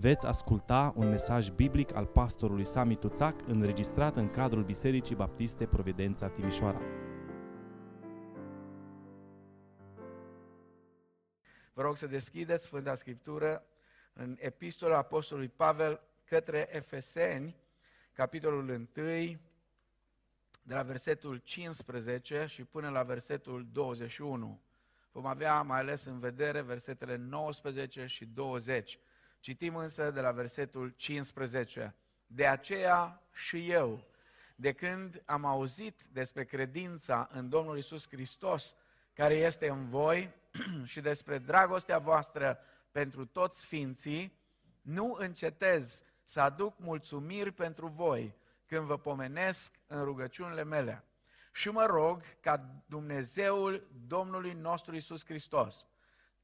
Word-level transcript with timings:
veți 0.00 0.26
asculta 0.26 0.92
un 0.96 1.08
mesaj 1.08 1.48
biblic 1.48 1.94
al 1.94 2.06
pastorului 2.06 2.64
Sami 2.64 2.96
Tuțac 2.96 3.48
înregistrat 3.48 4.16
în 4.16 4.30
cadrul 4.30 4.64
Bisericii 4.64 5.14
Baptiste 5.14 5.66
Providența 5.66 6.28
Timișoara. 6.28 6.80
Vă 11.72 11.82
rog 11.82 11.96
să 11.96 12.06
deschideți 12.06 12.64
Sfânta 12.64 12.94
Scriptură 12.94 13.64
în 14.12 14.36
Epistola 14.38 14.96
Apostolului 14.96 15.48
Pavel 15.48 16.00
către 16.24 16.68
Efeseni, 16.72 17.56
capitolul 18.12 18.68
1, 18.68 18.88
de 20.62 20.74
la 20.74 20.82
versetul 20.82 21.36
15 21.36 22.46
și 22.48 22.64
până 22.64 22.88
la 22.88 23.02
versetul 23.02 23.66
21. 23.72 24.60
Vom 25.12 25.26
avea 25.26 25.62
mai 25.62 25.78
ales 25.78 26.04
în 26.04 26.18
vedere 26.18 26.60
versetele 26.60 27.16
19 27.16 28.06
și 28.06 28.24
20. 28.24 28.98
Citim 29.40 29.76
însă 29.76 30.10
de 30.10 30.20
la 30.20 30.30
versetul 30.30 30.94
15. 30.96 31.94
De 32.26 32.46
aceea 32.46 33.22
și 33.32 33.70
eu, 33.70 34.04
de 34.56 34.72
când 34.72 35.22
am 35.24 35.44
auzit 35.44 36.02
despre 36.12 36.44
credința 36.44 37.28
în 37.32 37.48
Domnul 37.48 37.78
Isus 37.78 38.08
Hristos, 38.08 38.74
care 39.12 39.34
este 39.34 39.68
în 39.68 39.88
voi, 39.88 40.34
și 40.84 41.00
despre 41.00 41.38
dragostea 41.38 41.98
voastră 41.98 42.58
pentru 42.90 43.26
toți 43.26 43.60
sfinții, 43.60 44.38
nu 44.82 45.16
încetez 45.18 46.02
să 46.24 46.40
aduc 46.40 46.78
mulțumiri 46.78 47.52
pentru 47.52 47.86
voi 47.86 48.36
când 48.66 48.86
vă 48.86 48.98
pomenesc 48.98 49.74
în 49.86 50.04
rugăciunile 50.04 50.64
mele. 50.64 51.04
Și 51.52 51.68
mă 51.68 51.86
rog 51.86 52.22
ca 52.40 52.82
Dumnezeul 52.86 53.88
Domnului 54.06 54.52
nostru 54.52 54.94
Isus 54.94 55.24
Hristos, 55.24 55.86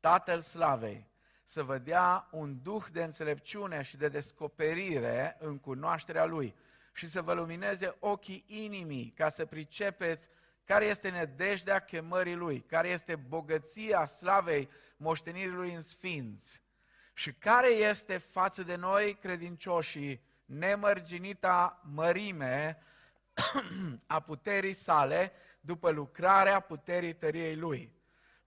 Tatăl 0.01 0.41
Slavei, 0.41 1.07
să 1.49 1.63
vă 1.63 1.79
dea 1.79 2.29
un 2.31 2.63
duh 2.63 2.85
de 2.93 3.03
înțelepciune 3.03 3.83
și 3.83 3.97
de 3.97 4.09
descoperire 4.09 5.37
în 5.39 5.59
cunoașterea 5.59 6.25
Lui 6.25 6.55
și 6.93 7.09
să 7.09 7.23
vă 7.23 7.33
lumineze 7.33 7.97
ochii 7.99 8.45
inimii 8.47 9.13
ca 9.17 9.29
să 9.29 9.45
pricepeți 9.45 10.29
care 10.65 10.85
este 10.85 11.09
nedejdea 11.09 11.79
chemării 11.79 12.35
Lui, 12.35 12.61
care 12.61 12.89
este 12.89 13.17
bogăția 13.17 14.07
slavei 14.07 14.69
moștenirii 14.97 15.51
Lui 15.51 15.75
în 15.75 15.83
sfinți 15.83 16.63
și 17.13 17.33
care 17.33 17.69
este 17.69 18.17
față 18.17 18.63
de 18.63 18.75
noi 18.75 19.15
credincioșii 19.15 20.23
nemărginita 20.45 21.81
mărime 21.95 22.79
a 24.07 24.21
puterii 24.21 24.73
sale 24.73 25.33
după 25.61 25.91
lucrarea 25.91 26.61
puterii 26.61 27.15
tăriei 27.15 27.57
Lui, 27.57 27.93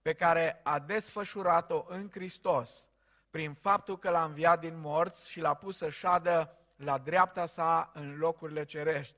pe 0.02 0.12
care 0.12 0.60
a 0.62 0.78
desfășurat-o 0.78 1.84
în 1.88 2.10
Hristos, 2.10 2.89
prin 3.30 3.54
faptul 3.54 3.98
că 3.98 4.10
l-a 4.10 4.24
înviat 4.24 4.60
din 4.60 4.80
morți 4.80 5.30
și 5.30 5.40
l-a 5.40 5.54
pus 5.54 5.76
să 5.76 5.88
șadă 5.88 6.56
la 6.76 6.98
dreapta 6.98 7.46
sa 7.46 7.90
în 7.94 8.18
locurile 8.18 8.64
cerești. 8.64 9.16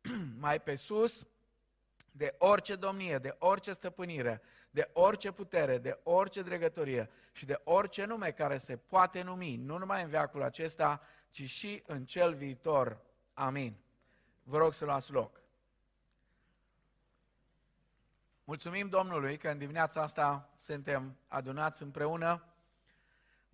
Mai 0.40 0.60
pe 0.60 0.74
sus, 0.74 1.26
de 2.10 2.34
orice 2.38 2.74
domnie, 2.74 3.18
de 3.18 3.36
orice 3.38 3.72
stăpânire, 3.72 4.42
de 4.70 4.90
orice 4.92 5.30
putere, 5.30 5.78
de 5.78 6.00
orice 6.02 6.42
dregătorie 6.42 7.10
și 7.32 7.46
de 7.46 7.60
orice 7.64 8.04
nume 8.04 8.30
care 8.30 8.56
se 8.56 8.76
poate 8.76 9.22
numi, 9.22 9.56
nu 9.56 9.78
numai 9.78 10.02
în 10.02 10.08
veacul 10.08 10.42
acesta, 10.42 11.00
ci 11.30 11.42
și 11.42 11.82
în 11.86 12.04
cel 12.04 12.34
viitor. 12.34 13.00
Amin. 13.34 13.76
Vă 14.42 14.58
rog 14.58 14.72
să 14.72 14.84
luați 14.84 15.12
loc. 15.12 15.40
Mulțumim 18.44 18.88
Domnului 18.88 19.36
că 19.36 19.48
în 19.48 19.58
dimineața 19.58 20.02
asta 20.02 20.50
suntem 20.56 21.16
adunați 21.28 21.82
împreună. 21.82 22.44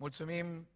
Mulțumim 0.03 0.67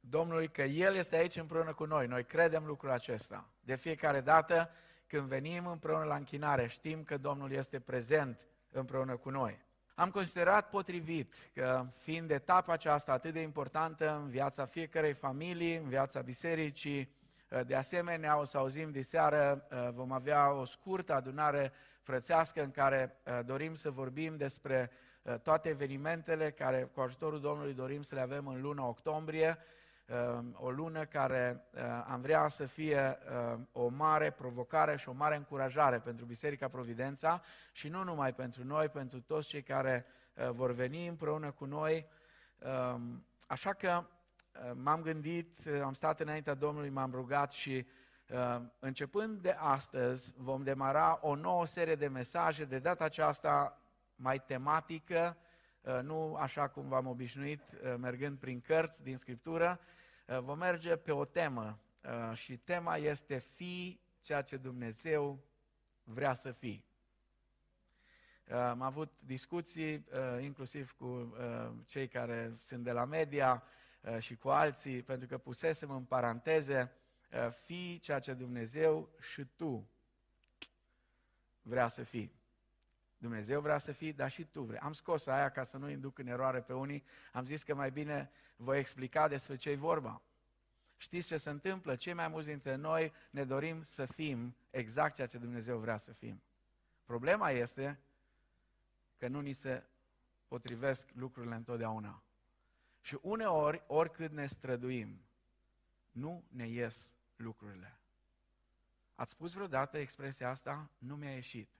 Domnului 0.00 0.48
că 0.48 0.62
El 0.62 0.94
este 0.94 1.16
aici 1.16 1.36
împreună 1.36 1.74
cu 1.74 1.84
noi. 1.84 2.06
Noi 2.06 2.24
credem 2.24 2.64
lucrul 2.66 2.90
acesta. 2.90 3.48
De 3.60 3.76
fiecare 3.76 4.20
dată 4.20 4.70
când 5.06 5.22
venim 5.28 5.66
împreună 5.66 6.04
la 6.04 6.14
închinare, 6.14 6.66
știm 6.66 7.04
că 7.04 7.16
Domnul 7.16 7.52
este 7.52 7.80
prezent 7.80 8.40
împreună 8.70 9.16
cu 9.16 9.30
noi. 9.30 9.60
Am 9.94 10.10
considerat 10.10 10.70
potrivit 10.70 11.34
că, 11.54 11.82
fiind 11.96 12.30
etapa 12.30 12.72
aceasta 12.72 13.12
atât 13.12 13.32
de 13.32 13.40
importantă 13.40 14.16
în 14.16 14.28
viața 14.28 14.66
fiecarei 14.66 15.14
familii, 15.14 15.76
în 15.76 15.88
viața 15.88 16.20
bisericii, 16.20 17.14
de 17.66 17.74
asemenea, 17.74 18.38
o 18.38 18.44
să 18.44 18.58
auzim 18.58 18.90
de 18.90 19.02
seară, 19.02 19.68
vom 19.94 20.12
avea 20.12 20.52
o 20.52 20.64
scurtă 20.64 21.14
adunare 21.14 21.72
frățească 22.02 22.62
în 22.62 22.70
care 22.70 23.16
dorim 23.44 23.74
să 23.74 23.90
vorbim 23.90 24.36
despre 24.36 24.90
toate 25.42 25.68
evenimentele 25.68 26.50
care, 26.50 26.90
cu 26.94 27.00
ajutorul 27.00 27.40
Domnului, 27.40 27.74
dorim 27.74 28.02
să 28.02 28.14
le 28.14 28.20
avem 28.20 28.46
în 28.46 28.60
luna 28.60 28.86
octombrie, 28.86 29.58
Ehm, 30.08 30.56
o 30.60 30.70
lună 30.70 31.04
care 31.04 31.64
ehm, 31.74 32.04
am 32.08 32.20
vrea 32.20 32.48
să 32.48 32.66
fie 32.66 32.96
ehm, 32.96 33.68
o 33.72 33.88
mare 33.88 34.30
provocare 34.30 34.96
și 34.96 35.08
o 35.08 35.12
mare 35.12 35.36
încurajare 35.36 35.98
pentru 35.98 36.24
Biserica 36.24 36.68
Providența 36.68 37.42
și 37.72 37.88
nu 37.88 38.04
numai 38.04 38.34
pentru 38.34 38.64
noi, 38.64 38.88
pentru 38.88 39.20
toți 39.20 39.48
cei 39.48 39.62
care 39.62 40.06
vor 40.52 40.72
veni 40.72 41.06
împreună 41.06 41.50
cu 41.50 41.64
noi. 41.64 42.06
Așa 43.46 43.72
că 43.72 44.04
m-am 44.74 45.02
gândit, 45.02 45.58
am 45.82 45.92
stat 45.92 46.20
înaintea 46.20 46.54
Domnului, 46.54 46.88
m-am 46.88 47.10
rugat 47.12 47.52
și 47.52 47.86
începând 48.78 49.40
de 49.40 49.56
astăzi 49.58 50.32
vom 50.36 50.62
demara 50.62 51.18
o 51.22 51.34
nouă 51.34 51.66
serie 51.66 51.94
de 51.94 52.08
mesaje, 52.08 52.64
de 52.64 52.78
data 52.78 53.04
aceasta 53.04 53.80
mai 54.18 54.42
tematică, 54.42 55.36
nu 56.02 56.34
așa 56.34 56.68
cum 56.68 56.88
v-am 56.88 57.06
obișnuit 57.06 57.60
mergând 57.96 58.38
prin 58.38 58.60
cărți 58.60 59.02
din 59.02 59.16
Scriptură, 59.16 59.80
Uh, 60.28 60.38
vom 60.38 60.58
merge 60.58 60.96
pe 60.96 61.12
o 61.12 61.24
temă 61.24 61.78
uh, 62.04 62.36
și 62.36 62.56
tema 62.56 62.96
este 62.96 63.38
fi 63.38 64.00
ceea 64.20 64.42
ce 64.42 64.56
Dumnezeu 64.56 65.44
vrea 66.04 66.34
să 66.34 66.52
fii. 66.52 66.84
Uh, 68.48 68.54
am 68.54 68.82
avut 68.82 69.12
discuții 69.20 70.06
inclusiv 70.40 70.94
cu 70.98 71.36
cei 71.86 72.08
care 72.08 72.56
sunt 72.60 72.84
de 72.84 72.92
la 72.92 73.04
media 73.04 73.62
și 74.18 74.36
cu 74.36 74.48
alții, 74.48 75.02
pentru 75.02 75.28
că 75.28 75.38
pusesem 75.38 75.90
în 75.90 76.04
paranteze 76.04 76.92
fi 77.64 77.98
ceea 77.98 78.18
ce 78.18 78.32
Dumnezeu 78.32 79.08
și 79.20 79.44
tu 79.56 79.88
vrea 81.62 81.88
să 81.88 82.02
fii. 82.02 82.37
Dumnezeu 83.18 83.60
vrea 83.60 83.78
să 83.78 83.92
fii, 83.92 84.12
dar 84.12 84.30
și 84.30 84.44
tu 84.44 84.62
vrei. 84.62 84.78
Am 84.78 84.92
scos 84.92 85.26
aia 85.26 85.48
ca 85.48 85.62
să 85.62 85.76
nu 85.76 85.90
induc 85.90 86.18
în 86.18 86.26
eroare 86.26 86.60
pe 86.60 86.72
unii. 86.72 87.04
Am 87.32 87.44
zis 87.44 87.62
că 87.62 87.74
mai 87.74 87.90
bine 87.90 88.30
voi 88.56 88.78
explica 88.78 89.28
despre 89.28 89.56
ce 89.56 89.70
e 89.70 89.76
vorba. 89.76 90.22
Știți 90.96 91.26
ce 91.26 91.36
se 91.36 91.50
întâmplă? 91.50 91.96
Cei 91.96 92.12
mai 92.12 92.28
mulți 92.28 92.48
dintre 92.48 92.74
noi 92.74 93.12
ne 93.30 93.44
dorim 93.44 93.82
să 93.82 94.06
fim 94.06 94.56
exact 94.70 95.14
ceea 95.14 95.26
ce 95.26 95.38
Dumnezeu 95.38 95.78
vrea 95.78 95.96
să 95.96 96.12
fim. 96.12 96.42
Problema 97.04 97.50
este 97.50 97.98
că 99.18 99.28
nu 99.28 99.40
ni 99.40 99.52
se 99.52 99.84
potrivesc 100.48 101.08
lucrurile 101.14 101.54
întotdeauna. 101.54 102.22
Și 103.00 103.18
uneori, 103.22 103.82
oricât 103.86 104.30
ne 104.30 104.46
străduim, 104.46 105.20
nu 106.10 106.44
ne 106.48 106.68
ies 106.68 107.12
lucrurile. 107.36 107.98
Ați 109.14 109.32
spus 109.32 109.52
vreodată 109.52 109.98
expresia 109.98 110.50
asta? 110.50 110.90
Nu 110.98 111.16
mi-a 111.16 111.34
ieșit. 111.34 111.77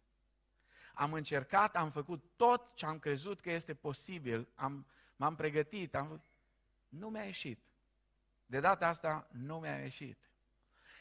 Am 0.99 1.13
încercat, 1.13 1.77
am 1.77 1.91
făcut 1.91 2.25
tot 2.37 2.75
ce 2.75 2.87
am 2.87 2.99
crezut 2.99 3.41
că 3.41 3.51
este 3.51 3.75
posibil, 3.75 4.49
am, 4.55 4.87
m-am 5.17 5.35
pregătit, 5.35 5.95
am... 5.95 6.23
nu 6.89 7.09
mi-a 7.09 7.25
ieșit. 7.25 7.63
De 8.47 8.61
data 8.61 8.87
asta 8.87 9.29
nu 9.31 9.59
mi-a 9.59 9.79
ieșit. 9.79 10.19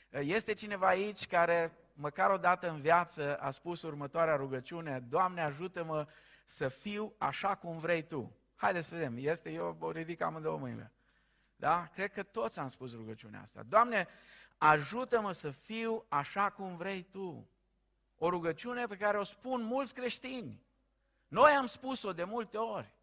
Este 0.10 0.54
cineva 0.54 0.88
aici 0.88 1.28
care 1.28 1.78
măcar 1.94 2.30
o 2.30 2.38
dată 2.38 2.70
în 2.70 2.82
viață 2.82 3.38
a 3.38 3.50
spus 3.50 3.82
următoarea 3.82 4.36
rugăciune, 4.36 5.00
Doamne 5.00 5.42
ajută-mă 5.42 6.08
să 6.46 6.68
fiu 6.68 7.14
așa 7.18 7.56
cum 7.56 7.80
vrei 7.80 8.04
Tu. 8.04 8.36
Haideți 8.56 8.88
să 8.88 8.96
vedem, 8.96 9.16
este, 9.18 9.52
eu 9.52 9.78
o 9.80 9.92
ridic 9.92 10.22
amândouă 10.22 10.58
mâinile. 10.58 10.92
Da? 11.56 11.90
Cred 11.94 12.12
că 12.12 12.24
toți 12.24 12.60
am 12.60 12.68
spus 12.68 12.94
rugăciunea 12.96 13.42
asta. 13.42 13.64
Doamne, 13.64 14.08
ajută-mă 14.58 15.32
să 15.32 15.52
fiu 15.52 16.06
așa 16.10 16.50
cum 16.50 16.76
vrei 16.76 17.04
Tu. 17.04 17.50
O 18.18 18.30
rugăciune 18.30 18.86
pe 18.86 18.98
care 18.98 19.18
o 19.18 19.24
spun 19.24 19.62
mulți 19.62 19.94
creștini. 19.94 20.66
Noi 21.28 21.52
am 21.52 21.68
spus-o 21.68 22.14
de 22.14 22.24
multe 22.24 22.58
ori. 22.58 22.96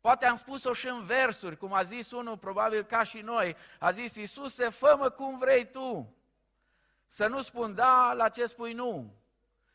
Poate 0.00 0.26
am 0.26 0.36
spus-o 0.36 0.72
și 0.72 0.88
în 0.88 1.04
versuri, 1.04 1.56
cum 1.56 1.72
a 1.72 1.82
zis 1.82 2.10
unul, 2.10 2.38
probabil 2.38 2.84
ca 2.84 3.02
și 3.02 3.20
noi. 3.20 3.56
A 3.78 3.90
zis, 3.90 4.14
Iisuse, 4.14 4.68
fă 4.68 5.14
cum 5.16 5.38
vrei 5.38 5.70
Tu. 5.70 6.14
Să 7.06 7.26
nu 7.26 7.40
spun 7.40 7.74
da 7.74 8.12
la 8.12 8.28
ce 8.28 8.46
spui 8.46 8.72
nu. 8.72 9.14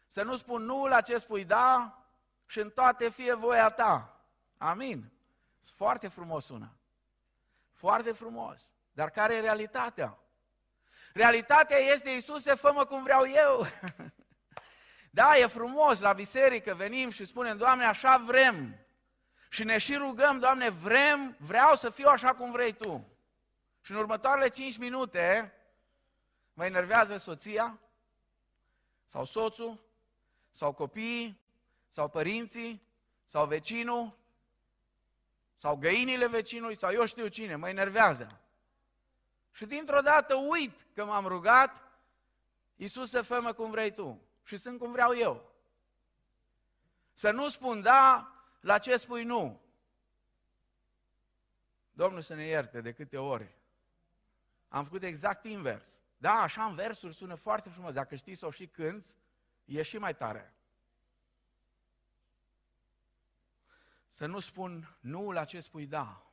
Să 0.08 0.24
nu 0.24 0.36
spun 0.36 0.64
nu 0.64 0.88
la 0.88 1.02
ce 1.02 1.18
spui 1.18 1.46
da 1.46 1.98
și 2.46 2.60
în 2.60 2.70
toate 2.70 3.10
fie 3.10 3.34
voia 3.34 3.70
Ta. 3.70 4.22
Amin. 4.58 5.12
Foarte 5.76 6.08
frumos 6.08 6.46
sună. 6.46 6.76
Foarte 7.74 8.12
frumos. 8.12 8.72
Dar 8.92 9.10
care 9.10 9.36
e 9.36 9.40
realitatea? 9.40 10.18
Realitatea 11.14 11.78
este, 11.78 12.10
Iisuse, 12.10 12.54
fă 12.54 12.86
cum 12.86 13.04
vreau 13.04 13.24
eu. 13.26 13.66
da, 15.14 15.38
e 15.38 15.48
frumos, 15.48 16.00
la 16.00 16.14
biserică 16.14 16.74
venim 16.74 17.10
și 17.10 17.26
spunem, 17.26 17.58
Doamne, 17.58 17.86
așa 17.86 18.18
vrem. 18.18 18.86
Și 19.50 19.64
ne 19.64 19.78
și 19.78 19.96
rugăm, 19.96 20.40
Doamne, 20.40 20.70
vrem, 20.70 21.36
vreau 21.40 21.76
să 21.76 21.90
fiu 21.90 22.08
așa 22.08 22.34
cum 22.34 22.52
vrei 22.52 22.74
Tu. 22.74 23.08
Și 23.82 23.92
în 23.92 23.98
următoarele 23.98 24.48
5 24.48 24.78
minute 24.78 25.54
mă 26.54 26.66
enervează 26.66 27.18
soția, 27.18 27.80
sau 29.06 29.26
soțul, 29.26 29.84
sau 30.52 30.74
copiii, 30.74 31.40
sau 31.90 32.10
părinții, 32.10 32.82
sau 33.26 33.46
vecinul, 33.46 34.18
sau 35.56 35.76
găinile 35.76 36.28
vecinului, 36.28 36.76
sau 36.76 36.92
eu 36.92 37.06
știu 37.06 37.28
cine, 37.28 37.56
mă 37.56 37.70
enervează. 37.70 38.42
Și 39.52 39.66
dintr-o 39.66 40.02
dată 40.02 40.36
uit 40.36 40.86
că 40.94 41.06
m-am 41.06 41.26
rugat, 41.26 41.84
Iisuse, 42.76 43.22
fă 43.22 43.54
cum 43.54 43.70
vrei 43.70 43.94
tu 43.94 44.22
și 44.44 44.58
sunt 44.58 44.80
cum 44.80 44.92
vreau 44.92 45.18
eu. 45.18 45.52
Să 47.14 47.32
nu 47.32 47.50
spun 47.50 47.82
da 47.82 48.34
la 48.60 48.78
ce 48.78 48.98
spui 48.98 49.24
nu. 49.24 49.62
Domnul 51.92 52.22
să 52.22 52.34
ne 52.34 52.44
ierte 52.44 52.82
de 52.82 52.94
câte 52.94 53.18
ori. 53.18 53.56
Am 54.68 54.84
făcut 54.84 55.04
exact 55.04 55.46
invers. 55.46 56.02
Da, 56.18 56.32
așa 56.34 56.66
în 56.66 56.76
versuri 56.76 57.16
sună 57.16 57.36
foarte 57.36 57.70
frumos. 57.70 57.94
Dacă 57.94 58.16
știi 58.16 58.36
să 58.36 58.46
o 58.46 58.52
și 58.52 58.68
cânți, 58.68 59.18
e 59.66 59.82
și 59.82 59.98
mai 59.98 60.16
tare. 60.16 60.54
Să 64.08 64.26
nu 64.26 64.40
spun 64.40 64.96
nu 65.00 65.32
la 65.32 65.46
ce 65.46 65.60
spui 65.60 65.86
da. 65.86 66.26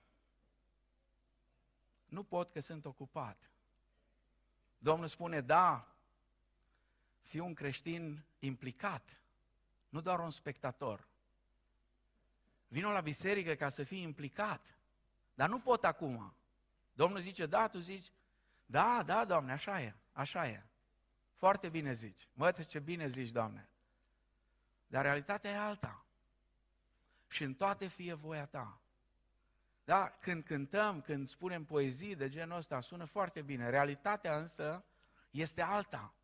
Nu 2.05 2.23
pot 2.23 2.51
că 2.51 2.61
sunt 2.61 2.85
ocupat. 2.85 3.51
Domnul 4.79 5.07
spune 5.07 5.41
da, 5.41 5.97
fiu 7.29 7.45
un 7.45 7.55
creștin 7.55 8.25
implicat, 8.39 9.21
nu 9.89 10.01
doar 10.01 10.19
un 10.19 10.31
spectator. 10.31 11.09
Vino 12.69 12.93
la 12.93 13.01
biserică 13.01 13.55
ca 13.55 13.69
să 13.69 13.83
fii 13.83 14.03
implicat, 14.03 14.79
dar 15.35 15.49
nu 15.49 15.61
pot 15.61 15.85
acum. 15.85 16.35
Domnul 16.93 17.21
zice, 17.21 17.47
da, 17.47 17.69
tu 17.69 17.79
zici, 17.79 18.13
da, 18.67 19.03
da, 19.07 19.25
Doamne, 19.25 19.53
așa 19.53 19.81
e, 19.81 19.95
așa 20.13 20.49
e. 20.49 20.63
Foarte 21.35 21.69
bine 21.69 21.93
zici. 21.93 22.29
Mă, 22.33 22.53
ce 22.53 22.79
bine 22.79 23.09
zici, 23.09 23.31
Doamne. 23.31 23.69
Dar 24.87 25.05
realitatea 25.05 25.51
e 25.51 25.59
alta. 25.59 26.05
Și 27.29 27.43
în 27.43 27.55
toate 27.55 27.87
fie 27.87 28.15
voia 28.15 28.47
ta. 28.47 28.81
Da? 29.85 30.09
Când 30.21 30.43
cântăm, 30.43 31.01
când 31.01 31.29
spunem 31.29 31.65
poezii 31.65 32.17
de 32.17 32.29
genul 32.29 32.57
ăsta, 32.57 32.81
sună 32.81 33.05
foarte 33.05 33.43
bine. 33.43 33.69
Realitatea 33.69 34.39
însă 34.39 34.85
este 35.31 35.63
alta. 35.63 36.15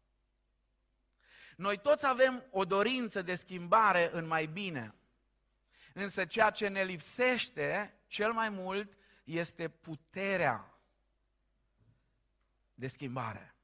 Noi 1.56 1.78
toți 1.78 2.06
avem 2.06 2.44
o 2.50 2.64
dorință 2.64 3.22
de 3.22 3.34
schimbare 3.34 4.10
în 4.12 4.26
mai 4.26 4.46
bine. 4.46 4.94
Însă 5.92 6.24
ceea 6.24 6.50
ce 6.50 6.68
ne 6.68 6.82
lipsește 6.82 7.98
cel 8.06 8.32
mai 8.32 8.48
mult 8.48 8.96
este 9.24 9.68
puterea 9.68 10.78
de 12.74 12.86
schimbare. 12.86 13.54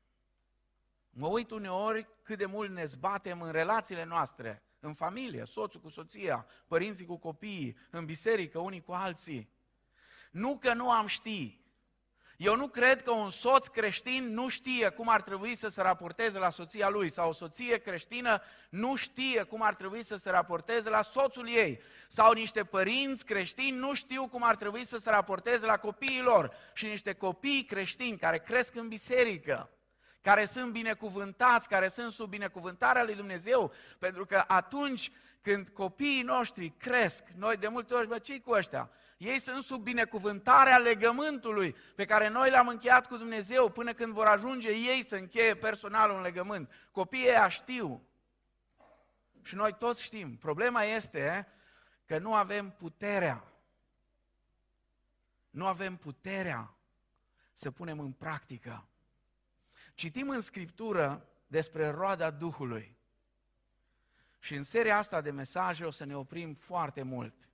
Mă 1.11 1.27
uit 1.27 1.51
uneori 1.51 2.09
cât 2.23 2.39
de 2.39 2.47
mult 2.47 2.71
ne 2.71 2.85
zbatem 2.85 3.43
în 3.43 3.53
relațiile 3.53 4.05
noastre, 4.05 4.63
în 4.81 4.95
familie, 4.95 5.45
soțul 5.45 5.81
cu 5.81 5.89
soția, 5.89 6.47
părinții 6.67 7.07
cu 7.07 7.17
copiii, 7.17 7.77
în 7.91 8.05
biserică, 8.05 8.59
unii 8.59 8.83
cu 8.83 8.93
alții. 8.93 9.53
Nu 10.31 10.59
că 10.59 10.75
nu 10.75 10.91
am 10.91 11.07
ști. 11.07 11.60
Eu 12.41 12.57
nu 12.57 12.69
cred 12.69 13.03
că 13.03 13.11
un 13.11 13.31
soț 13.31 13.67
creștin 13.67 14.33
nu 14.33 14.49
știe 14.49 14.89
cum 14.89 15.09
ar 15.09 15.23
trebui 15.23 15.55
să 15.55 15.69
se 15.69 15.83
raporteze 15.83 16.39
la 16.39 16.51
soția 16.51 16.89
lui 16.89 17.13
sau 17.13 17.29
o 17.29 17.33
soție 17.33 17.77
creștină 17.77 18.43
nu 18.71 18.97
știe 18.97 19.43
cum 19.43 19.63
ar 19.63 19.75
trebui 19.75 20.03
să 20.03 20.17
se 20.17 20.31
raporteze 20.31 20.89
la 20.89 21.03
soțul 21.03 21.49
ei 21.49 21.81
sau 22.09 22.33
niște 22.33 22.65
părinți 22.65 23.25
creștini 23.25 23.77
nu 23.77 23.95
știu 23.95 24.29
cum 24.29 24.43
ar 24.45 24.57
trebui 24.57 24.85
să 24.85 24.97
se 24.97 25.11
raporteze 25.11 25.67
la 25.67 25.77
copiii 25.77 26.21
lor 26.21 26.55
și 26.75 26.87
niște 26.87 27.13
copii 27.13 27.65
creștini 27.65 28.19
care 28.19 28.39
cresc 28.39 28.75
în 28.75 28.89
biserică 28.89 29.71
care 30.23 30.45
sunt 30.45 30.73
binecuvântați, 30.73 31.69
care 31.69 31.89
sunt 31.89 32.13
sub 32.13 32.29
binecuvântarea 32.29 33.05
lui 33.05 33.15
Dumnezeu, 33.15 33.73
pentru 33.99 34.27
că 34.27 34.45
atunci 34.47 35.13
când 35.43 35.69
copiii 35.69 36.23
noștri 36.23 36.75
cresc, 36.79 37.25
noi 37.37 37.57
de 37.57 37.69
multe 37.69 37.95
ori, 37.95 38.09
bă, 38.09 38.19
ce 38.19 38.41
cu 38.41 38.51
ăștia? 38.51 38.91
Ei 39.21 39.39
sunt 39.39 39.63
sub 39.63 39.83
binecuvântarea 39.83 40.79
legământului 40.79 41.77
pe 41.95 42.05
care 42.05 42.29
noi 42.29 42.51
l-am 42.51 42.69
încheiat 42.69 43.07
cu 43.07 43.17
Dumnezeu 43.17 43.71
până 43.71 43.93
când 43.93 44.13
vor 44.13 44.27
ajunge 44.27 44.69
ei 44.69 45.05
să 45.05 45.17
încheie 45.17 45.55
personal 45.57 46.11
un 46.11 46.21
legământ. 46.21 46.73
Copiii 46.91 47.27
ăia 47.27 47.49
știu. 47.49 48.07
Și 49.43 49.55
noi 49.55 49.75
toți 49.79 50.03
știm. 50.03 50.37
Problema 50.37 50.83
este 50.83 51.49
că 52.07 52.19
nu 52.19 52.35
avem 52.35 52.71
puterea. 52.71 53.45
Nu 55.51 55.67
avem 55.67 55.97
puterea 55.97 56.75
să 57.53 57.71
punem 57.71 57.99
în 57.99 58.13
practică. 58.13 58.89
Citim 59.95 60.29
în 60.29 60.41
Scriptură 60.41 61.29
despre 61.47 61.89
roada 61.89 62.31
Duhului. 62.31 62.97
Și 64.39 64.55
în 64.55 64.63
seria 64.63 64.97
asta 64.97 65.21
de 65.21 65.31
mesaje 65.31 65.85
o 65.85 65.91
să 65.91 66.05
ne 66.05 66.17
oprim 66.17 66.55
foarte 66.55 67.03
mult 67.03 67.50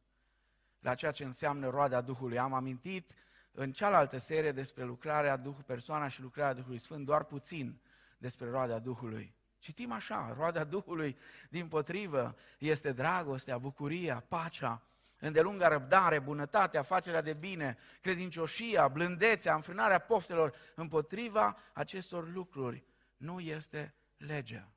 la 0.81 0.95
ceea 0.95 1.11
ce 1.11 1.25
înseamnă 1.25 1.69
roada 1.69 2.01
Duhului. 2.01 2.39
Am 2.39 2.53
amintit 2.53 3.11
în 3.53 3.73
cealaltă 3.73 4.19
serie 4.19 4.53
despre 4.53 4.85
lucrarea 4.85 5.37
Duhului, 5.37 5.65
persoana 5.67 6.09
și 6.09 6.21
lucrarea 6.21 6.55
Duhului 6.55 6.79
Sfânt, 6.79 7.05
doar 7.05 7.25
puțin 7.25 7.81
despre 8.19 8.51
roada 8.51 8.79
Duhului. 8.79 9.35
Citim 9.59 9.93
așa, 9.93 10.35
roada 10.37 10.65
Duhului, 10.65 11.17
din 11.51 11.69
potrivă, 11.69 12.37
este 12.59 12.93
dragostea, 12.93 13.59
bucuria, 13.59 14.25
pacea, 14.29 14.83
îndelunga 15.21 15.69
răbdare, 15.69 16.19
bunătatea, 16.19 16.83
facerea 16.83 17.23
de 17.23 17.33
bine, 17.33 17.77
credincioșia, 18.01 18.89
blândețea, 18.89 19.55
înfrânarea 19.55 19.99
poftelor, 19.99 20.55
împotriva 20.75 21.59
acestor 21.73 22.29
lucruri 22.33 22.85
nu 23.17 23.41
este 23.41 23.95
legea. 24.17 24.71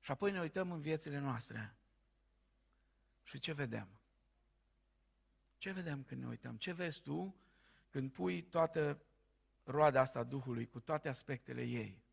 Și 0.00 0.10
apoi 0.10 0.32
ne 0.32 0.40
uităm 0.40 0.70
în 0.70 0.80
viețile 0.80 1.18
noastre. 1.18 1.74
Și 3.22 3.38
ce 3.38 3.52
vedem? 3.52 3.88
Ce 5.58 5.72
vedem 5.72 6.02
când 6.02 6.20
ne 6.20 6.26
uităm? 6.26 6.56
Ce 6.56 6.72
vezi 6.72 7.00
tu 7.00 7.36
când 7.90 8.12
pui 8.12 8.42
toată 8.42 9.02
roada 9.64 10.00
asta 10.00 10.22
Duhului 10.22 10.66
cu 10.66 10.80
toate 10.80 11.08
aspectele 11.08 11.62
ei? 11.62 12.04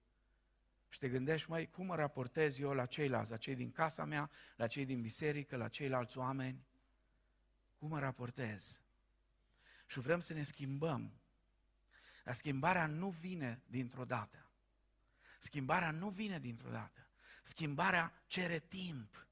Și 0.90 1.00
te 1.00 1.10
gândești, 1.10 1.50
măi, 1.50 1.70
cum 1.70 1.86
mă 1.86 1.96
raportez 1.96 2.60
eu 2.60 2.74
la 2.74 2.86
ceilalți, 2.86 3.32
la 3.32 3.38
cei 3.38 3.56
din 3.56 3.72
casa 3.72 4.06
mea, 4.06 4.30
la 4.56 4.68
cei 4.68 4.86
din 4.86 5.02
biserică, 5.02 5.56
la 5.56 5.68
ceilalți 5.68 6.18
oameni? 6.18 6.66
Cum 7.80 7.90
mă 7.90 8.00
raportez? 8.00 8.80
Și 9.86 10.00
vrem 10.00 10.20
să 10.20 10.34
ne 10.34 10.44
schimbăm. 10.44 11.14
Dar 12.24 12.34
schimbarea 12.34 12.86
nu 12.86 13.10
vine 13.10 13.62
dintr-o 13.66 14.06
dată. 14.06 14.50
Schimbarea 15.40 15.92
nu 15.92 16.10
vine 16.10 16.40
dintr-o 16.40 16.70
dată. 16.70 17.08
Schimbarea 17.44 18.14
cere 18.26 18.60
timp. 18.60 19.28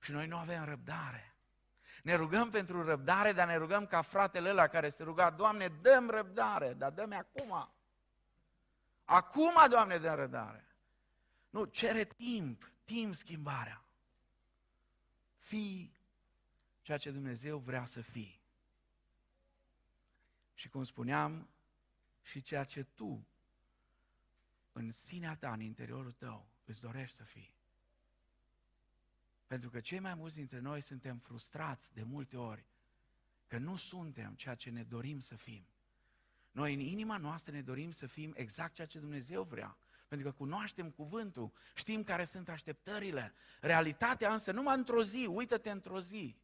Și 0.00 0.10
noi 0.10 0.26
nu 0.26 0.36
avem 0.36 0.64
răbdare. 0.64 1.33
Ne 2.02 2.14
rugăm 2.14 2.50
pentru 2.50 2.84
răbdare, 2.84 3.32
dar 3.32 3.46
ne 3.46 3.56
rugăm 3.56 3.86
ca 3.86 4.02
fratele 4.02 4.48
ăla 4.48 4.66
care 4.66 4.88
se 4.88 5.02
ruga, 5.02 5.30
Doamne, 5.30 5.68
dăm 5.68 6.10
răbdare, 6.10 6.72
dar 6.74 6.90
dă-mi 6.90 7.14
acum. 7.14 7.72
Acum, 9.04 9.54
Doamne, 9.68 9.98
dăm 9.98 10.14
răbdare. 10.14 10.68
Nu, 11.50 11.64
cere 11.64 12.04
timp, 12.04 12.70
timp 12.84 13.14
schimbarea. 13.14 13.84
Fii 15.38 15.94
ceea 16.82 16.98
ce 16.98 17.10
Dumnezeu 17.10 17.58
vrea 17.58 17.84
să 17.84 18.00
fii. 18.00 18.40
Și 20.54 20.68
cum 20.68 20.84
spuneam, 20.84 21.48
și 22.22 22.42
ceea 22.42 22.64
ce 22.64 22.82
tu, 22.82 23.26
în 24.72 24.90
sinea 24.92 25.36
ta, 25.36 25.52
în 25.52 25.60
interiorul 25.60 26.12
tău, 26.12 26.46
îți 26.64 26.80
dorești 26.80 27.16
să 27.16 27.22
fii. 27.22 27.53
Pentru 29.46 29.70
că 29.70 29.80
cei 29.80 29.98
mai 29.98 30.14
mulți 30.14 30.36
dintre 30.36 30.58
noi 30.58 30.80
suntem 30.80 31.18
frustrați 31.18 31.94
de 31.94 32.02
multe 32.02 32.36
ori 32.36 32.66
că 33.46 33.58
nu 33.58 33.76
suntem 33.76 34.34
ceea 34.34 34.54
ce 34.54 34.70
ne 34.70 34.82
dorim 34.82 35.18
să 35.18 35.36
fim. 35.36 35.66
Noi 36.50 36.74
în 36.74 36.80
inima 36.80 37.16
noastră 37.16 37.52
ne 37.52 37.62
dorim 37.62 37.90
să 37.90 38.06
fim 38.06 38.32
exact 38.36 38.74
ceea 38.74 38.86
ce 38.86 38.98
Dumnezeu 38.98 39.42
vrea. 39.42 39.76
Pentru 40.08 40.26
că 40.26 40.34
cunoaștem 40.36 40.90
cuvântul, 40.90 41.52
știm 41.74 42.02
care 42.02 42.24
sunt 42.24 42.48
așteptările. 42.48 43.34
Realitatea 43.60 44.32
însă 44.32 44.52
numai 44.52 44.76
într-o 44.76 45.02
zi, 45.02 45.26
uită-te 45.30 45.70
într-o 45.70 46.00
zi. 46.00 46.36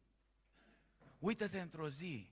Uită-te 1.19 1.59
într-o 1.61 1.89
zi. 1.89 2.29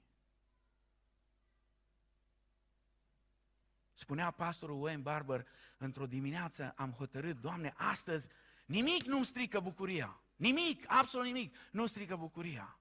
Spunea 3.93 4.31
pastorul 4.31 4.81
Wayne 4.81 5.01
Barber, 5.01 5.47
într-o 5.77 6.07
dimineață 6.07 6.73
am 6.75 6.91
hotărât, 6.91 7.39
Doamne, 7.41 7.73
astăzi 7.77 8.29
nimic 8.65 9.03
nu-mi 9.03 9.25
strică 9.25 9.59
bucuria. 9.59 10.21
Nimic, 10.39 10.84
absolut 10.88 11.25
nimic, 11.25 11.55
nu 11.72 11.86
strică 11.86 12.15
bucuria. 12.15 12.79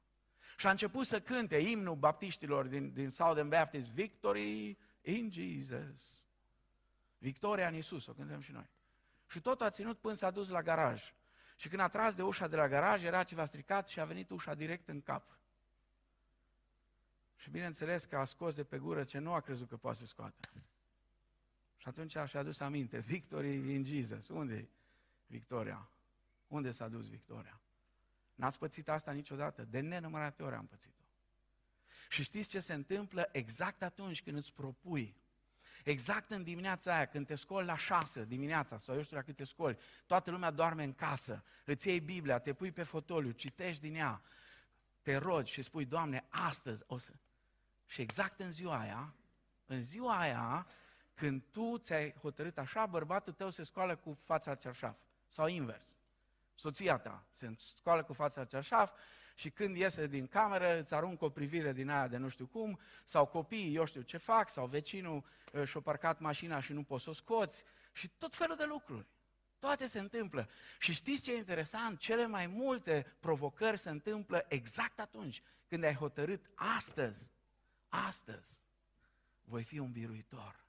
Și 0.57 0.67
a 0.67 0.71
început 0.71 1.07
să 1.07 1.21
cânte 1.21 1.57
imnul 1.57 1.95
baptiștilor 1.95 2.67
din, 2.67 2.93
din 2.93 3.11
Southern 3.11 3.49
Baptist, 3.49 3.91
Victory 3.91 4.79
in 5.01 5.31
Jesus. 5.31 6.25
Victoria 7.19 7.69
în 7.69 7.75
Isus, 7.75 8.07
o 8.07 8.13
cântăm 8.13 8.41
și 8.41 8.53
noi. 8.53 8.71
Și 9.27 9.41
tot 9.41 9.61
a 9.61 9.71
ținut 9.71 9.99
până 9.99 10.15
s-a 10.15 10.31
dus 10.31 10.49
la 10.49 10.63
garaj. 10.63 11.15
Și 11.57 11.69
când 11.69 11.81
a 11.81 11.89
tras 11.89 12.15
de 12.15 12.23
ușa 12.23 12.49
de 12.49 12.57
la 12.57 12.69
garaj, 12.69 13.05
era 13.05 13.23
ceva 13.23 13.45
stricat 13.45 13.89
și 13.89 14.01
a 14.01 14.05
venit 14.05 14.31
ușa 14.31 14.55
direct 14.55 14.89
în 14.89 15.01
cap. 15.01 15.39
Și 17.37 17.51
bineînțeles 17.51 18.05
că 18.05 18.17
a 18.17 18.25
scos 18.25 18.55
de 18.55 18.65
pe 18.65 18.79
gură 18.79 19.05
ce 19.05 19.19
nu 19.19 19.33
a 19.33 19.41
crezut 19.41 19.69
că 19.69 19.77
poate 19.77 19.99
să 19.99 20.07
scoată. 20.07 20.49
Și 21.77 21.89
atunci 21.89 22.11
și-a 22.11 22.41
adus 22.41 22.61
aminte, 22.61 22.99
Victory 22.99 23.75
in 23.75 23.85
Jesus. 23.85 24.29
Unde 24.29 24.55
e 24.55 24.69
Victoria? 25.27 25.91
Unde 26.49 26.71
s-a 26.71 26.89
dus 26.89 27.09
Victoria? 27.09 27.61
N-ați 28.35 28.59
pățit 28.59 28.89
asta 28.89 29.13
niciodată? 29.13 29.65
De 29.65 29.81
nenumărate 29.81 30.43
ori 30.43 30.55
am 30.55 30.67
pățit-o. 30.67 31.03
Și 32.09 32.23
știți 32.23 32.51
ce 32.51 32.61
se 32.61 32.75
întâmplă 32.75 33.29
exact 33.33 33.83
atunci 33.83 34.23
când 34.23 34.37
îți 34.37 34.53
propui 34.53 35.17
Exact 35.85 36.31
în 36.31 36.43
dimineața 36.43 36.95
aia, 36.95 37.07
când 37.07 37.27
te 37.27 37.35
scoli 37.35 37.67
la 37.67 37.77
șase 37.77 38.25
dimineața, 38.25 38.79
sau 38.79 38.95
eu 38.95 39.03
știu 39.03 39.17
la 39.17 39.23
cât 39.23 39.37
te 39.37 39.45
scoli, 39.45 39.79
toată 40.07 40.31
lumea 40.31 40.51
doarme 40.51 40.85
în 40.85 40.95
casă, 40.95 41.45
îți 41.65 41.89
iei 41.89 42.01
Biblia, 42.01 42.39
te 42.39 42.53
pui 42.53 42.73
pe 42.73 42.83
fotoliu, 42.83 43.31
citești 43.31 43.83
din 43.83 43.95
ea, 43.95 44.23
te 45.03 45.17
rogi 45.17 45.53
și 45.53 45.63
spui, 45.63 45.85
Doamne, 45.85 46.27
astăzi 46.29 46.83
o 46.87 46.99
să... 46.99 47.13
Și 47.87 48.01
exact 48.01 48.41
în 48.41 48.53
ziua 48.53 48.79
aia, 48.79 49.15
în 49.67 49.83
ziua 49.83 50.19
aia, 50.19 50.67
când 51.15 51.43
tu 51.51 51.79
ți-ai 51.79 52.13
hotărât 52.13 52.59
așa, 52.59 52.87
bărbatul 52.87 53.33
tău 53.33 53.51
se 53.51 53.63
scoală 53.63 53.97
cu 53.97 54.19
fața 54.25 54.55
cerșaf. 54.55 54.97
Sau 55.29 55.47
invers. 55.47 55.97
Soția 56.59 56.99
ta 56.99 57.25
se 57.31 57.55
scoală 57.57 58.03
cu 58.03 58.13
fața 58.13 58.45
cerșaf 58.45 58.93
și 59.35 59.51
când 59.51 59.77
iese 59.77 60.07
din 60.07 60.27
cameră 60.27 60.79
îți 60.81 60.95
aruncă 60.95 61.25
o 61.25 61.29
privire 61.31 61.73
din 61.73 61.89
aia 61.89 62.09
de 62.09 62.17
nu 62.17 62.29
știu 62.29 62.47
cum, 62.47 62.79
sau 63.05 63.27
copiii, 63.27 63.75
eu 63.75 63.85
știu 63.85 64.01
ce 64.01 64.17
fac, 64.17 64.49
sau 64.49 64.67
vecinul 64.67 65.25
uh, 65.53 65.65
și-a 65.65 65.81
parcat 65.81 66.21
mașina 66.21 66.61
și 66.61 66.73
nu 66.73 66.83
poți 66.83 67.05
să 67.05 67.11
o 67.11 67.13
scoți, 67.13 67.65
și 67.93 68.09
tot 68.09 68.35
felul 68.35 68.57
de 68.57 68.65
lucruri. 68.65 69.07
Toate 69.59 69.87
se 69.87 69.99
întâmplă. 69.99 70.49
Și 70.79 70.93
știți 70.93 71.23
ce 71.23 71.33
e 71.33 71.37
interesant? 71.37 71.99
Cele 71.99 72.27
mai 72.27 72.47
multe 72.47 73.17
provocări 73.21 73.79
se 73.79 73.91
întâmplă 73.91 74.45
exact 74.49 75.01
atunci 75.01 75.43
când 75.69 75.85
ai 75.85 75.95
hotărât 75.95 76.51
astăzi, 76.55 77.31
astăzi, 77.89 78.59
voi 79.45 79.63
fi 79.63 79.79
un 79.79 79.93
biruitor. 79.93 80.65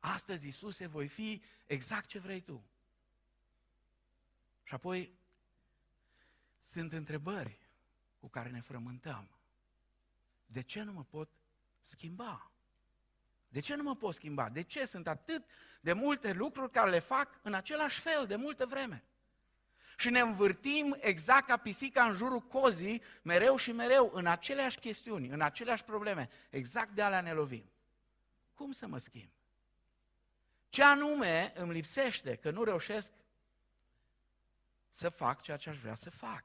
Astăzi, 0.00 0.46
Iisuse, 0.46 0.86
voi 0.86 1.08
fi 1.08 1.42
exact 1.66 2.06
ce 2.06 2.18
vrei 2.18 2.40
tu. 2.40 2.64
Și 4.68 4.74
apoi 4.74 5.12
sunt 6.60 6.92
întrebări 6.92 7.58
cu 8.20 8.28
care 8.28 8.48
ne 8.50 8.60
frământăm. 8.60 9.28
De 10.46 10.62
ce 10.62 10.82
nu 10.82 10.92
mă 10.92 11.04
pot 11.04 11.30
schimba? 11.80 12.50
De 13.48 13.60
ce 13.60 13.74
nu 13.74 13.82
mă 13.82 13.96
pot 13.96 14.14
schimba? 14.14 14.48
De 14.48 14.62
ce 14.62 14.84
sunt 14.84 15.06
atât 15.06 15.44
de 15.80 15.92
multe 15.92 16.32
lucruri 16.32 16.70
care 16.70 16.90
le 16.90 16.98
fac 16.98 17.40
în 17.42 17.54
același 17.54 18.00
fel 18.00 18.26
de 18.26 18.36
multă 18.36 18.66
vreme? 18.66 19.04
Și 19.96 20.10
ne 20.10 20.20
învârtim 20.20 20.96
exact 21.00 21.46
ca 21.46 21.56
pisica 21.56 22.04
în 22.04 22.14
jurul 22.14 22.40
cozii, 22.40 23.02
mereu 23.22 23.56
și 23.56 23.72
mereu, 23.72 24.10
în 24.14 24.26
aceleași 24.26 24.78
chestiuni, 24.78 25.28
în 25.28 25.40
aceleași 25.40 25.84
probleme. 25.84 26.28
Exact 26.50 26.90
de 26.90 27.02
alea 27.02 27.20
ne 27.20 27.32
lovim. 27.32 27.70
Cum 28.54 28.72
să 28.72 28.86
mă 28.86 28.98
schimb? 28.98 29.30
Ce 30.68 30.82
anume 30.82 31.52
îmi 31.56 31.72
lipsește 31.72 32.36
că 32.36 32.50
nu 32.50 32.64
reușesc 32.64 33.12
să 34.90 35.08
fac 35.08 35.40
ceea 35.40 35.56
ce 35.56 35.68
aș 35.68 35.78
vrea 35.78 35.94
să 35.94 36.10
fac? 36.10 36.44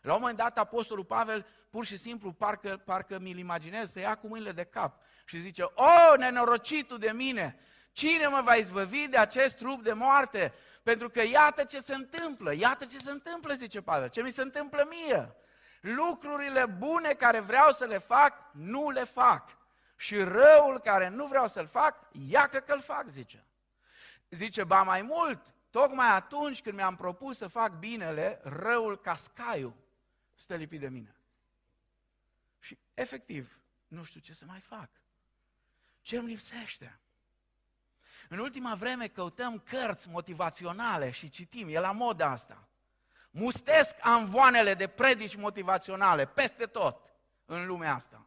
La 0.00 0.14
un 0.14 0.20
moment 0.20 0.38
dat, 0.38 0.58
Apostolul 0.58 1.04
Pavel, 1.04 1.46
pur 1.70 1.84
și 1.84 1.96
simplu, 1.96 2.32
parcă, 2.32 2.82
parcă 2.84 3.18
mi-l 3.18 3.38
imaginez, 3.38 3.90
să 3.90 3.98
ia 3.98 4.14
cu 4.14 4.26
mâinile 4.26 4.52
de 4.52 4.64
cap 4.64 5.02
și 5.24 5.40
zice, 5.40 5.62
O, 5.62 6.16
nenorocitul 6.16 6.98
de 6.98 7.10
mine, 7.10 7.58
cine 7.92 8.26
mă 8.26 8.40
va 8.44 8.54
izbăvi 8.54 9.08
de 9.08 9.16
acest 9.16 9.56
trup 9.56 9.82
de 9.82 9.92
moarte? 9.92 10.52
Pentru 10.82 11.08
că 11.10 11.22
iată 11.22 11.64
ce 11.64 11.80
se 11.80 11.94
întâmplă, 11.94 12.54
iată 12.54 12.84
ce 12.84 12.98
se 12.98 13.10
întâmplă, 13.10 13.54
zice 13.54 13.80
Pavel, 13.82 14.08
ce 14.08 14.22
mi 14.22 14.30
se 14.30 14.42
întâmplă 14.42 14.86
mie. 14.88 15.34
Lucrurile 15.80 16.66
bune 16.66 17.12
care 17.12 17.40
vreau 17.40 17.70
să 17.72 17.84
le 17.84 17.98
fac, 17.98 18.50
nu 18.52 18.90
le 18.90 19.04
fac. 19.04 19.56
Și 19.96 20.16
răul 20.16 20.80
care 20.84 21.08
nu 21.08 21.26
vreau 21.26 21.48
să-l 21.48 21.66
fac, 21.66 22.08
iacă 22.28 22.58
că-l 22.58 22.80
fac, 22.80 23.06
zice. 23.06 23.44
Zice, 24.30 24.64
ba 24.64 24.82
mai 24.82 25.02
mult, 25.02 25.54
tocmai 25.76 26.08
atunci 26.08 26.62
când 26.62 26.76
mi-am 26.76 26.96
propus 26.96 27.36
să 27.36 27.46
fac 27.46 27.72
binele, 27.72 28.40
răul 28.42 28.98
cascaiu 28.98 29.76
stă 30.34 30.54
lipit 30.54 30.80
de 30.80 30.88
mine. 30.88 31.16
Și 32.58 32.78
efectiv, 32.94 33.58
nu 33.88 34.02
știu 34.02 34.20
ce 34.20 34.34
să 34.34 34.44
mai 34.46 34.60
fac. 34.60 34.88
Ce 36.02 36.16
îmi 36.16 36.28
lipsește? 36.28 36.98
În 38.28 38.38
ultima 38.38 38.74
vreme 38.74 39.08
căutăm 39.08 39.58
cărți 39.58 40.08
motivaționale 40.08 41.10
și 41.10 41.28
citim, 41.28 41.68
e 41.68 41.78
la 41.78 41.92
modă 41.92 42.24
asta. 42.24 42.68
Mustesc 43.30 43.94
amvoanele 44.00 44.74
de 44.74 44.86
predici 44.86 45.36
motivaționale 45.36 46.26
peste 46.26 46.66
tot 46.66 47.14
în 47.44 47.66
lumea 47.66 47.94
asta. 47.94 48.26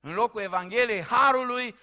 În 0.00 0.14
locul 0.14 0.40
Evangheliei 0.40 1.02
Harului, 1.02 1.76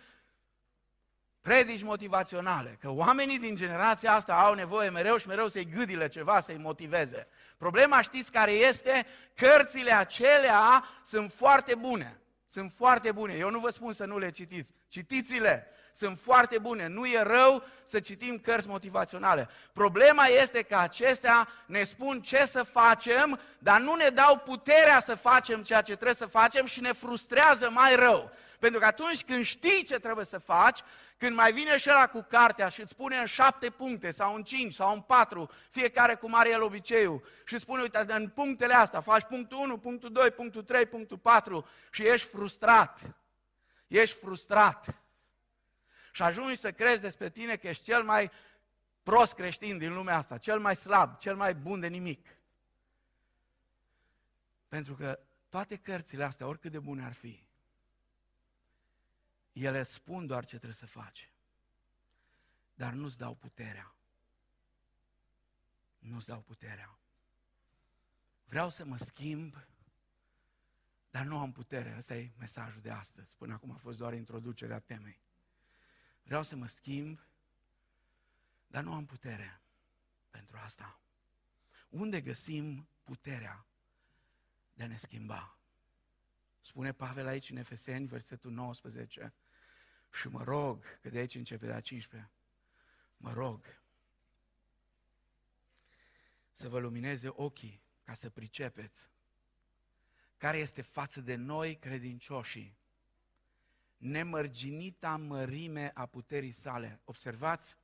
predici 1.41 1.83
motivaționale, 1.83 2.77
că 2.79 2.89
oamenii 2.89 3.39
din 3.39 3.55
generația 3.55 4.13
asta 4.13 4.33
au 4.33 4.53
nevoie 4.53 4.89
mereu 4.89 5.17
și 5.17 5.27
mereu 5.27 5.47
să-i 5.47 5.69
gâdile 5.75 6.07
ceva, 6.07 6.39
să-i 6.39 6.57
motiveze. 6.57 7.27
Problema 7.57 8.01
știți 8.01 8.31
care 8.31 8.51
este? 8.51 9.05
Cărțile 9.35 9.93
acelea 9.93 10.83
sunt 11.03 11.31
foarte 11.31 11.75
bune. 11.75 12.21
Sunt 12.47 12.73
foarte 12.77 13.11
bune. 13.11 13.33
Eu 13.33 13.49
nu 13.49 13.59
vă 13.59 13.69
spun 13.69 13.93
să 13.93 14.05
nu 14.05 14.17
le 14.17 14.29
citiți. 14.29 14.71
Citiți-le. 14.87 15.67
Sunt 15.93 16.19
foarte 16.19 16.57
bune. 16.57 16.87
Nu 16.87 17.05
e 17.05 17.21
rău 17.21 17.63
să 17.83 17.99
citim 17.99 18.39
cărți 18.39 18.67
motivaționale. 18.67 19.49
Problema 19.73 20.25
este 20.25 20.61
că 20.61 20.75
acestea 20.75 21.47
ne 21.65 21.83
spun 21.83 22.21
ce 22.21 22.45
să 22.45 22.63
facem, 22.63 23.39
dar 23.59 23.79
nu 23.79 23.95
ne 23.95 24.09
dau 24.09 24.37
puterea 24.37 24.99
să 24.99 25.15
facem 25.15 25.63
ceea 25.63 25.81
ce 25.81 25.93
trebuie 25.93 26.15
să 26.15 26.25
facem 26.25 26.65
și 26.65 26.81
ne 26.81 26.91
frustrează 26.91 27.69
mai 27.69 27.95
rău. 27.95 28.31
Pentru 28.61 28.79
că 28.79 28.85
atunci 28.85 29.23
când 29.23 29.45
știi 29.45 29.83
ce 29.83 29.99
trebuie 29.99 30.25
să 30.25 30.37
faci, 30.37 30.79
când 31.17 31.35
mai 31.35 31.51
vine 31.51 31.77
și 31.77 31.89
ăla 31.89 32.07
cu 32.07 32.25
cartea 32.29 32.69
și 32.69 32.81
îți 32.81 32.91
spune 32.91 33.17
în 33.17 33.25
șapte 33.25 33.69
puncte 33.69 34.09
sau 34.09 34.35
în 34.35 34.43
cinci 34.43 34.73
sau 34.73 34.93
în 34.93 35.01
patru, 35.01 35.49
fiecare 35.69 36.15
cum 36.15 36.35
are 36.35 36.49
el 36.49 36.61
obiceiul, 36.61 37.23
și 37.45 37.53
îți 37.53 37.63
spune, 37.63 37.81
uite, 37.81 38.05
în 38.07 38.29
punctele 38.29 38.73
astea 38.73 39.01
faci 39.01 39.23
punctul 39.23 39.57
1, 39.57 39.77
punctul 39.77 40.11
2, 40.11 40.31
punctul 40.31 40.63
3, 40.63 40.85
punctul 40.85 41.17
4 41.17 41.67
și 41.91 42.07
ești 42.07 42.27
frustrat. 42.27 43.01
Ești 43.87 44.17
frustrat. 44.17 44.95
Și 46.11 46.21
ajungi 46.21 46.59
să 46.59 46.71
crezi 46.71 47.01
despre 47.01 47.29
tine 47.29 47.55
că 47.55 47.67
ești 47.67 47.83
cel 47.83 48.03
mai 48.03 48.31
prost 49.03 49.33
creștin 49.33 49.77
din 49.77 49.93
lumea 49.93 50.17
asta, 50.17 50.37
cel 50.37 50.59
mai 50.59 50.75
slab, 50.75 51.17
cel 51.17 51.35
mai 51.35 51.53
bun 51.53 51.79
de 51.79 51.87
nimic. 51.87 52.27
Pentru 54.67 54.93
că 54.93 55.19
toate 55.49 55.75
cărțile 55.75 56.23
astea, 56.23 56.47
oricât 56.47 56.71
de 56.71 56.79
bune 56.79 57.05
ar 57.05 57.13
fi, 57.13 57.49
ele 59.53 59.83
spun 59.83 60.27
doar 60.27 60.43
ce 60.43 60.55
trebuie 60.55 60.73
să 60.73 60.85
faci, 60.85 61.31
dar 62.73 62.93
nu-ți 62.93 63.17
dau 63.17 63.35
puterea. 63.35 63.95
Nu-ți 65.99 66.27
dau 66.27 66.41
puterea. 66.41 66.99
Vreau 68.45 68.69
să 68.69 68.85
mă 68.85 68.97
schimb, 68.97 69.55
dar 71.11 71.25
nu 71.25 71.37
am 71.37 71.51
putere. 71.51 71.95
Ăsta 71.97 72.15
e 72.15 72.31
mesajul 72.37 72.81
de 72.81 72.91
astăzi. 72.91 73.37
Până 73.37 73.53
acum 73.53 73.71
a 73.71 73.77
fost 73.77 73.97
doar 73.97 74.13
introducerea 74.13 74.79
temei. 74.79 75.19
Vreau 76.23 76.43
să 76.43 76.55
mă 76.55 76.67
schimb, 76.67 77.19
dar 78.67 78.83
nu 78.83 78.93
am 78.93 79.05
putere 79.05 79.61
pentru 80.29 80.57
asta. 80.57 80.99
Unde 81.89 82.21
găsim 82.21 82.87
puterea 83.03 83.65
de 84.73 84.83
a 84.83 84.87
ne 84.87 84.97
schimba? 84.97 85.57
Spune 86.59 86.91
Pavel 86.91 87.27
aici 87.27 87.49
în 87.49 87.57
Efeseni, 87.57 88.07
versetul 88.07 88.51
19, 88.51 89.33
și 90.11 90.27
mă 90.27 90.43
rog, 90.43 90.83
că 91.01 91.09
de 91.09 91.17
aici 91.17 91.35
începe 91.35 91.65
de 91.65 91.73
a 91.73 91.81
15, 91.81 92.31
mă 93.17 93.33
rog 93.33 93.79
să 96.51 96.69
vă 96.69 96.79
lumineze 96.79 97.27
ochii 97.31 97.81
ca 98.03 98.13
să 98.13 98.29
pricepeți 98.29 99.09
care 100.37 100.57
este 100.57 100.81
față 100.81 101.21
de 101.21 101.35
noi 101.35 101.77
credincioșii 101.77 102.79
nemărginita 104.01 105.15
mărime 105.15 105.91
a 105.93 106.05
puterii 106.05 106.51
sale. 106.51 106.99
Observați 107.03 107.77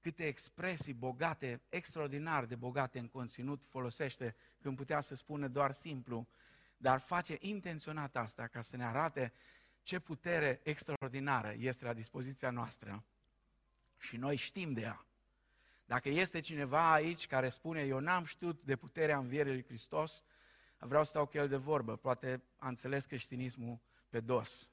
câte 0.00 0.26
expresii 0.26 0.94
bogate, 0.94 1.60
extraordinar 1.68 2.44
de 2.44 2.54
bogate 2.54 2.98
în 2.98 3.08
conținut 3.08 3.62
folosește 3.68 4.36
când 4.60 4.76
putea 4.76 5.00
să 5.00 5.14
spună 5.14 5.48
doar 5.48 5.72
simplu, 5.72 6.28
dar 6.76 7.00
face 7.00 7.36
intenționat 7.40 8.16
asta 8.16 8.46
ca 8.46 8.60
să 8.60 8.76
ne 8.76 8.84
arate 8.84 9.32
ce 9.90 9.98
putere 9.98 10.60
extraordinară 10.62 11.54
este 11.58 11.84
la 11.84 11.92
dispoziția 11.92 12.50
noastră 12.50 13.04
și 13.98 14.16
noi 14.16 14.36
știm 14.36 14.72
de 14.72 14.80
ea. 14.80 15.06
Dacă 15.84 16.08
este 16.08 16.40
cineva 16.40 16.92
aici 16.92 17.26
care 17.26 17.48
spune, 17.48 17.82
eu 17.82 17.98
n-am 17.98 18.24
știut 18.24 18.62
de 18.62 18.76
puterea 18.76 19.18
învierii 19.18 19.52
lui 19.52 19.64
Hristos, 19.64 20.24
vreau 20.78 21.04
să 21.04 21.10
stau 21.10 21.26
cu 21.26 21.36
el 21.36 21.48
de 21.48 21.56
vorbă, 21.56 21.96
poate 21.96 22.42
a 22.56 22.68
înțeles 22.68 23.04
creștinismul 23.04 23.80
pe 24.08 24.20
dos. 24.20 24.70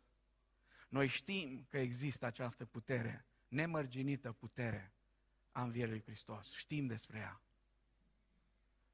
Noi 0.89 1.07
știm 1.07 1.65
că 1.69 1.77
există 1.77 2.25
această 2.25 2.65
putere, 2.65 3.25
nemărginită 3.47 4.31
putere 4.31 4.91
a 5.51 5.63
învierii 5.63 5.91
lui 5.91 6.01
Hristos. 6.01 6.51
Știm 6.51 6.87
despre 6.87 7.17
ea. 7.17 7.41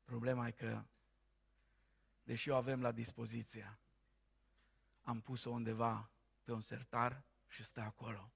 Problema 0.03 0.47
e 0.47 0.51
că, 0.51 0.83
deși 2.23 2.49
o 2.49 2.55
avem 2.55 2.81
la 2.81 2.91
dispoziție, 2.91 3.77
am 5.01 5.21
pus-o 5.21 5.49
undeva 5.49 6.07
pe 6.43 6.51
un 6.51 6.61
sertar 6.61 7.23
și 7.47 7.63
stă 7.63 7.81
acolo. 7.81 8.31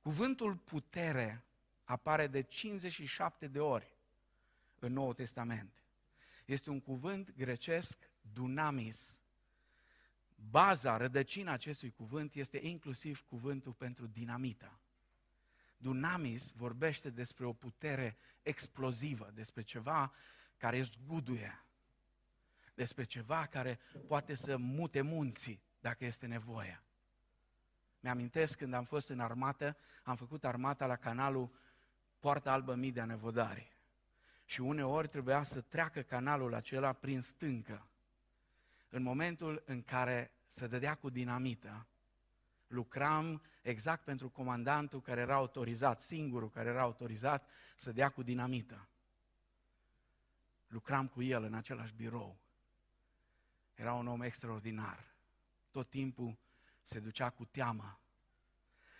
Cuvântul 0.00 0.56
putere 0.56 1.44
apare 1.84 2.26
de 2.26 2.42
57 2.42 3.46
de 3.46 3.60
ori 3.60 3.96
în 4.78 4.92
Noul 4.92 5.14
Testament. 5.14 5.84
Este 6.44 6.70
un 6.70 6.80
cuvânt 6.80 7.34
grecesc, 7.36 8.10
dunamis. 8.32 9.20
Baza, 10.50 10.96
rădăcina 10.96 11.52
acestui 11.52 11.90
cuvânt 11.90 12.34
este 12.34 12.58
inclusiv 12.62 13.24
cuvântul 13.28 13.72
pentru 13.72 14.06
dinamită. 14.06 14.80
Dunamis 15.76 16.50
vorbește 16.50 17.10
despre 17.10 17.44
o 17.44 17.52
putere 17.52 18.16
explozivă, 18.42 19.30
despre 19.34 19.62
ceva 19.62 20.12
care 20.56 20.82
zguduie, 20.82 21.64
despre 22.74 23.04
ceva 23.04 23.46
care 23.46 23.78
poate 24.06 24.34
să 24.34 24.56
mute 24.56 25.00
munții 25.00 25.62
dacă 25.80 26.04
este 26.04 26.26
nevoie. 26.26 26.82
Mi-amintesc 28.00 28.58
când 28.58 28.74
am 28.74 28.84
fost 28.84 29.08
în 29.08 29.20
armată, 29.20 29.76
am 30.02 30.16
făcut 30.16 30.44
armata 30.44 30.86
la 30.86 30.96
canalul 30.96 31.50
Poarta 32.18 32.52
Albă 32.52 32.74
Midea 32.74 33.04
Nevodari. 33.04 33.78
Și 34.44 34.60
uneori 34.60 35.08
trebuia 35.08 35.42
să 35.42 35.60
treacă 35.60 36.00
canalul 36.00 36.54
acela 36.54 36.92
prin 36.92 37.20
stâncă. 37.20 37.86
În 38.88 39.02
momentul 39.02 39.62
în 39.66 39.82
care 39.82 40.30
se 40.46 40.66
dădea 40.66 40.94
cu 40.94 41.10
dinamită, 41.10 41.86
lucram 42.66 43.42
exact 43.62 44.04
pentru 44.04 44.28
comandantul 44.28 45.00
care 45.00 45.20
era 45.20 45.34
autorizat, 45.34 46.00
singurul 46.00 46.50
care 46.50 46.68
era 46.68 46.82
autorizat 46.82 47.48
să 47.76 47.92
dea 47.92 48.08
cu 48.08 48.22
dinamită. 48.22 48.88
Lucram 50.66 51.08
cu 51.08 51.22
el 51.22 51.42
în 51.42 51.54
același 51.54 51.94
birou. 51.94 52.38
Era 53.74 53.92
un 53.92 54.06
om 54.06 54.20
extraordinar. 54.20 55.04
Tot 55.70 55.90
timpul 55.90 56.38
se 56.90 57.00
ducea 57.00 57.30
cu 57.30 57.44
teamă. 57.44 58.00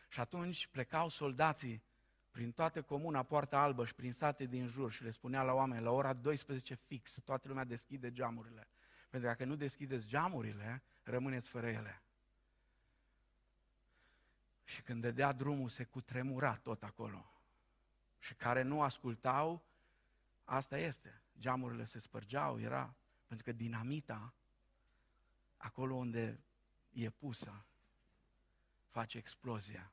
Și 0.08 0.20
atunci 0.20 0.66
plecau 0.66 1.08
soldații 1.08 1.82
prin 2.30 2.52
toată 2.52 2.82
comuna 2.82 3.22
Poarta 3.22 3.58
Albă 3.58 3.84
și 3.84 3.94
prin 3.94 4.12
sate 4.12 4.44
din 4.44 4.66
jur 4.66 4.92
și 4.92 5.02
le 5.02 5.10
spunea 5.10 5.42
la 5.42 5.52
oameni, 5.52 5.82
la 5.82 5.90
ora 5.90 6.12
12 6.12 6.74
fix, 6.74 7.20
toată 7.20 7.48
lumea 7.48 7.64
deschide 7.64 8.12
geamurile. 8.12 8.68
Pentru 9.10 9.28
că 9.28 9.34
dacă 9.34 9.44
nu 9.44 9.56
deschideți 9.56 10.06
geamurile, 10.06 10.82
rămâneți 11.02 11.48
fără 11.48 11.68
ele. 11.68 12.02
Și 14.64 14.82
când 14.82 15.00
dădea 15.00 15.32
drumul, 15.32 15.68
se 15.68 15.84
cutremura 15.84 16.56
tot 16.56 16.82
acolo. 16.82 17.32
Și 18.18 18.34
care 18.34 18.62
nu 18.62 18.82
ascultau, 18.82 19.62
asta 20.44 20.78
este. 20.78 21.22
Geamurile 21.38 21.84
se 21.84 21.98
spărgeau, 21.98 22.60
era, 22.60 22.94
pentru 23.26 23.46
că 23.46 23.52
dinamita, 23.52 24.34
acolo 25.56 25.94
unde 25.94 26.40
e 26.90 27.10
pusă, 27.10 27.64
face 28.90 29.18
explozia. 29.18 29.92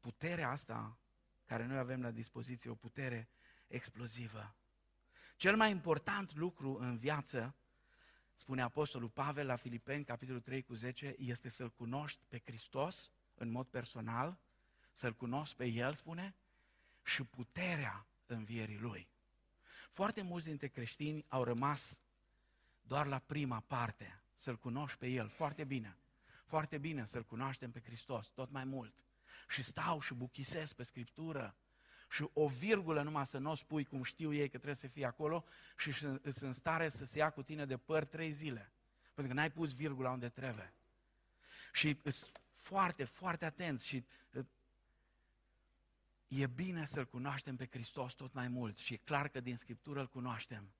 Puterea 0.00 0.50
asta, 0.50 0.96
care 1.44 1.64
noi 1.66 1.78
avem 1.78 2.00
la 2.00 2.10
dispoziție, 2.10 2.70
o 2.70 2.74
putere 2.74 3.28
explozivă. 3.66 4.54
Cel 5.36 5.56
mai 5.56 5.70
important 5.70 6.34
lucru 6.34 6.76
în 6.78 6.98
viață, 6.98 7.54
spune 8.34 8.62
Apostolul 8.62 9.08
Pavel 9.08 9.46
la 9.46 9.56
Filipeni, 9.56 10.04
capitolul 10.04 10.40
3 10.40 10.62
cu 10.62 10.74
10, 10.74 11.14
este 11.18 11.48
să-L 11.48 11.70
cunoști 11.70 12.24
pe 12.28 12.42
Hristos 12.44 13.10
în 13.34 13.50
mod 13.50 13.66
personal, 13.66 14.38
să-L 14.92 15.14
cunoști 15.14 15.56
pe 15.56 15.66
El, 15.66 15.94
spune, 15.94 16.34
și 17.02 17.22
puterea 17.22 18.06
învierii 18.26 18.78
Lui. 18.78 19.08
Foarte 19.90 20.22
mulți 20.22 20.46
dintre 20.46 20.68
creștini 20.68 21.24
au 21.28 21.44
rămas 21.44 22.00
doar 22.82 23.06
la 23.06 23.18
prima 23.18 23.60
parte, 23.60 24.20
să-L 24.34 24.56
cunoști 24.56 24.98
pe 24.98 25.06
El, 25.06 25.28
foarte 25.28 25.64
bine. 25.64 25.96
Foarte 26.46 26.78
bine 26.78 27.06
să-L 27.06 27.24
cunoaștem 27.24 27.70
pe 27.70 27.80
Hristos, 27.80 28.26
tot 28.26 28.50
mai 28.50 28.64
mult. 28.64 29.04
Și 29.48 29.62
stau 29.62 30.00
și 30.00 30.14
buchisesc 30.14 30.74
pe 30.74 30.82
Scriptură 30.82 31.56
și 32.10 32.28
o 32.32 32.48
virgulă 32.48 33.02
numai 33.02 33.26
să 33.26 33.38
nu 33.38 33.50
o 33.50 33.54
spui 33.54 33.84
cum 33.84 34.02
știu 34.02 34.32
ei 34.32 34.48
că 34.48 34.56
trebuie 34.56 34.74
să 34.74 34.86
fie 34.86 35.06
acolo 35.06 35.44
și 35.76 35.92
sunt 35.92 36.24
în 36.24 36.52
stare 36.52 36.88
să 36.88 37.04
se 37.04 37.18
ia 37.18 37.30
cu 37.30 37.42
tine 37.42 37.66
de 37.66 37.76
păr 37.76 38.04
trei 38.04 38.30
zile. 38.30 38.72
Pentru 39.14 39.34
că 39.34 39.40
n-ai 39.40 39.50
pus 39.50 39.74
virgula 39.74 40.10
unde 40.10 40.28
trebuie. 40.28 40.72
Și 41.72 42.00
sunt 42.04 42.40
foarte, 42.54 43.04
foarte 43.04 43.44
atenți 43.44 43.86
și 43.86 44.04
e 46.28 46.46
bine 46.46 46.84
să-L 46.84 47.06
cunoaștem 47.06 47.56
pe 47.56 47.66
Hristos 47.70 48.12
tot 48.12 48.32
mai 48.32 48.48
mult 48.48 48.76
și 48.76 48.94
e 48.94 48.96
clar 48.96 49.28
că 49.28 49.40
din 49.40 49.56
Scriptură 49.56 50.00
îl 50.00 50.08
cunoaștem. 50.08 50.72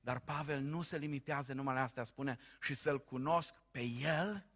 Dar 0.00 0.20
Pavel 0.20 0.60
nu 0.60 0.82
se 0.82 0.98
limitează 0.98 1.52
numai 1.52 1.74
la 1.74 1.82
asta, 1.82 2.04
spune 2.04 2.38
și 2.60 2.74
să-L 2.74 3.04
cunosc 3.04 3.54
pe 3.70 3.80
El 3.82 4.46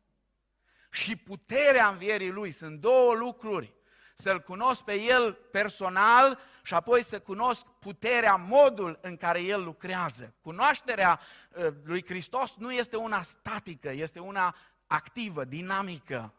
și 0.96 1.16
puterea 1.16 1.88
învierii 1.88 2.30
Lui. 2.30 2.50
Sunt 2.50 2.80
două 2.80 3.14
lucruri. 3.14 3.74
Să-L 4.14 4.40
cunosc 4.40 4.82
pe 4.82 5.00
El 5.00 5.32
personal 5.32 6.38
și 6.62 6.74
apoi 6.74 7.02
să 7.02 7.20
cunosc 7.20 7.66
puterea, 7.66 8.34
modul 8.36 8.98
în 9.02 9.16
care 9.16 9.40
El 9.40 9.64
lucrează. 9.64 10.34
Cunoașterea 10.40 11.20
ă, 11.56 11.74
lui 11.84 12.04
Hristos 12.04 12.54
nu 12.54 12.72
este 12.72 12.96
una 12.96 13.22
statică, 13.22 13.90
este 13.90 14.20
una 14.20 14.56
activă, 14.86 15.44
dinamică. 15.44 16.34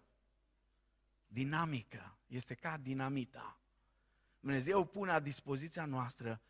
Dinamică. 1.27 2.17
Este 2.27 2.53
ca 2.53 2.77
dinamita. 2.81 3.57
Dumnezeu 4.39 4.85
pune 4.85 5.11
la 5.11 5.19
dispoziția 5.19 5.85
noastră 5.85 6.41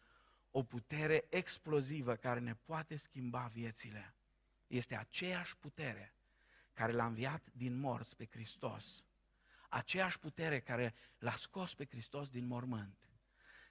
o 0.51 0.63
putere 0.63 1.25
explozivă 1.29 2.15
care 2.15 2.39
ne 2.39 2.55
poate 2.65 2.95
schimba 2.95 3.49
viețile. 3.53 4.13
Este 4.67 4.95
aceeași 4.95 5.57
putere 5.57 6.16
care 6.77 6.91
l-a 6.91 7.05
înviat 7.05 7.47
din 7.51 7.79
morți 7.79 8.15
pe 8.15 8.27
Hristos, 8.31 9.03
aceeași 9.69 10.19
putere 10.19 10.59
care 10.59 10.93
l-a 11.17 11.35
scos 11.35 11.73
pe 11.73 11.85
Hristos 11.85 12.29
din 12.29 12.47
mormânt, 12.47 13.09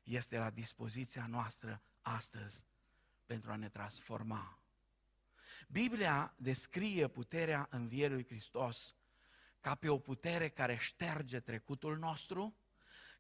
este 0.03 0.39
la 0.39 0.51
dispoziția 0.51 1.27
noastră 1.27 1.83
astăzi 2.03 2.65
pentru 3.27 3.51
a 3.51 3.57
ne 3.57 3.69
transforma. 3.69 4.59
Biblia 5.69 6.35
descrie 6.37 7.09
puterea 7.09 7.67
învierii 7.71 8.27
Hristos 8.27 8.95
ca 9.61 9.75
pe 9.75 9.89
o 9.89 9.99
putere 9.99 10.49
care 10.49 10.77
șterge 10.77 11.41
trecutul 11.41 11.99
nostru, 11.99 12.57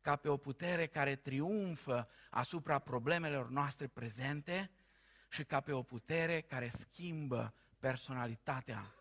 ca 0.00 0.16
pe 0.16 0.28
o 0.28 0.36
putere 0.36 0.86
care 0.86 1.16
triumfă 1.16 2.08
asupra 2.30 2.78
problemelor 2.78 3.50
noastre 3.50 3.86
prezente 3.86 4.70
și 5.28 5.44
ca 5.44 5.60
pe 5.60 5.72
o 5.72 5.82
putere 5.82 6.40
care 6.40 6.68
schimbă 6.68 7.54
personalitatea 7.78 8.95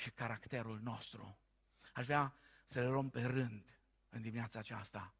și 0.00 0.10
caracterul 0.10 0.80
nostru. 0.80 1.38
Aș 1.92 2.04
vrea 2.04 2.34
să 2.64 2.80
le 2.80 2.86
luăm 2.86 3.10
pe 3.10 3.22
rând 3.22 3.78
în 4.08 4.22
dimineața 4.22 4.58
aceasta. 4.58 5.14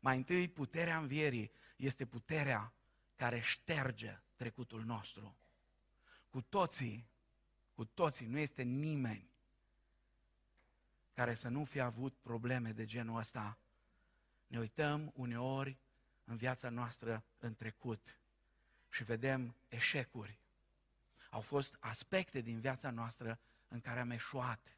Mai 0.00 0.16
întâi, 0.16 0.48
puterea 0.48 0.98
învierii 0.98 1.52
este 1.76 2.06
puterea 2.06 2.72
care 3.16 3.40
șterge 3.40 4.20
trecutul 4.36 4.84
nostru. 4.84 5.36
Cu 6.28 6.40
toții, 6.40 7.10
cu 7.74 7.84
toții, 7.84 8.26
nu 8.26 8.38
este 8.38 8.62
nimeni 8.62 9.30
care 11.12 11.34
să 11.34 11.48
nu 11.48 11.64
fie 11.64 11.80
avut 11.80 12.16
probleme 12.16 12.72
de 12.72 12.84
genul 12.84 13.18
ăsta. 13.18 13.58
Ne 14.46 14.58
uităm 14.58 15.12
uneori 15.14 15.78
în 16.24 16.36
viața 16.36 16.68
noastră 16.68 17.24
în 17.38 17.54
trecut 17.54 18.20
și 18.88 19.04
vedem 19.04 19.56
eșecuri. 19.68 20.40
Au 21.30 21.40
fost 21.40 21.76
aspecte 21.80 22.40
din 22.40 22.60
viața 22.60 22.90
noastră 22.90 23.40
în 23.70 23.80
care 23.80 24.00
am 24.00 24.10
eșuat. 24.10 24.76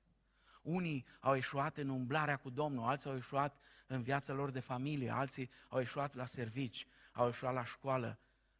Unii 0.62 1.06
au 1.20 1.36
eșuat 1.36 1.76
în 1.76 1.88
umblarea 1.88 2.36
cu 2.36 2.50
Domnul, 2.50 2.84
alții 2.84 3.10
au 3.10 3.16
eșuat 3.16 3.60
în 3.86 4.02
viața 4.02 4.32
lor 4.32 4.50
de 4.50 4.60
familie, 4.60 5.10
alții 5.10 5.50
au 5.68 5.80
eșuat 5.80 6.14
la 6.14 6.26
servici, 6.26 6.86
au 7.12 7.28
eșuat 7.28 7.54
la 7.54 7.64
școală. 7.64 8.18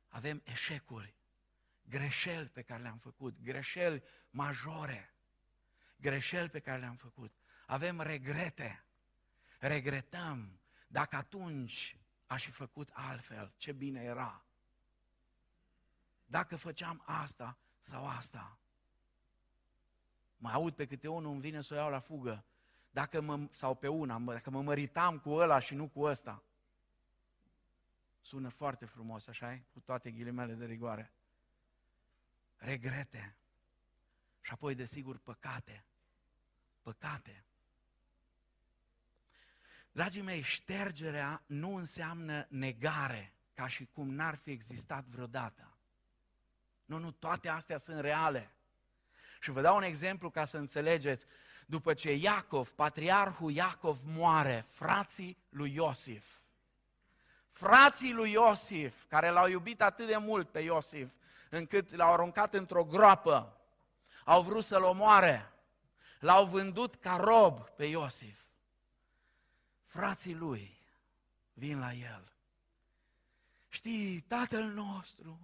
Avem 0.09 0.43
eșecuri, 0.45 1.15
greșeli 1.83 2.49
pe 2.49 2.63
care 2.63 2.83
le-am 2.83 2.99
făcut, 2.99 3.41
greșeli 3.43 4.03
majore, 4.31 5.15
greșeli 5.97 6.49
pe 6.49 6.61
care 6.61 6.79
le-am 6.79 6.97
făcut. 6.97 7.33
Avem 7.67 8.01
regrete, 8.01 8.85
regretăm. 9.59 10.61
Dacă 10.87 11.17
atunci 11.17 11.97
aș 12.27 12.45
fi 12.45 12.51
făcut 12.51 12.91
altfel, 12.93 13.53
ce 13.57 13.73
bine 13.73 14.03
era. 14.03 14.45
Dacă 16.25 16.57
făceam 16.57 17.03
asta 17.07 17.59
sau 17.79 18.07
asta. 18.07 18.59
Mai 20.43 20.53
aud 20.53 20.75
pe 20.75 20.87
câte 20.87 21.09
unul 21.09 21.33
îmi 21.33 21.41
vine 21.41 21.61
să 21.61 21.75
o 21.75 21.77
iau 21.77 21.91
la 21.91 21.99
fugă. 21.99 22.45
Dacă 22.91 23.21
mă, 23.21 23.49
sau 23.53 23.75
pe 23.75 23.89
una, 23.89 24.19
dacă 24.19 24.51
mă 24.51 24.63
măritam 24.63 25.19
cu 25.19 25.31
ăla 25.31 25.59
și 25.59 25.75
nu 25.75 25.89
cu 25.89 26.01
ăsta. 26.01 26.43
Sună 28.21 28.49
foarte 28.49 28.85
frumos, 28.85 29.27
așa 29.27 29.61
Cu 29.73 29.81
toate 29.81 30.11
ghilimele 30.11 30.53
de 30.53 30.65
rigoare. 30.65 31.13
Regrete. 32.57 33.37
Și 34.41 34.53
apoi, 34.53 34.75
desigur, 34.75 35.19
păcate. 35.19 35.85
Păcate. 36.83 37.45
Dragii 39.93 40.23
mei, 40.23 40.41
ștergerea 40.41 41.43
nu 41.47 41.75
înseamnă 41.75 42.47
negare, 42.49 43.33
ca 43.55 43.67
și 43.67 43.89
cum 43.93 44.15
n-ar 44.15 44.35
fi 44.35 44.51
existat 44.51 45.05
vreodată. 45.05 45.77
Nu, 46.85 46.99
nu, 46.99 47.11
toate 47.11 47.49
astea 47.49 47.77
sunt 47.77 48.01
reale. 48.01 48.51
Și 49.43 49.51
vă 49.51 49.61
dau 49.61 49.77
un 49.77 49.83
exemplu 49.83 50.31
ca 50.31 50.45
să 50.45 50.57
înțelegeți. 50.57 51.27
După 51.67 51.95
ce 51.95 52.13
Iacov, 52.13 52.71
patriarhul 52.71 53.53
Iacov 53.53 53.99
moare, 54.05 54.65
frații 54.69 55.37
lui 55.49 55.75
Iosif, 55.75 56.27
frații 57.51 58.13
lui 58.13 58.31
Iosif, 58.31 59.05
care 59.09 59.31
l-au 59.31 59.49
iubit 59.49 59.83
atât 59.83 60.07
de 60.07 60.17
mult 60.17 60.49
pe 60.49 60.61
Iosif, 60.61 61.13
încât 61.51 61.95
l-au 61.95 62.13
aruncat 62.13 62.55
într-o 62.55 62.85
groapă, 62.85 63.57
au 64.25 64.43
vrut 64.43 64.65
să-l 64.65 64.83
omoare, 64.83 65.53
l-au 66.19 66.47
vândut 66.47 66.95
ca 66.95 67.17
rob 67.17 67.69
pe 67.69 67.85
Iosif. 67.85 68.41
Frații 69.87 70.35
lui 70.35 70.79
vin 71.53 71.79
la 71.79 71.93
el. 71.93 72.33
Știi, 73.69 74.21
tatăl 74.21 74.65
nostru, 74.65 75.41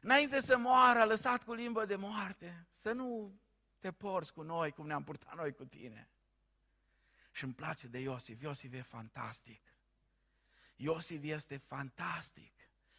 înainte 0.00 0.40
să 0.40 0.56
moară, 0.58 0.98
a 0.98 1.04
lăsat 1.04 1.44
cu 1.44 1.52
limbă 1.52 1.84
de 1.84 1.96
moarte, 1.96 2.66
să 2.70 2.92
nu 2.92 3.40
te 3.78 3.92
porți 3.92 4.32
cu 4.32 4.42
noi 4.42 4.70
cum 4.70 4.86
ne-am 4.86 5.04
purtat 5.04 5.36
noi 5.36 5.52
cu 5.52 5.64
tine. 5.64 6.08
Și 7.32 7.44
îmi 7.44 7.54
place 7.54 7.86
de 7.86 7.98
Iosif. 7.98 8.42
Iosif 8.42 8.72
e 8.72 8.82
fantastic. 8.82 9.74
Iosif 10.76 11.22
este 11.22 11.56
fantastic. 11.56 12.52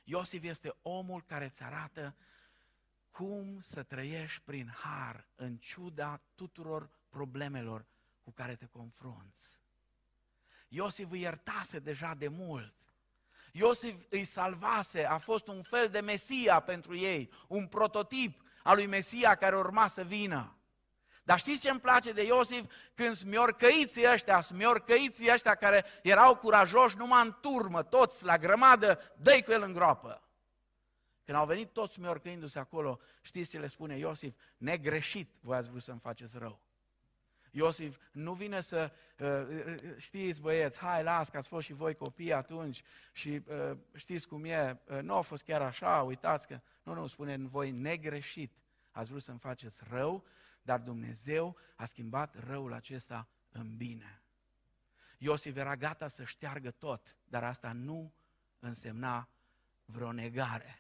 Iosif 0.04 0.44
este 0.44 0.76
omul 0.82 1.24
care 1.24 1.46
îți 1.46 1.64
arată 1.64 2.16
cum 3.10 3.60
să 3.62 3.84
trăiești 3.84 4.42
prin 4.42 4.68
har 4.68 5.28
în 5.36 5.58
ciuda 5.58 6.22
tuturor 6.36 6.90
problemelor 7.10 7.86
cu 8.22 8.32
care 8.32 8.56
te 8.56 8.66
confrunți. 8.66 9.62
Iosif 10.68 11.12
îi 11.12 11.22
iertase 11.22 11.80
deja 11.80 12.14
de 12.14 12.28
mult. 12.28 12.74
Iosif 13.52 13.96
îi 14.10 14.24
salvase, 14.24 15.06
a 15.06 15.18
fost 15.18 15.48
un 15.48 15.62
fel 15.62 15.90
de 15.90 16.00
Mesia 16.00 16.60
pentru 16.60 16.96
ei, 16.96 17.32
un 17.48 17.68
prototip 17.68 18.42
al 18.64 18.76
lui 18.76 18.86
Mesia 18.86 19.36
care 19.36 19.58
urma 19.58 19.88
să 19.88 20.04
vină. 20.04 20.56
Dar 21.24 21.40
știți 21.40 21.62
ce 21.62 21.70
îmi 21.70 21.80
place 21.80 22.12
de 22.12 22.24
Iosif? 22.24 22.72
Când 22.94 23.16
smiorcăiții 23.16 24.12
ăștia, 24.12 24.42
smiorcăiții 24.42 25.32
ăștia 25.32 25.56
care 25.56 25.86
erau 26.02 26.36
curajoși 26.36 26.98
numai 26.98 27.26
în 27.26 27.38
turmă, 27.42 27.84
toți 27.84 28.26
la 28.26 28.38
grămadă, 28.38 29.00
dă 29.18 29.42
cu 29.46 29.52
el 29.52 29.62
în 29.62 29.74
groapă. 29.74 30.24
Când 31.26 31.38
au 31.38 31.46
venit 31.46 31.70
toți 31.74 31.94
smiorcăindu-se 31.94 32.60
acolo, 32.60 33.00
știți 33.22 33.50
ce 33.50 33.60
le 33.60 33.68
spune 33.68 33.98
Iosif? 33.98 34.36
Negreșit 34.58 35.30
voi 35.40 35.58
ați 35.58 35.70
vrut 35.70 35.82
să-mi 35.82 36.00
faceți 36.00 36.38
rău. 36.38 36.60
Iosif 37.52 37.98
nu 38.12 38.34
vine 38.34 38.62
să, 38.62 38.92
uh, 39.18 39.28
uh, 39.28 39.96
știți 39.98 40.42
băieți, 40.42 40.80
hai 40.80 41.04
las 41.04 41.30
că 41.30 41.38
ați 41.38 41.48
fost 41.48 41.66
și 41.66 41.74
voi 41.74 41.96
copii 41.96 42.34
atunci 42.34 42.84
și 43.12 43.44
uh, 43.46 43.78
știți 43.96 44.28
cum 44.28 44.44
e, 44.44 44.82
nu 45.02 45.16
a 45.16 45.22
fost 45.22 45.44
chiar 45.44 45.62
așa, 45.62 46.02
uitați 46.02 46.48
că, 46.48 46.62
nu, 46.84 46.94
nu, 46.94 47.08
spune 47.08 47.34
în 47.34 47.48
voi 47.48 47.72
negreșit, 47.72 48.54
ați 48.92 49.10
vrut 49.10 49.22
să-mi 49.22 49.40
faceți 49.40 49.82
rău, 49.90 50.26
dar 50.62 50.80
Dumnezeu 50.80 51.58
a 51.76 51.86
schimbat 51.86 52.36
răul 52.46 52.74
acesta 52.74 53.28
în 53.52 53.78
bine. 53.78 54.22
Iosif 55.18 55.56
era 55.56 55.76
gata 55.76 56.08
să 56.08 56.24
șteargă 56.24 56.72
tot, 56.72 57.16
dar 57.24 57.44
asta 57.44 57.72
nu 57.72 58.14
însemna 58.60 59.30
vreo 59.86 60.12
negare. 60.12 60.78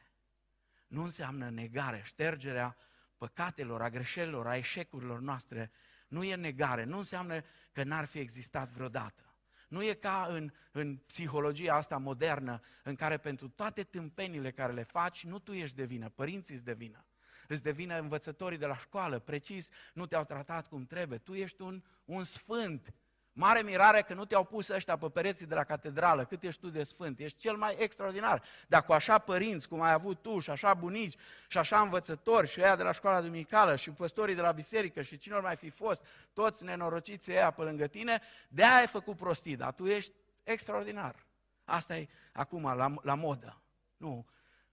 Nu 0.88 1.03
înseamnă 1.03 1.49
negare, 1.49 2.01
ștergerea 2.03 2.77
păcatelor, 3.17 3.81
a 3.81 3.89
greșelilor, 3.89 4.47
a 4.47 4.57
eșecurilor 4.57 5.19
noastre, 5.19 5.71
nu 6.12 6.24
e 6.24 6.36
negare, 6.36 6.84
nu 6.84 6.97
înseamnă 6.97 7.41
că 7.71 7.84
n-ar 7.84 8.06
fi 8.06 8.19
existat 8.19 8.69
vreodată. 8.69 9.36
Nu 9.69 9.84
e 9.84 9.93
ca 9.93 10.28
în, 10.30 10.52
în 10.71 10.95
psihologia 10.95 11.76
asta 11.76 11.97
modernă, 11.97 12.60
în 12.84 12.95
care 12.95 13.17
pentru 13.17 13.50
toate 13.50 13.84
tâmpenile 13.84 14.52
care 14.52 14.74
le 14.74 14.84
faci, 14.84 15.26
nu 15.26 15.39
tu 15.39 15.54
ești 15.54 15.76
de 15.76 15.84
vină, 15.86 16.10
părinții 16.10 16.56
îți 16.56 16.63
de 16.63 16.74
vină 16.74 17.06
îți 17.47 17.63
devină 17.63 18.00
învățătorii 18.00 18.58
de 18.58 18.65
la 18.65 18.78
școală, 18.78 19.19
precis, 19.19 19.69
nu 19.93 20.06
te-au 20.06 20.26
tratat 20.26 20.67
cum 20.67 20.86
trebuie. 20.86 21.17
Tu 21.17 21.34
ești 21.34 21.62
un, 21.62 21.84
un 22.06 22.24
sfânt. 22.24 22.93
Mare 23.34 23.62
mirare 23.62 24.02
că 24.02 24.13
nu 24.13 24.26
te-au 24.26 24.44
pus 24.44 24.67
ăștia 24.67 24.98
pe 24.98 25.10
pereții 25.10 25.46
de 25.46 25.56
la 25.56 25.63
catedrală, 25.63 26.26
cât 26.26 26.44
ești 26.44 26.62
tu 26.62 26.70
de 26.70 26.84
sfânt, 26.84 27.20
ești 27.20 27.38
cel 27.38 27.56
mai 27.56 27.76
extraordinar. 27.78 28.44
Dar 28.67 28.84
cu 28.84 28.94
așa 28.94 29.17
părinți, 29.17 29.67
cum 29.67 29.82
ai 29.82 29.91
avut 29.91 30.22
tu, 30.22 30.39
și 30.39 30.50
așa 30.50 30.74
bunici, 30.74 31.17
și 31.48 31.58
așa 31.58 31.82
învățători, 31.82 32.48
și 32.48 32.62
ăia 32.62 32.76
de 32.76 32.84
la 32.84 32.91
școala 32.91 33.22
duminicală, 33.22 33.76
și 33.76 33.89
păstorii 33.89 34.36
de 34.36 34.41
la 34.41 34.52
biserică, 34.52 35.02
și 35.02 35.17
cine 35.17 35.38
mai 35.38 35.56
fi 35.56 35.70
fost, 35.70 36.06
toți 36.34 36.63
nenorociții 36.63 37.34
ăia 37.34 37.52
pe 37.52 37.62
lângă 37.62 37.88
tine, 37.88 38.22
de 38.50 38.63
aia 38.63 38.76
ai 38.76 38.88
făcut 38.88 39.17
prostii, 39.17 39.56
dar 39.56 39.74
tu 39.74 39.86
ești 39.86 40.13
extraordinar. 40.44 41.26
Asta 41.63 41.98
e 41.98 42.08
acum 42.34 42.63
la, 42.63 42.94
la 43.02 43.15
modă. 43.15 43.62
Nu, 43.98 44.26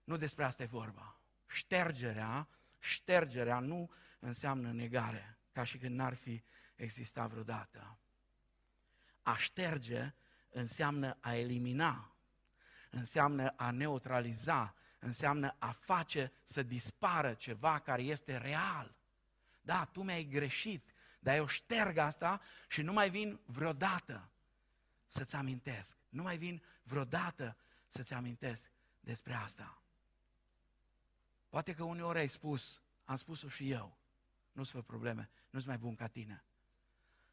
nu 0.04 0.16
despre 0.16 0.44
asta 0.44 0.62
e 0.62 0.66
vorba. 0.66 1.20
Ștergerea 1.46 2.48
Ștergerea 2.78 3.58
nu 3.58 3.90
înseamnă 4.18 4.72
negare, 4.72 5.38
ca 5.52 5.64
și 5.64 5.78
când 5.78 5.94
n-ar 5.94 6.14
fi 6.14 6.42
existat 6.74 7.30
vreodată. 7.30 7.98
A 9.28 9.36
șterge 9.36 10.14
înseamnă 10.50 11.16
a 11.20 11.34
elimina, 11.34 12.16
înseamnă 12.90 13.48
a 13.56 13.70
neutraliza, 13.70 14.74
înseamnă 14.98 15.56
a 15.58 15.70
face 15.70 16.32
să 16.42 16.62
dispară 16.62 17.34
ceva 17.34 17.78
care 17.78 18.02
este 18.02 18.36
real. 18.36 18.94
Da, 19.60 19.84
tu 19.84 20.02
mi-ai 20.02 20.24
greșit, 20.24 20.94
dar 21.20 21.36
eu 21.36 21.46
șterg 21.46 21.96
asta 21.96 22.40
și 22.68 22.82
nu 22.82 22.92
mai 22.92 23.10
vin 23.10 23.40
vreodată 23.44 24.30
să-ți 25.06 25.34
amintesc. 25.34 25.96
Nu 26.08 26.22
mai 26.22 26.36
vin 26.36 26.62
vreodată 26.82 27.56
să-ți 27.86 28.12
amintesc 28.12 28.70
despre 29.00 29.34
asta. 29.34 29.82
Poate 31.48 31.74
că 31.74 31.82
uneori 31.82 32.18
ai 32.18 32.28
spus, 32.28 32.82
am 33.04 33.16
spus-o 33.16 33.48
și 33.48 33.70
eu, 33.70 33.98
nu-ți 34.52 34.70
fă 34.70 34.82
probleme, 34.82 35.30
nu-ți 35.50 35.66
mai 35.66 35.78
bun 35.78 35.94
ca 35.94 36.06
tine. 36.06 36.44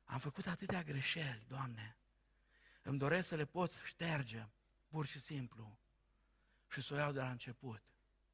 Am 0.06 0.20
făcut 0.20 0.48
atâtea 0.48 0.84
greșeli, 0.84 1.46
Doamne, 1.48 1.98
îmi 2.82 2.98
doresc 2.98 3.28
să 3.28 3.36
le 3.36 3.46
pot 3.46 3.72
șterge, 3.84 4.48
pur 4.88 5.06
și 5.06 5.20
simplu, 5.20 5.80
și 6.70 6.82
să 6.82 6.94
o 6.94 6.98
iau 6.98 7.12
de 7.12 7.20
la 7.20 7.32
început. 7.32 7.82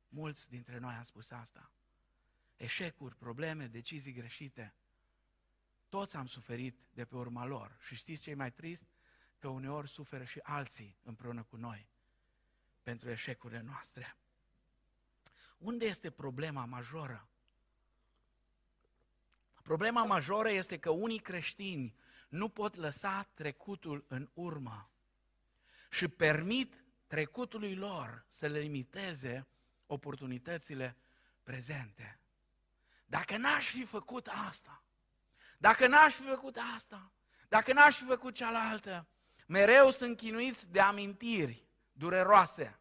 Mulți 0.10 0.50
dintre 0.50 0.78
noi 0.78 0.94
am 0.94 1.04
spus 1.04 1.32
asta. 1.32 1.72
Eșecuri, 2.56 3.16
probleme, 3.16 3.68
decizii 3.68 4.14
greșite. 4.14 4.74
Toți 5.90 6.16
am 6.16 6.26
suferit 6.26 6.80
de 6.94 7.06
pe 7.06 7.16
urma 7.16 7.46
lor. 7.46 7.78
Și 7.80 7.96
știți 7.96 8.22
ce 8.22 8.30
e 8.30 8.36
mai 8.36 8.52
trist? 8.52 8.88
Că 9.38 9.48
uneori 9.48 9.90
suferă 9.90 10.24
și 10.24 10.40
alții 10.40 10.98
împreună 11.04 11.44
cu 11.44 11.56
noi 11.56 11.90
pentru 12.84 13.10
eșecurile 13.10 13.62
noastre. 13.62 14.18
Unde 15.58 15.86
este 15.86 16.12
problema 16.12 16.66
majoră? 16.66 17.31
Problema 19.62 20.04
majoră 20.04 20.50
este 20.52 20.78
că 20.78 20.90
unii 20.90 21.20
creștini 21.20 21.96
nu 22.30 22.50
pot 22.50 22.76
lăsa 22.76 23.30
trecutul 23.34 24.06
în 24.08 24.30
urmă 24.34 24.90
și 25.90 26.08
permit 26.08 26.84
trecutului 27.08 27.76
lor 27.76 28.26
să 28.28 28.48
le 28.48 28.60
limiteze 28.60 29.48
oportunitățile 29.86 30.98
prezente. 31.44 32.20
Dacă 33.06 33.38
n-aș 33.38 33.70
fi 33.70 33.86
făcut 33.86 34.28
asta, 34.28 34.84
dacă 35.58 35.88
n-aș 35.88 36.14
fi 36.14 36.24
făcut 36.24 36.58
asta, 36.76 37.12
dacă 37.48 37.74
n-aș 37.74 37.98
fi 37.98 38.06
făcut 38.06 38.36
cealaltă, 38.36 39.08
mereu 39.48 39.90
sunt 39.90 40.18
chinuiți 40.18 40.72
de 40.72 40.80
amintiri 40.80 41.66
dureroase. 41.92 42.80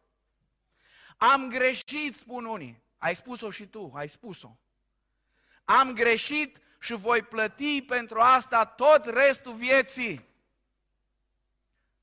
Am 1.17 1.49
greșit, 1.49 2.15
spun 2.15 2.45
unii. 2.45 2.83
Ai 2.97 3.15
spus-o 3.15 3.51
și 3.51 3.65
tu, 3.67 3.91
ai 3.95 4.09
spus-o. 4.09 4.57
Am 5.63 5.93
greșit 5.93 6.61
și 6.81 6.93
voi 6.93 7.21
plăti 7.21 7.81
pentru 7.81 8.19
asta 8.19 8.65
tot 8.65 9.05
restul 9.05 9.53
vieții. 9.53 10.25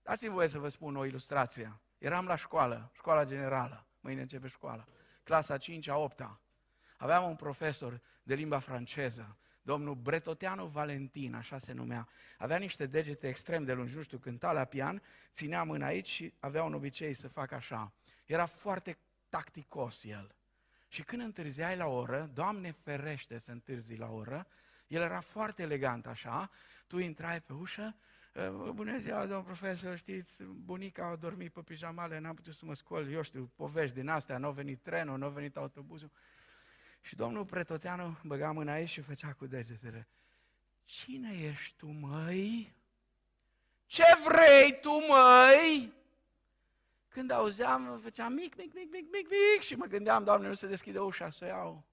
Dați-mi 0.02 0.32
voie 0.32 0.48
să 0.48 0.58
vă 0.58 0.68
spun 0.68 0.96
o 0.96 1.04
ilustrație. 1.04 1.80
Eram 1.98 2.26
la 2.26 2.36
școală, 2.36 2.90
școala 2.94 3.24
generală, 3.24 3.86
mâine 4.00 4.20
începe 4.20 4.48
școala, 4.48 4.86
clasa 5.22 5.56
5-a, 5.58 6.08
8-a. 6.08 6.40
Aveam 6.96 7.28
un 7.28 7.36
profesor 7.36 8.00
de 8.22 8.34
limba 8.34 8.58
franceză, 8.58 9.36
domnul 9.62 9.94
Bretoteanu 9.94 10.66
Valentin, 10.66 11.34
așa 11.34 11.58
se 11.58 11.72
numea. 11.72 12.08
Avea 12.36 12.56
niște 12.56 12.86
degete 12.86 13.28
extrem 13.28 13.64
de 13.64 13.72
lungi, 13.72 13.96
nu 13.96 14.02
știu, 14.02 14.18
cânta 14.18 14.52
la 14.52 14.64
pian, 14.64 15.02
ținea 15.32 15.62
mâna 15.62 15.86
aici 15.86 16.08
și 16.08 16.34
avea 16.38 16.62
un 16.62 16.74
obicei 16.74 17.14
să 17.14 17.28
facă 17.28 17.54
așa. 17.54 17.92
Era 18.24 18.46
foarte 18.46 18.98
tacticos 19.28 20.04
el. 20.04 20.34
Și 20.88 21.02
când 21.02 21.22
întârziai 21.22 21.76
la 21.76 21.86
oră, 21.86 22.30
Doamne 22.32 22.70
ferește 22.70 23.38
să 23.38 23.50
întârzi 23.50 23.96
la 23.96 24.10
oră, 24.10 24.46
el 24.88 25.03
era 25.03 25.20
foarte 25.20 25.62
elegant 25.62 26.07
așa, 26.07 26.51
tu 26.87 26.98
intrai 26.98 27.40
pe 27.40 27.53
ușă, 27.53 27.96
ă, 28.37 28.72
Bună 28.72 28.98
ziua, 28.98 29.27
domn 29.27 29.42
profesor, 29.42 29.96
știți, 29.96 30.42
bunica 30.42 31.07
a 31.07 31.16
dormit 31.16 31.53
pe 31.53 31.61
pijamale, 31.61 32.18
n-am 32.18 32.35
putut 32.35 32.55
să 32.55 32.64
mă 32.64 32.74
scol, 32.74 33.12
eu 33.12 33.22
știu, 33.22 33.51
povești 33.57 33.94
din 33.94 34.09
astea, 34.09 34.38
nu 34.38 34.46
a 34.46 34.51
venit 34.51 34.83
trenul, 34.83 35.18
nu 35.18 35.24
a 35.24 35.29
venit 35.29 35.57
autobuzul. 35.57 36.11
Și 37.01 37.16
domnul 37.16 37.44
Pretoteanu 37.44 38.18
băga 38.24 38.53
mâna 38.53 38.72
aici 38.72 38.88
și 38.88 39.01
făcea 39.01 39.33
cu 39.33 39.46
degetele. 39.46 40.09
Cine 40.85 41.38
ești 41.38 41.77
tu, 41.77 41.87
măi? 41.87 42.77
Ce 43.87 44.05
vrei 44.24 44.81
tu, 44.81 44.92
măi? 45.07 45.92
Când 47.09 47.31
auzeam, 47.31 48.01
făceam 48.03 48.33
mic, 48.33 48.57
mic, 48.57 48.74
mic, 48.74 48.92
mic, 48.92 49.11
mic, 49.12 49.29
mic 49.29 49.62
și 49.62 49.74
mă 49.74 49.85
gândeam, 49.85 50.24
Doamne, 50.24 50.48
nu 50.48 50.55
se 50.55 50.66
deschide 50.66 50.98
ușa 50.98 51.31
să 51.31 51.44
o 51.44 51.48
iau. 51.48 51.85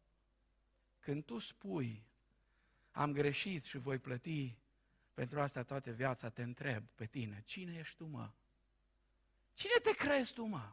când 0.99 1.23
tu 1.25 1.39
spui, 1.39 2.03
am 2.95 3.11
greșit 3.11 3.63
și 3.63 3.77
voi 3.77 3.97
plăti 3.97 4.57
pentru 5.13 5.41
asta 5.41 5.63
toată 5.63 5.91
viața, 5.91 6.29
te 6.29 6.41
întreb 6.41 6.83
pe 6.95 7.05
tine, 7.05 7.41
cine 7.45 7.75
ești 7.79 7.95
tu, 7.97 8.05
mă? 8.05 8.29
Cine 9.53 9.73
te 9.83 9.91
crezi 9.91 10.33
tu, 10.33 10.43
mă? 10.43 10.71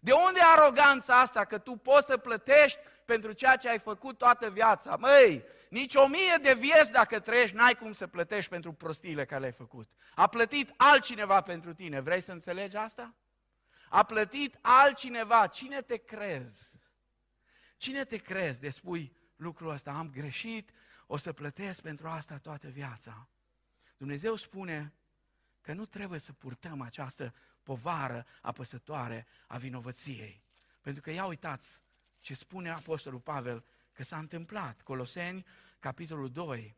De 0.00 0.12
unde 0.12 0.40
aroganța 0.42 1.20
asta 1.20 1.44
că 1.44 1.58
tu 1.58 1.76
poți 1.76 2.06
să 2.06 2.16
plătești 2.16 2.78
pentru 3.04 3.32
ceea 3.32 3.56
ce 3.56 3.68
ai 3.68 3.78
făcut 3.78 4.18
toată 4.18 4.50
viața? 4.50 4.96
Măi, 4.96 5.44
nici 5.70 5.94
o 5.94 6.06
mie 6.06 6.38
de 6.42 6.54
vieți 6.54 6.92
dacă 6.92 7.20
trăiești, 7.20 7.56
n-ai 7.56 7.74
cum 7.74 7.92
să 7.92 8.06
plătești 8.06 8.50
pentru 8.50 8.72
prostiile 8.72 9.24
care 9.24 9.40
le-ai 9.40 9.52
făcut. 9.52 9.90
A 10.14 10.26
plătit 10.26 10.72
altcineva 10.76 11.40
pentru 11.40 11.74
tine. 11.74 12.00
Vrei 12.00 12.20
să 12.20 12.32
înțelegi 12.32 12.76
asta? 12.76 13.14
A 13.88 14.02
plătit 14.02 14.58
altcineva. 14.60 15.46
Cine 15.46 15.82
te 15.82 15.96
crezi? 15.96 16.78
Cine 17.76 18.04
te 18.04 18.16
crezi 18.16 18.60
de 18.60 18.70
spui 18.70 19.16
lucrul 19.36 19.70
ăsta? 19.70 19.90
Am 19.90 20.10
greșit, 20.10 20.70
o 21.06 21.16
să 21.16 21.32
plătesc 21.32 21.80
pentru 21.80 22.08
asta 22.08 22.38
toată 22.38 22.68
viața. 22.68 23.28
Dumnezeu 23.96 24.34
spune 24.34 24.92
că 25.60 25.72
nu 25.72 25.86
trebuie 25.86 26.18
să 26.18 26.32
purtăm 26.32 26.80
această 26.80 27.34
povară 27.62 28.26
apăsătoare 28.42 29.26
a 29.46 29.58
vinovăției. 29.58 30.42
Pentru 30.80 31.02
că 31.02 31.10
ia 31.10 31.26
uitați 31.26 31.82
ce 32.20 32.34
spune 32.34 32.70
Apostolul 32.70 33.20
Pavel 33.20 33.64
că 33.92 34.02
s-a 34.02 34.18
întâmplat. 34.18 34.82
Coloseni, 34.82 35.46
capitolul 35.78 36.30
2, 36.30 36.76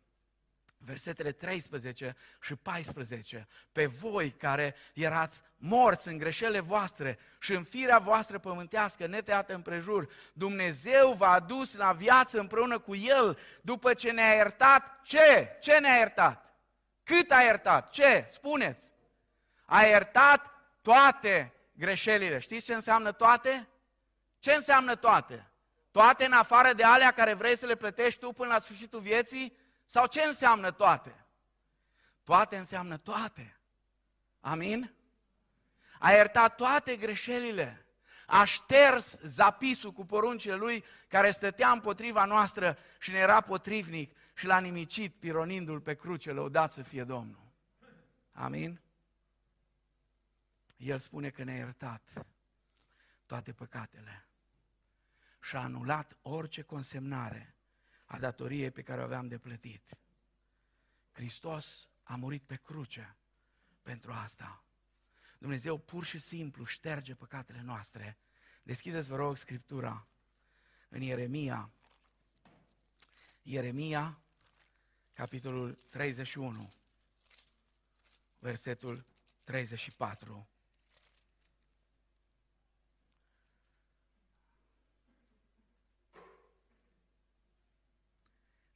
versetele 0.78 1.32
13 1.32 2.16
și 2.40 2.54
14. 2.56 3.48
Pe 3.72 3.86
voi 3.86 4.30
care 4.30 4.74
erați 4.94 5.42
morți 5.56 6.08
în 6.08 6.18
greșelile 6.18 6.60
voastre 6.60 7.18
și 7.40 7.52
în 7.52 7.64
firea 7.64 7.98
voastră 7.98 8.38
pământească, 8.38 9.06
neteată 9.06 9.54
împrejur, 9.54 10.08
Dumnezeu 10.32 11.12
v-a 11.12 11.30
adus 11.30 11.74
la 11.74 11.92
viață 11.92 12.38
împreună 12.38 12.78
cu 12.78 12.94
El 12.94 13.38
după 13.60 13.94
ce 13.94 14.10
ne-a 14.10 14.34
iertat. 14.34 15.02
Ce? 15.02 15.56
Ce 15.60 15.78
ne-a 15.78 15.96
iertat? 15.96 16.54
Cât 17.04 17.30
a 17.30 17.42
iertat? 17.42 17.90
Ce? 17.90 18.26
Spuneți! 18.30 18.92
A 19.64 19.82
iertat 19.82 20.46
toate 20.82 21.52
greșelile. 21.72 22.38
Știți 22.38 22.64
ce 22.64 22.74
înseamnă 22.74 23.12
toate? 23.12 23.68
Ce 24.38 24.52
înseamnă 24.52 24.94
toate? 24.94 25.50
Toate 25.90 26.24
în 26.24 26.32
afară 26.32 26.72
de 26.72 26.82
alea 26.82 27.10
care 27.10 27.34
vrei 27.34 27.56
să 27.56 27.66
le 27.66 27.74
plătești 27.74 28.20
tu 28.20 28.32
până 28.32 28.52
la 28.52 28.58
sfârșitul 28.58 29.00
vieții? 29.00 29.56
Sau 29.90 30.06
ce 30.06 30.20
înseamnă 30.20 30.70
toate? 30.70 31.24
Toate 32.24 32.56
înseamnă 32.56 32.96
toate. 32.96 33.60
Amin? 34.40 34.92
A 35.98 36.12
iertat 36.12 36.54
toate 36.54 36.96
greșelile. 36.96 37.86
A 38.26 38.44
șters 38.44 39.20
zapisul 39.20 39.92
cu 39.92 40.04
poruncile 40.04 40.54
lui 40.54 40.84
care 41.08 41.30
stătea 41.30 41.70
împotriva 41.70 42.24
noastră 42.24 42.78
și 42.98 43.10
ne 43.10 43.18
era 43.18 43.40
potrivnic 43.40 44.16
și 44.34 44.46
l-a 44.46 44.58
nimicit 44.58 45.14
pironindu-l 45.14 45.80
pe 45.80 45.94
cruce, 45.94 46.32
lăudat 46.32 46.72
să 46.72 46.82
fie 46.82 47.04
Domnul. 47.04 47.52
Amin? 48.32 48.80
El 50.76 50.98
spune 50.98 51.30
că 51.30 51.44
ne-a 51.44 51.56
iertat 51.56 52.02
toate 53.26 53.52
păcatele 53.52 54.26
și 55.40 55.56
a 55.56 55.62
anulat 55.62 56.16
orice 56.22 56.62
consemnare 56.62 57.57
a 58.08 58.18
datoriei 58.18 58.70
pe 58.70 58.82
care 58.82 59.00
o 59.00 59.04
aveam 59.04 59.28
de 59.28 59.38
plătit. 59.38 59.98
Hristos 61.12 61.88
a 62.02 62.16
murit 62.16 62.42
pe 62.42 62.56
cruce 62.56 63.16
pentru 63.82 64.12
asta. 64.12 64.62
Dumnezeu 65.38 65.78
pur 65.78 66.04
și 66.04 66.18
simplu 66.18 66.64
șterge 66.64 67.14
păcatele 67.14 67.60
noastre. 67.62 68.18
Deschideți, 68.62 69.08
vă 69.08 69.16
rog, 69.16 69.36
Scriptura 69.36 70.06
în 70.88 71.02
Ieremia. 71.02 71.70
Ieremia, 73.42 74.18
capitolul 75.12 75.78
31, 75.88 76.72
versetul 78.38 79.04
34. 79.44 80.48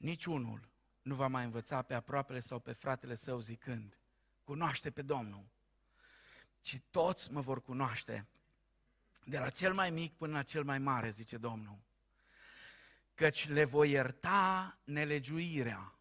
Niciunul 0.02 0.68
nu 1.02 1.14
va 1.14 1.26
mai 1.26 1.44
învăța 1.44 1.82
pe 1.82 1.94
aproapele 1.94 2.40
sau 2.40 2.58
pe 2.58 2.72
fratele 2.72 3.14
său 3.14 3.40
zicând, 3.40 3.98
cunoaște 4.44 4.90
pe 4.90 5.02
Domnul, 5.02 5.44
ci 6.60 6.80
toți 6.90 7.32
mă 7.32 7.40
vor 7.40 7.62
cunoaște, 7.62 8.26
de 9.24 9.38
la 9.38 9.50
cel 9.50 9.74
mai 9.74 9.90
mic 9.90 10.16
până 10.16 10.32
la 10.32 10.42
cel 10.42 10.64
mai 10.64 10.78
mare, 10.78 11.10
zice 11.10 11.36
Domnul. 11.36 11.78
Căci 13.14 13.48
le 13.48 13.64
voi 13.64 13.90
ierta 13.90 14.78
nelegiuirea 14.84 15.94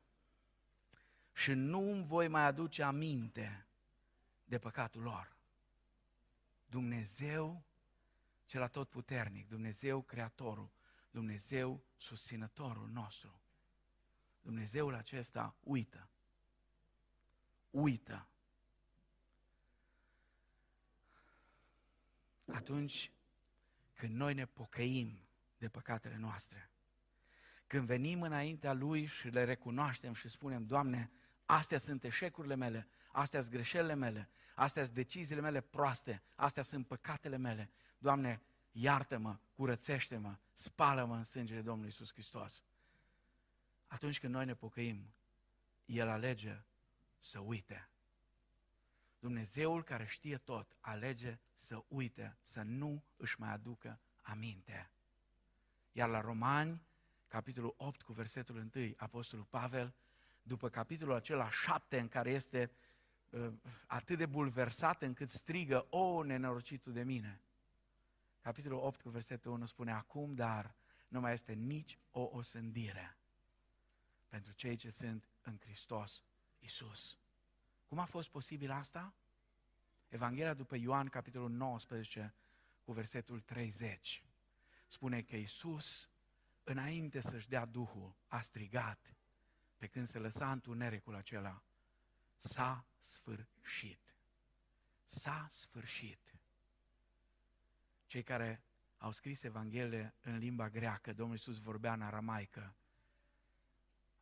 și 1.34 1.52
nu 1.52 1.92
îmi 1.92 2.06
voi 2.06 2.28
mai 2.28 2.44
aduce 2.44 2.84
aminte 2.84 3.66
de 4.44 4.60
păcatul 4.60 5.02
lor. 5.02 5.36
Dumnezeu, 6.66 7.64
cel 8.46 8.62
atotputernic, 8.62 9.48
Dumnezeu 9.48 10.02
Creatorul, 10.02 10.72
Dumnezeu 11.12 11.84
susținătorul 11.98 12.90
nostru, 12.90 13.41
Dumnezeul 14.42 14.96
acesta 14.96 15.56
uită. 15.60 16.10
Uită. 17.70 18.28
Atunci 22.46 23.12
când 23.94 24.16
noi 24.16 24.34
ne 24.34 24.46
pocăim 24.46 25.20
de 25.58 25.70
păcatele 25.70 26.18
noastre, 26.18 26.70
când 27.68 27.86
venim 27.86 28.22
înaintea 28.22 28.74
Lui 28.74 29.06
și 29.06 29.30
le 29.30 29.44
recunoaștem 29.44 30.14
și 30.14 30.30
spunem, 30.30 30.66
Doamne, 30.66 31.12
astea 31.46 31.78
sunt 31.78 32.04
eșecurile 32.04 32.56
mele, 32.56 32.88
astea 33.12 33.42
sunt 33.42 33.54
greșelile 33.54 33.94
mele, 33.94 34.30
astea 34.56 34.84
sunt 34.84 34.96
deciziile 34.96 35.42
mele 35.42 35.62
proaste, 35.62 36.24
astea 36.36 36.64
sunt 36.64 36.88
păcatele 36.88 37.38
mele. 37.38 37.70
Doamne, 37.98 38.42
iartă-mă, 38.72 39.40
curățește-mă, 39.54 40.38
spală-mă 40.54 41.16
în 41.16 41.24
sângele 41.24 41.62
Domnului 41.62 41.90
Iisus 41.90 42.12
Hristos 42.12 42.64
atunci 43.92 44.20
când 44.20 44.34
noi 44.34 44.46
ne 44.46 44.56
pocăim, 44.56 45.14
El 45.86 46.08
alege 46.08 46.64
să 47.20 47.40
uite. 47.40 47.90
Dumnezeul 49.20 49.84
care 49.84 50.06
știe 50.06 50.38
tot 50.38 50.76
alege 50.80 51.40
să 51.54 51.84
uite, 51.88 52.38
să 52.42 52.62
nu 52.62 53.04
își 53.18 53.40
mai 53.40 53.52
aducă 53.52 54.00
aminte. 54.22 54.90
Iar 55.92 56.10
la 56.10 56.22
Romani, 56.22 56.82
capitolul 57.28 57.74
8 57.78 58.02
cu 58.02 58.14
versetul 58.14 58.70
1, 58.76 58.94
Apostolul 58.98 59.46
Pavel, 59.46 59.94
după 60.44 60.70
capitolul 60.70 61.14
acela 61.14 61.50
7 61.50 62.00
în 62.00 62.08
care 62.08 62.32
este 62.32 62.72
uh, 63.30 63.54
atât 63.86 64.18
de 64.18 64.26
bulversat 64.26 65.02
încât 65.02 65.30
strigă, 65.30 65.88
o, 65.90 66.24
nenorocitul 66.24 66.94
de 66.94 67.04
mine. 67.04 67.42
Capitolul 68.42 68.80
8 68.80 69.02
cu 69.02 69.10
versetul 69.10 69.52
1 69.52 69.66
spune, 69.66 69.92
acum, 69.92 70.34
dar 70.34 70.76
nu 71.08 71.20
mai 71.20 71.34
este 71.34 71.54
nici 71.54 72.00
o 72.12 72.30
osândire 72.32 73.16
pentru 74.32 74.54
cei 74.54 74.76
ce 74.76 74.90
sunt 74.90 75.30
în 75.42 75.58
Hristos 75.60 76.24
Isus. 76.60 77.18
Cum 77.88 78.00
a 78.00 78.06
fost 78.06 78.30
posibil 78.30 78.72
asta? 78.72 79.14
Evanghelia 80.08 80.54
după 80.54 80.76
Ioan, 80.76 81.08
capitolul 81.08 81.50
19, 81.50 82.34
cu 82.84 82.92
versetul 82.92 83.42
30, 83.42 84.24
spune 84.88 85.22
că 85.22 85.36
Isus, 85.36 86.10
înainte 86.64 87.22
să-și 87.22 87.48
dea 87.48 87.66
Duhul, 87.66 88.16
a 88.28 88.42
strigat 88.42 89.16
pe 89.78 89.88
când 89.88 90.08
se 90.08 90.20
lăsa 90.20 90.52
întunericul 90.52 91.16
acela, 91.16 91.64
s-a 92.38 92.86
sfârșit. 92.98 94.16
S-a 95.06 95.48
sfârșit. 95.50 96.36
Cei 98.06 98.24
care 98.24 98.64
au 98.98 99.12
scris 99.12 99.44
Evanghelie 99.44 100.16
în 100.22 100.38
limba 100.38 100.70
greacă, 100.70 101.14
Domnul 101.14 101.36
Iisus 101.36 101.60
vorbea 101.60 101.94
în 101.94 102.02
aramaică, 102.02 102.76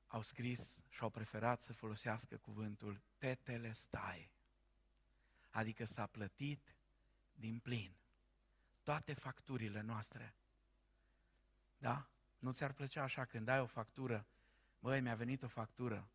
au 0.09 0.21
scris 0.21 0.79
și 0.89 1.01
au 1.01 1.09
preferat 1.09 1.61
să 1.61 1.73
folosească 1.73 2.37
cuvântul 2.37 3.01
tetelestai, 3.17 4.31
adică 5.49 5.85
s-a 5.85 6.05
plătit 6.05 6.75
din 7.33 7.59
plin 7.59 7.93
toate 8.83 9.13
facturile 9.13 9.81
noastre. 9.81 10.35
Da? 11.77 12.07
Nu 12.39 12.51
ți-ar 12.51 12.73
plăcea 12.73 13.03
așa 13.03 13.25
când 13.25 13.47
ai 13.47 13.59
o 13.59 13.65
factură, 13.65 14.25
băi, 14.79 15.01
mi-a 15.01 15.15
venit 15.15 15.43
o 15.43 15.47
factură, 15.47 16.09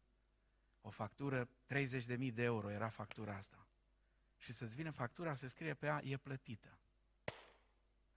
o 0.81 0.91
factură 0.91 1.49
30.000 1.49 2.33
de 2.33 2.43
euro 2.43 2.71
era 2.71 2.89
factura 2.89 3.37
asta. 3.37 3.67
Și 4.39 4.53
să-ți 4.53 4.75
vină 4.75 4.91
factura, 4.91 5.35
să 5.35 5.49
scrie 5.49 5.75
pe 5.75 5.87
ea, 5.87 6.01
e 6.05 6.17
plătită. 6.17 6.79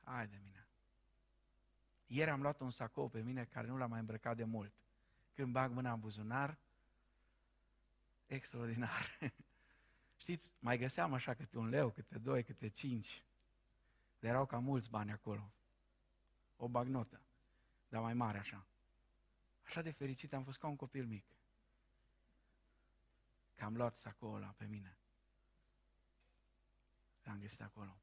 Hai 0.03 0.27
de 0.27 0.37
mine. 0.43 0.67
Ieri 2.05 2.29
am 2.29 2.41
luat 2.41 2.59
un 2.59 2.69
sacou 2.69 3.09
pe 3.09 3.21
mine 3.21 3.45
care 3.45 3.67
nu 3.67 3.77
l-am 3.77 3.89
mai 3.89 3.99
îmbrăcat 3.99 4.35
de 4.35 4.43
mult. 4.43 4.73
Când 5.37 5.51
bag 5.51 5.71
mâna 5.71 5.93
în 5.93 5.99
buzunar, 5.99 6.57
extraordinar. 8.25 9.19
Știți, 10.23 10.51
mai 10.59 10.77
găseam 10.77 11.13
așa 11.13 11.33
câte 11.33 11.57
un 11.57 11.69
leu, 11.69 11.89
câte 11.89 12.17
doi, 12.17 12.43
câte 12.43 12.67
cinci. 12.67 13.23
Dar 14.19 14.29
erau 14.29 14.45
cam 14.45 14.63
mulți 14.63 14.89
bani 14.89 15.11
acolo. 15.11 15.51
O 16.55 16.67
bagnotă, 16.67 17.21
dar 17.89 18.01
mai 18.01 18.13
mare 18.13 18.37
așa. 18.37 18.65
Așa 19.65 19.81
de 19.81 19.91
fericit 19.91 20.33
am 20.33 20.43
fost 20.43 20.59
ca 20.59 20.67
un 20.67 20.75
copil 20.75 21.05
mic. 21.05 21.25
Că 23.55 23.63
am 23.63 23.75
luat 23.75 23.97
sacoul 23.97 24.35
ăla 24.35 24.53
pe 24.57 24.65
mine. 24.65 24.97
L-am 27.23 27.39
găsit 27.39 27.61
acolo. 27.61 27.97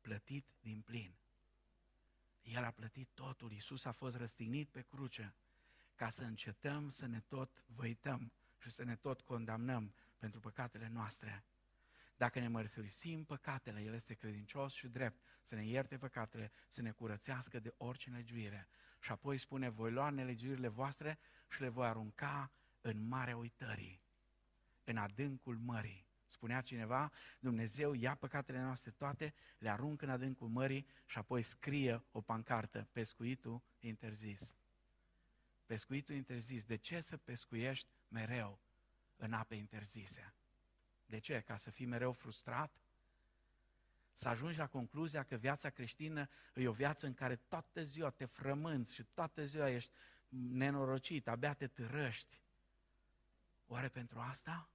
Plătit 0.00 0.46
din 0.60 0.80
plin. 0.80 1.14
El 2.42 2.64
a 2.64 2.70
plătit 2.70 3.08
totul. 3.14 3.52
Iisus 3.52 3.84
a 3.84 3.92
fost 3.92 4.16
răstignit 4.16 4.68
pe 4.68 4.82
cruce 4.82 5.34
ca 6.00 6.08
să 6.08 6.24
încetăm 6.24 6.88
să 6.88 7.06
ne 7.06 7.20
tot 7.28 7.64
văităm 7.66 8.32
și 8.58 8.70
să 8.70 8.84
ne 8.84 8.96
tot 8.96 9.20
condamnăm 9.20 9.94
pentru 10.18 10.40
păcatele 10.40 10.88
noastre. 10.88 11.44
Dacă 12.16 12.38
ne 12.38 12.48
mărturisim 12.48 13.24
păcatele, 13.24 13.80
El 13.80 13.94
este 13.94 14.14
credincios 14.14 14.72
și 14.72 14.88
drept 14.88 15.20
să 15.42 15.54
ne 15.54 15.64
ierte 15.66 15.98
păcatele, 15.98 16.52
să 16.68 16.82
ne 16.82 16.90
curățească 16.90 17.58
de 17.58 17.74
orice 17.76 18.10
nelegiuire. 18.10 18.68
Și 19.00 19.12
apoi 19.12 19.38
spune, 19.38 19.68
voi 19.68 19.90
lua 19.90 20.10
nelegiuirile 20.10 20.68
voastre 20.68 21.18
și 21.48 21.60
le 21.60 21.68
voi 21.68 21.86
arunca 21.86 22.52
în 22.80 23.08
marea 23.08 23.36
uitării, 23.36 24.02
în 24.84 24.96
adâncul 24.96 25.58
mării. 25.58 26.06
Spunea 26.26 26.60
cineva, 26.60 27.10
Dumnezeu 27.40 27.92
ia 27.92 28.14
păcatele 28.14 28.60
noastre 28.60 28.90
toate, 28.90 29.34
le 29.58 29.68
aruncă 29.68 30.04
în 30.04 30.10
adâncul 30.10 30.48
mării 30.48 30.86
și 31.06 31.18
apoi 31.18 31.42
scrie 31.42 32.02
o 32.10 32.20
pancartă, 32.20 32.88
pescuitul 32.92 33.62
interzis. 33.80 34.54
Pescuitul 35.70 36.14
interzis. 36.14 36.64
De 36.64 36.76
ce 36.76 37.00
să 37.00 37.16
pescuiești 37.16 37.88
mereu 38.08 38.60
în 39.16 39.32
ape 39.32 39.54
interzise? 39.54 40.34
De 41.06 41.18
ce? 41.18 41.40
Ca 41.40 41.56
să 41.56 41.70
fii 41.70 41.86
mereu 41.86 42.12
frustrat? 42.12 42.80
Să 44.12 44.28
ajungi 44.28 44.58
la 44.58 44.66
concluzia 44.66 45.22
că 45.22 45.36
viața 45.36 45.70
creștină 45.70 46.28
e 46.54 46.68
o 46.68 46.72
viață 46.72 47.06
în 47.06 47.14
care 47.14 47.36
toată 47.36 47.82
ziua 47.82 48.10
te 48.10 48.24
frămânți 48.24 48.94
și 48.94 49.04
toată 49.04 49.44
ziua 49.44 49.70
ești 49.70 49.92
nenorocit, 50.28 51.28
abia 51.28 51.54
te 51.54 51.66
târăști. 51.66 52.40
Oare 53.66 53.88
pentru 53.88 54.18
asta? 54.18 54.68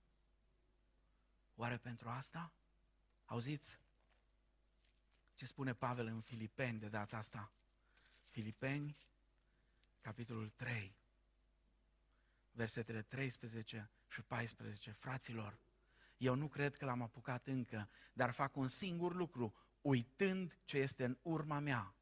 Oare 1.55 1.77
pentru 1.77 2.09
asta? 2.09 2.53
Auziți 3.25 3.79
ce 5.33 5.45
spune 5.45 5.73
Pavel 5.73 6.05
în 6.05 6.21
Filipeni 6.21 6.79
de 6.79 6.87
data 6.87 7.17
asta? 7.17 7.51
Filipeni, 8.29 8.97
capitolul 10.05 10.49
3, 10.49 10.95
versetele 12.51 13.01
13 13.01 13.89
și 14.07 14.21
14. 14.21 14.91
Fraților, 14.91 15.59
eu 16.17 16.35
nu 16.35 16.47
cred 16.47 16.75
că 16.75 16.85
l-am 16.85 17.01
apucat 17.01 17.47
încă, 17.47 17.89
dar 18.13 18.31
fac 18.31 18.55
un 18.55 18.67
singur 18.67 19.15
lucru, 19.15 19.55
uitând 19.81 20.57
ce 20.65 20.77
este 20.77 21.03
în 21.03 21.17
urma 21.21 21.59
mea 21.59 21.95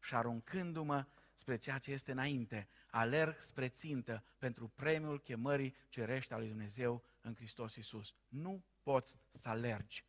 și 0.00 0.14
aruncându-mă 0.14 1.06
spre 1.34 1.56
ceea 1.56 1.78
ce 1.78 1.92
este 1.92 2.12
înainte, 2.12 2.68
alerg 2.90 3.40
spre 3.40 3.68
țintă 3.68 4.24
pentru 4.38 4.68
premiul 4.68 5.20
chemării 5.20 5.74
cerești 5.88 6.32
al 6.32 6.38
lui 6.38 6.48
Dumnezeu 6.48 7.04
în 7.20 7.34
Hristos 7.34 7.76
Iisus. 7.76 8.14
Nu 8.28 8.64
poți 8.82 9.16
să 9.28 9.48
alergi 9.48 10.04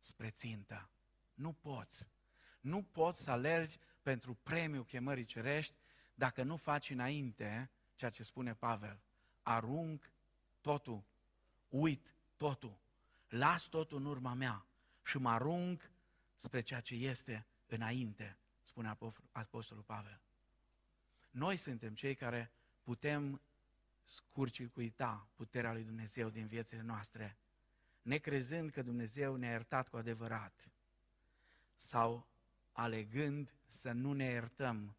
spre 0.00 0.30
țintă. 0.30 0.90
Nu 1.34 1.52
poți. 1.52 2.08
Nu 2.60 2.82
poți 2.82 3.22
să 3.22 3.30
alergi 3.30 3.78
pentru 4.02 4.34
premiul 4.34 4.84
chemării 4.84 5.24
cerești 5.24 5.81
dacă 6.14 6.42
nu 6.42 6.56
faci 6.56 6.90
înainte 6.90 7.70
ceea 7.94 8.10
ce 8.10 8.22
spune 8.22 8.54
Pavel. 8.54 9.00
Arunc 9.42 10.10
totul, 10.60 11.04
uit 11.68 12.14
totul, 12.36 12.78
las 13.28 13.68
totul 13.68 13.98
în 13.98 14.04
urma 14.04 14.34
mea 14.34 14.66
și 15.04 15.18
mă 15.18 15.30
arunc 15.30 15.90
spre 16.36 16.60
ceea 16.60 16.80
ce 16.80 16.94
este 16.94 17.46
înainte, 17.66 18.36
spune 18.62 18.96
Apostolul 19.32 19.82
Pavel. 19.82 20.20
Noi 21.30 21.56
suntem 21.56 21.94
cei 21.94 22.14
care 22.14 22.52
putem 22.82 23.40
scurcircuita 24.04 25.28
puterea 25.34 25.72
lui 25.72 25.84
Dumnezeu 25.84 26.28
din 26.28 26.46
viețile 26.46 26.82
noastre, 26.82 27.36
necrezând 28.02 28.70
că 28.70 28.82
Dumnezeu 28.82 29.36
ne-a 29.36 29.50
iertat 29.50 29.88
cu 29.88 29.96
adevărat 29.96 30.68
sau 31.76 32.26
alegând 32.72 33.54
să 33.66 33.92
nu 33.92 34.12
ne 34.12 34.24
iertăm 34.24 34.96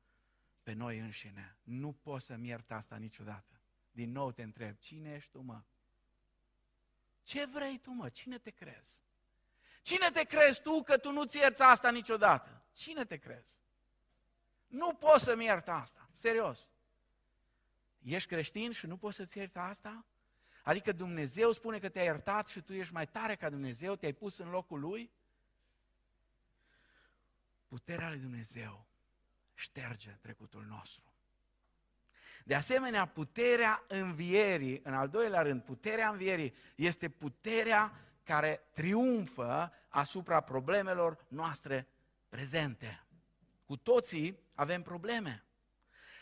pe 0.64 0.74
noi 0.74 1.00
înșine. 1.00 1.58
Nu 1.64 1.92
poți 1.92 2.26
să-mi 2.26 2.48
iert 2.48 2.72
asta 2.72 2.96
niciodată. 2.96 3.62
Din 3.92 4.12
nou 4.12 4.32
te 4.32 4.44
întreb, 4.44 4.78
cine 4.78 5.14
ești 5.14 5.32
tu, 5.32 5.42
mă? 5.42 5.62
Ce 7.24 7.46
vrei 7.46 7.78
tu, 7.78 7.92
mă? 7.92 8.10
Cine 8.10 8.38
te 8.38 8.50
crezi? 8.50 9.04
Cine 9.82 10.10
te 10.10 10.24
crezi 10.24 10.62
tu 10.62 10.84
că 10.84 10.98
tu 10.98 11.12
nu-ți 11.12 11.38
ierți 11.38 11.62
asta 11.62 11.92
niciodată? 11.92 12.66
Cine 12.74 13.06
te 13.06 13.18
crezi? 13.18 13.62
Nu 14.68 14.94
poți 14.94 15.24
să-mi 15.24 15.46
iert 15.46 15.68
asta, 15.68 16.10
serios. 16.14 16.72
Ești 18.00 18.30
creștin 18.30 18.72
și 18.72 18.86
nu 18.86 18.98
poți 18.98 19.16
să-ți 19.16 19.38
ierți 19.38 19.58
asta? 19.58 20.06
Adică 20.64 20.92
Dumnezeu 20.92 21.52
spune 21.52 21.80
că 21.80 21.90
te-a 21.90 22.04
iertat 22.04 22.48
și 22.48 22.62
tu 22.62 22.74
ești 22.74 22.94
mai 22.94 23.08
tare 23.08 23.36
ca 23.36 23.50
Dumnezeu, 23.50 23.96
te-ai 23.96 24.14
pus 24.14 24.38
în 24.38 24.50
locul 24.50 24.80
Lui? 24.80 25.12
Puterea 27.68 28.10
lui 28.10 28.20
Dumnezeu 28.20 28.93
șterge 29.54 30.18
trecutul 30.22 30.66
nostru. 30.66 31.14
De 32.46 32.56
asemenea, 32.56 33.06
puterea 33.06 33.84
învierii, 33.88 34.80
în 34.84 34.94
al 34.94 35.10
doilea 35.10 35.42
rând, 35.42 35.62
puterea 35.62 36.10
învierii 36.10 36.54
este 36.76 37.10
puterea 37.10 37.92
care 38.24 38.62
triumfă 38.74 39.74
asupra 39.88 40.42
problemelor 40.42 41.26
noastre 41.28 41.88
prezente. 42.30 43.04
Cu 43.66 43.78
toții 43.78 44.40
avem 44.56 44.82
probleme. 44.82 45.44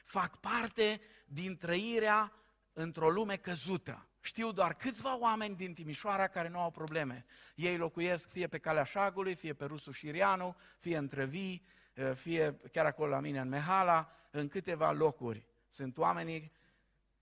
Fac 0.06 0.40
parte 0.40 1.02
din 1.26 1.58
trăirea 1.58 2.34
într-o 2.74 3.10
lume 3.10 3.36
căzută. 3.36 4.06
Știu 4.22 4.52
doar 4.52 4.74
câțiva 4.74 5.18
oameni 5.18 5.56
din 5.56 5.74
Timișoara 5.74 6.28
care 6.28 6.50
nu 6.50 6.60
au 6.60 6.72
probleme. 6.72 7.26
Ei 7.56 7.78
locuiesc 7.78 8.30
fie 8.30 8.48
pe 8.48 8.58
calea 8.58 8.84
Șagului, 8.84 9.36
fie 9.36 9.54
pe 9.54 9.66
Rusu 9.66 9.92
Șirianu, 9.92 10.56
fie 10.80 10.98
între 10.98 11.26
vii, 11.26 11.66
eh, 11.66 11.74
fie 12.16 12.58
chiar 12.72 12.86
acolo 12.86 13.10
la 13.10 13.20
mine 13.20 13.40
în 13.40 13.50
Mehala, 13.50 14.12
în 14.32 14.48
câteva 14.48 14.92
locuri. 14.92 15.48
Sunt 15.68 15.98
oamenii 15.98 16.52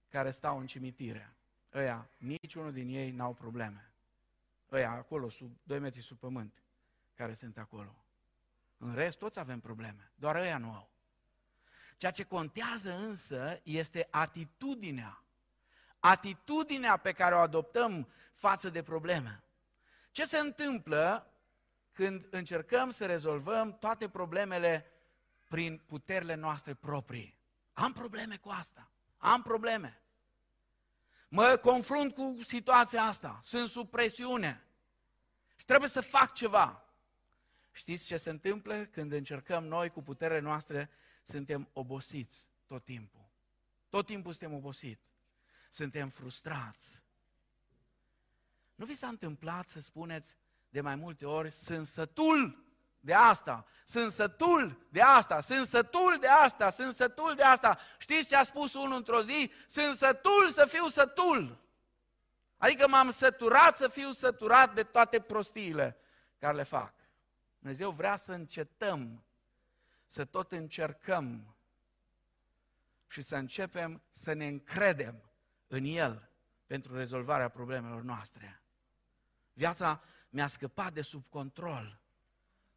care 0.09 0.31
stau 0.31 0.59
în 0.59 0.67
cimitire. 0.67 1.33
Ăia, 1.73 2.09
niciunul 2.17 2.71
din 2.71 2.89
ei 2.89 3.11
n-au 3.11 3.33
probleme. 3.33 3.91
Ăia 4.71 4.91
acolo, 4.91 5.29
sub 5.29 5.57
2 5.63 5.79
metri 5.79 6.01
sub 6.01 6.17
pământ, 6.17 6.63
care 7.13 7.33
sunt 7.33 7.57
acolo. 7.57 7.95
În 8.77 8.93
rest, 8.93 9.17
toți 9.17 9.39
avem 9.39 9.59
probleme, 9.59 10.11
doar 10.15 10.35
ăia 10.35 10.57
nu 10.57 10.71
au. 10.71 10.89
Ceea 11.97 12.11
ce 12.11 12.23
contează 12.23 12.93
însă 12.93 13.59
este 13.63 14.07
atitudinea. 14.11 15.23
Atitudinea 15.99 16.97
pe 16.97 17.11
care 17.11 17.35
o 17.35 17.39
adoptăm 17.39 18.07
față 18.33 18.69
de 18.69 18.83
probleme. 18.83 19.43
Ce 20.11 20.25
se 20.25 20.37
întâmplă 20.37 21.28
când 21.91 22.27
încercăm 22.29 22.89
să 22.89 23.05
rezolvăm 23.05 23.77
toate 23.77 24.09
problemele 24.09 24.91
prin 25.47 25.81
puterile 25.85 26.35
noastre 26.35 26.73
proprii? 26.73 27.37
Am 27.73 27.93
probleme 27.93 28.37
cu 28.37 28.49
asta. 28.49 28.91
Am 29.17 29.41
probleme. 29.41 30.01
Mă 31.29 31.57
confrunt 31.61 32.13
cu 32.13 32.37
situația 32.43 33.03
asta. 33.03 33.39
Sunt 33.43 33.69
sub 33.69 33.89
presiune. 33.89 34.63
Și 35.55 35.65
trebuie 35.65 35.89
să 35.89 36.01
fac 36.01 36.33
ceva. 36.33 36.83
Știți 37.71 38.05
ce 38.05 38.17
se 38.17 38.29
întâmplă 38.29 38.85
când 38.85 39.11
încercăm 39.11 39.63
noi 39.63 39.89
cu 39.89 40.01
puterea 40.01 40.41
noastre? 40.41 40.89
Suntem 41.23 41.69
obosiți 41.73 42.47
tot 42.65 42.83
timpul. 42.83 43.29
Tot 43.89 44.05
timpul 44.05 44.31
suntem 44.31 44.57
obosiți. 44.57 45.07
Suntem 45.69 46.09
frustrați. 46.09 47.03
Nu 48.75 48.85
vi 48.85 48.93
s-a 48.93 49.07
întâmplat 49.07 49.67
să 49.67 49.79
spuneți 49.79 50.37
de 50.69 50.81
mai 50.81 50.95
multe 50.95 51.25
ori, 51.25 51.51
sunt 51.51 51.85
sătul 51.87 52.67
de 52.99 53.13
asta, 53.13 53.65
sunt 53.85 54.11
sătul 54.11 54.87
de 54.89 55.01
asta, 55.01 55.39
sunt 55.39 55.67
sătul 55.67 56.17
de 56.19 56.27
asta, 56.27 56.69
sunt 56.69 56.93
sătul 56.93 57.35
de 57.35 57.43
asta. 57.43 57.77
Știți 57.97 58.27
ce 58.27 58.35
a 58.35 58.43
spus 58.43 58.73
unul 58.73 58.97
într-o 58.97 59.21
zi? 59.21 59.51
Sunt 59.67 59.95
sătul 59.95 60.49
să 60.49 60.65
fiu 60.65 60.87
sătul. 60.87 61.67
Adică 62.57 62.87
m-am 62.87 63.09
săturat 63.09 63.77
să 63.77 63.87
fiu 63.87 64.11
săturat 64.11 64.73
de 64.73 64.83
toate 64.83 65.19
prostiile 65.19 65.97
care 66.37 66.55
le 66.55 66.63
fac. 66.63 66.93
Dumnezeu 67.59 67.91
vrea 67.91 68.15
să 68.15 68.31
încetăm, 68.31 69.23
să 70.05 70.25
tot 70.25 70.51
încercăm 70.51 71.55
și 73.07 73.21
să 73.21 73.35
începem 73.35 74.01
să 74.11 74.33
ne 74.33 74.47
încredem 74.47 75.31
în 75.67 75.83
El 75.83 76.29
pentru 76.65 76.95
rezolvarea 76.95 77.49
problemelor 77.49 78.01
noastre. 78.01 78.61
Viața 79.53 80.01
mi-a 80.29 80.47
scăpat 80.47 80.93
de 80.93 81.01
sub 81.01 81.23
control 81.29 81.99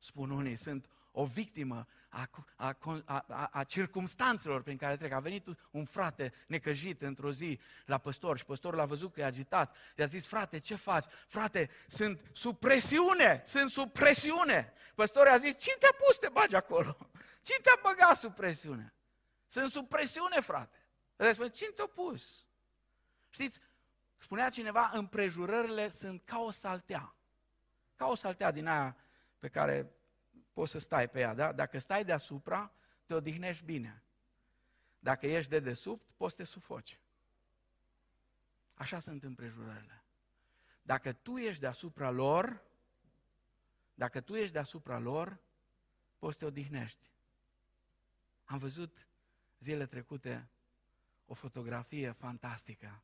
spun 0.03 0.31
unii, 0.31 0.57
sunt 0.57 0.87
o 1.11 1.25
victimă 1.25 1.87
a, 2.09 2.31
a, 2.57 2.77
a, 3.05 3.49
a 3.53 3.65
circumstanțelor 3.65 4.63
prin 4.63 4.77
care 4.77 4.97
trec. 4.97 5.13
A 5.13 5.21
venit 5.21 5.47
un 5.71 5.85
frate 5.85 6.33
necăjit 6.47 7.03
într-o 7.03 7.33
zi 7.33 7.61
la 7.87 7.99
păstor 7.99 8.39
și 8.39 8.45
păstorul 8.45 8.81
a 8.81 8.85
văzut 8.85 9.13
că 9.13 9.21
e 9.21 9.25
agitat. 9.25 9.77
I-a 9.97 10.07
zis, 10.07 10.27
frate, 10.27 10.59
ce 10.59 10.75
faci? 10.75 11.05
Frate, 11.29 11.71
sunt 11.89 12.21
sub 12.33 12.59
presiune, 12.59 13.43
sunt 13.47 13.71
sub 13.71 13.93
presiune. 13.93 14.73
Păstorul 14.95 15.33
a 15.33 15.37
zis, 15.37 15.59
cine 15.59 15.77
te-a 15.79 15.95
pus 15.99 16.15
să 16.15 16.21
te 16.21 16.29
bagi 16.29 16.57
acolo? 16.57 16.97
Cine 17.43 17.59
te-a 17.63 17.81
băgat 17.83 18.17
sub 18.17 18.35
presiune? 18.35 18.95
Sunt 19.47 19.71
sub 19.71 19.89
presiune, 19.89 20.41
frate. 20.41 20.77
Ăla 21.19 21.33
spune, 21.33 21.49
cine 21.49 21.71
te-a 21.71 21.87
pus? 21.87 22.45
Știți, 23.31 23.61
spunea 24.23 24.51
cineva, 24.51 24.91
împrejurările 24.93 25.89
sunt 25.89 26.23
ca 26.25 26.39
o 26.39 26.51
saltea. 26.51 27.15
Ca 27.97 28.07
o 28.07 28.15
saltea 28.15 28.51
din 28.51 28.67
aia 28.67 28.97
pe 29.39 29.49
care 29.49 29.93
poți 30.53 30.71
să 30.71 30.79
stai 30.79 31.09
pe 31.09 31.21
ea, 31.21 31.35
da? 31.35 31.53
Dacă 31.53 31.79
stai 31.79 32.05
deasupra, 32.05 32.73
te 33.07 33.15
odihnești 33.15 33.65
bine. 33.65 34.03
Dacă 34.99 35.27
ești 35.27 35.51
de 35.51 35.61
desubt, 35.61 36.07
poți 36.17 36.35
să 36.35 36.43
te 36.43 36.45
sufoci. 36.45 37.01
Așa 38.75 38.99
sunt 38.99 39.23
împrejurările. 39.23 40.05
Dacă 40.83 41.13
tu 41.13 41.37
ești 41.37 41.61
deasupra 41.61 42.11
lor, 42.11 42.63
dacă 43.95 44.21
tu 44.21 44.35
ești 44.35 44.53
deasupra 44.53 44.99
lor, 44.99 45.39
poți 46.19 46.33
să 46.33 46.39
te 46.39 46.51
odihnești. 46.51 47.11
Am 48.45 48.59
văzut 48.59 49.07
zile 49.59 49.87
trecute 49.87 50.49
o 51.27 51.35
fotografie 51.35 52.11
fantastică. 52.11 53.03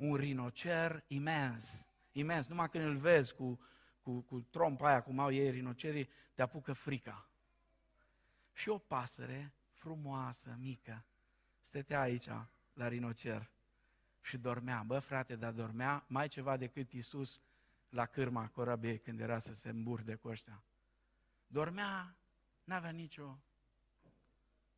Un 0.00 0.16
rinocer 0.16 1.04
imens, 1.06 1.86
imens. 2.12 2.46
Numai 2.46 2.68
când 2.68 2.84
îl 2.84 2.96
vezi 2.96 3.34
cu, 3.34 3.60
cu, 4.02 4.20
cu 4.20 4.40
trompa 4.40 4.88
aia, 4.88 5.02
cum 5.02 5.18
au 5.18 5.32
ei 5.32 5.50
rinocerii, 5.50 6.08
te 6.34 6.42
apucă 6.42 6.72
frica. 6.72 7.28
Și 8.52 8.68
o 8.68 8.78
pasăre 8.78 9.52
frumoasă, 9.72 10.56
mică, 10.58 11.04
stătea 11.60 12.00
aici 12.00 12.28
la 12.72 12.88
rinocer 12.88 13.50
și 14.20 14.38
dormea. 14.38 14.82
Bă, 14.82 14.98
frate, 14.98 15.36
dar 15.36 15.52
dormea 15.52 16.04
mai 16.06 16.28
ceva 16.28 16.56
decât 16.56 16.92
Isus 16.92 17.40
la 17.88 18.06
cârma 18.06 18.48
corabiei 18.48 18.98
când 18.98 19.20
era 19.20 19.38
să 19.38 19.54
se 19.54 19.68
îmburde 19.68 20.14
cu 20.14 20.28
ăștia. 20.28 20.62
Dormea, 21.46 22.16
n-avea 22.64 22.90
nicio... 22.90 23.38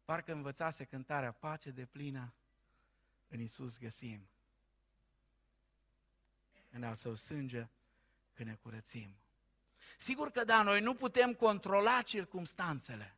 Parcă 0.05 0.33
învățase 0.33 0.85
cântarea 0.85 1.33
pace 1.33 1.71
de 1.71 1.87
plină 1.87 2.35
în 3.29 3.41
Isus 3.41 3.79
găsim. 3.79 4.29
În 6.75 6.83
al 6.83 6.95
său 6.95 7.15
sânge 7.15 7.69
când 8.35 8.49
ne 8.49 8.55
curățim. 8.55 9.17
Sigur 9.99 10.31
că 10.31 10.45
da, 10.45 10.63
noi 10.63 10.81
nu 10.81 10.95
putem 10.95 11.35
controla 11.35 12.03
circumstanțele. 12.03 13.17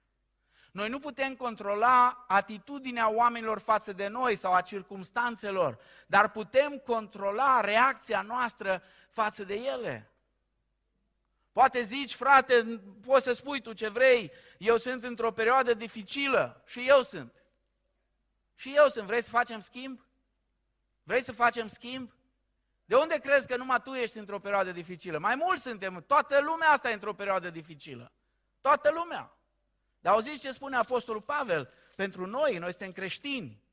Noi 0.73 0.89
nu 0.89 0.99
putem 0.99 1.35
controla 1.37 2.25
atitudinea 2.29 3.09
oamenilor 3.09 3.59
față 3.59 3.93
de 3.93 4.07
noi 4.07 4.35
sau 4.35 4.55
a 4.55 4.61
circumstanțelor, 4.61 5.79
dar 6.07 6.31
putem 6.31 6.79
controla 6.79 7.61
reacția 7.61 8.23
noastră 8.23 8.83
față 9.11 9.45
de 9.45 9.55
ele. 9.55 10.11
Poate 11.53 11.83
zici, 11.83 12.15
frate, 12.15 12.81
poți 13.03 13.25
să 13.25 13.33
spui 13.33 13.61
tu 13.61 13.73
ce 13.73 13.89
vrei, 13.89 14.33
eu 14.59 14.77
sunt 14.77 15.05
într-o 15.05 15.33
perioadă 15.33 15.75
dificilă 15.75 16.63
și 16.67 16.89
eu 16.89 17.03
sunt. 17.03 17.35
Și 18.55 18.73
eu 18.77 18.89
sunt. 18.89 19.07
Vrei 19.07 19.23
să 19.23 19.31
facem 19.31 19.61
schimb? 19.61 20.07
Vrei 21.03 21.23
să 21.23 21.33
facem 21.33 21.67
schimb? 21.67 22.13
De 22.85 22.95
unde 22.95 23.19
crezi 23.19 23.47
că 23.47 23.57
numai 23.57 23.83
tu 23.83 23.91
ești 23.91 24.19
într-o 24.19 24.39
perioadă 24.39 24.73
dificilă? 24.73 25.19
Mai 25.19 25.35
mulți 25.35 25.63
suntem, 25.63 26.05
toată 26.07 26.41
lumea 26.41 26.69
asta 26.69 26.91
e 26.91 26.93
într-o 26.93 27.15
perioadă 27.15 27.51
dificilă. 27.51 28.13
Toată 28.61 28.91
lumea. 28.91 29.39
Dar 30.01 30.13
auziți 30.13 30.41
ce 30.41 30.53
spune 30.53 30.77
Apostolul 30.77 31.23
Pavel? 31.23 31.73
Pentru 31.97 32.27
noi, 32.27 32.59
noi 32.59 32.71
suntem 32.71 32.93
creștini. 32.93 33.64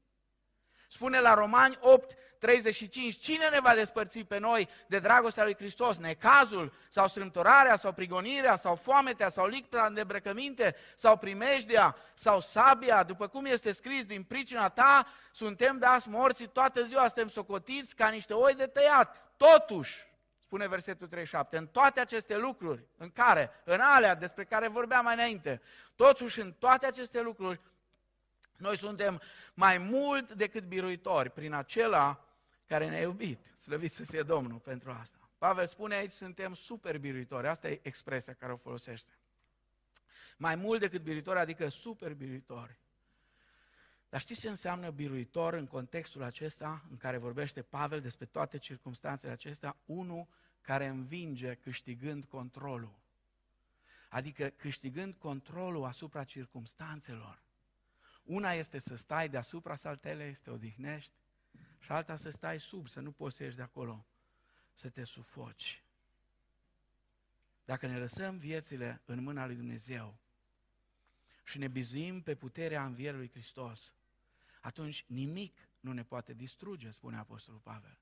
Spune 0.94 1.20
la 1.20 1.34
Romani 1.34 1.78
8, 1.82 2.18
35, 2.40 3.16
cine 3.16 3.50
ne 3.50 3.60
va 3.60 3.74
despărți 3.74 4.20
pe 4.20 4.38
noi 4.38 4.70
de 4.88 5.00
dragostea 5.00 5.44
lui 5.44 5.56
Hristos? 5.56 5.98
Necazul, 5.98 6.74
sau 6.90 7.08
strâmtorarea, 7.08 7.76
sau 7.76 7.92
prigonirea, 7.92 8.56
sau 8.56 8.76
foametea, 8.76 9.30
sau 9.30 9.48
licta 9.48 9.90
de 9.90 10.04
brăcăminte, 10.04 10.76
sau 10.96 11.18
primejdea, 11.18 11.96
sau 12.14 12.40
sabia, 12.40 13.04
după 13.04 13.28
cum 13.28 13.46
este 13.46 13.72
scris, 13.72 14.06
din 14.06 14.24
pricina 14.24 14.70
ta 14.70 15.08
suntem 15.32 15.78
dați 15.78 16.10
morții, 16.10 16.48
toată 16.48 16.84
ziua 16.84 17.08
suntem 17.08 17.30
socotiți 17.30 17.96
ca 17.96 18.10
niște 18.10 18.34
oi 18.34 18.54
de 18.56 18.66
tăiat. 18.66 19.32
Totuși, 19.38 20.08
spune 20.40 20.68
versetul 20.68 21.08
37, 21.08 21.58
în 21.58 21.68
toate 21.68 22.00
aceste 22.00 22.38
lucruri, 22.38 22.86
în 22.98 23.12
care, 23.12 23.52
în 23.64 23.80
alea 23.80 24.16
despre 24.16 24.44
care 24.44 24.68
vorbeam 24.68 25.04
mai 25.04 25.14
înainte, 25.14 25.62
totuși 25.96 26.40
în 26.40 26.54
toate 26.60 26.86
aceste 26.86 27.22
lucruri, 27.22 27.60
noi 28.62 28.78
suntem 28.78 29.22
mai 29.54 29.78
mult 29.78 30.32
decât 30.32 30.64
biruitori 30.64 31.30
prin 31.30 31.54
acela 31.54 32.26
care 32.66 32.90
ne-a 32.90 33.02
iubit. 33.02 33.46
Slăvit 33.56 33.92
să 33.92 34.06
fie 34.06 34.22
Domnul 34.22 34.60
pentru 34.60 34.92
asta. 34.92 35.30
Pavel 35.38 35.66
spune 35.66 35.96
aici, 35.96 36.12
suntem 36.12 36.54
super 36.54 36.98
biruitori. 36.98 37.48
Asta 37.48 37.70
e 37.70 37.80
expresia 37.84 38.34
care 38.34 38.52
o 38.52 38.58
folosește. 38.58 39.12
Mai 40.38 40.56
mult 40.56 40.80
decât 40.80 41.02
biruitori, 41.02 41.40
adică 41.40 41.68
super 41.68 42.14
biruitori. 42.14 42.80
Dar 44.10 44.22
știți 44.22 44.40
ce 44.40 44.50
înseamnă 44.50 44.90
biruitor 44.90 45.54
în 45.54 45.68
contextul 45.68 46.24
acesta 46.24 46.86
în 46.90 46.98
care 46.98 47.18
vorbește 47.18 47.62
Pavel 47.62 48.02
despre 48.02 48.26
toate 48.26 48.58
circunstanțele 48.58 49.32
acestea? 49.32 49.78
Unul 49.86 50.28
care 50.62 50.88
învinge 50.88 51.54
câștigând 51.56 52.26
controlul. 52.26 53.00
Adică 54.10 54.48
câștigând 54.48 55.14
controlul 55.14 55.86
asupra 55.86 56.24
circumstanțelor. 56.24 57.42
Una 58.24 58.54
este 58.54 58.80
să 58.80 58.96
stai 58.96 59.30
deasupra 59.30 59.76
saltelei, 59.76 60.34
să 60.34 60.42
te 60.44 60.50
odihnești, 60.50 61.14
și 61.80 61.92
alta 61.92 62.16
să 62.16 62.30
stai 62.30 62.60
sub, 62.60 62.88
să 62.88 63.00
nu 63.00 63.12
poți 63.12 63.36
să 63.36 63.44
ieși 63.44 63.56
de 63.56 63.62
acolo, 63.62 64.06
să 64.74 64.90
te 64.90 65.04
sufoci. 65.04 65.84
Dacă 67.66 67.88
ne 67.88 67.98
lăsăm 67.98 68.38
viețile 68.38 69.02
în 69.06 69.24
mâna 69.24 69.46
lui 69.46 69.56
Dumnezeu 69.56 70.18
și 71.44 71.58
ne 71.58 71.68
bizuim 71.68 72.22
pe 72.22 72.36
puterea 72.36 72.86
învierului 72.86 73.30
Hristos, 73.30 73.94
atunci 74.62 75.06
nimic 75.08 75.70
nu 75.80 75.94
ne 75.94 76.04
poate 76.04 76.34
distruge, 76.34 76.92
spune 76.92 77.18
Apostolul 77.18 77.60
Pavel. 77.60 77.98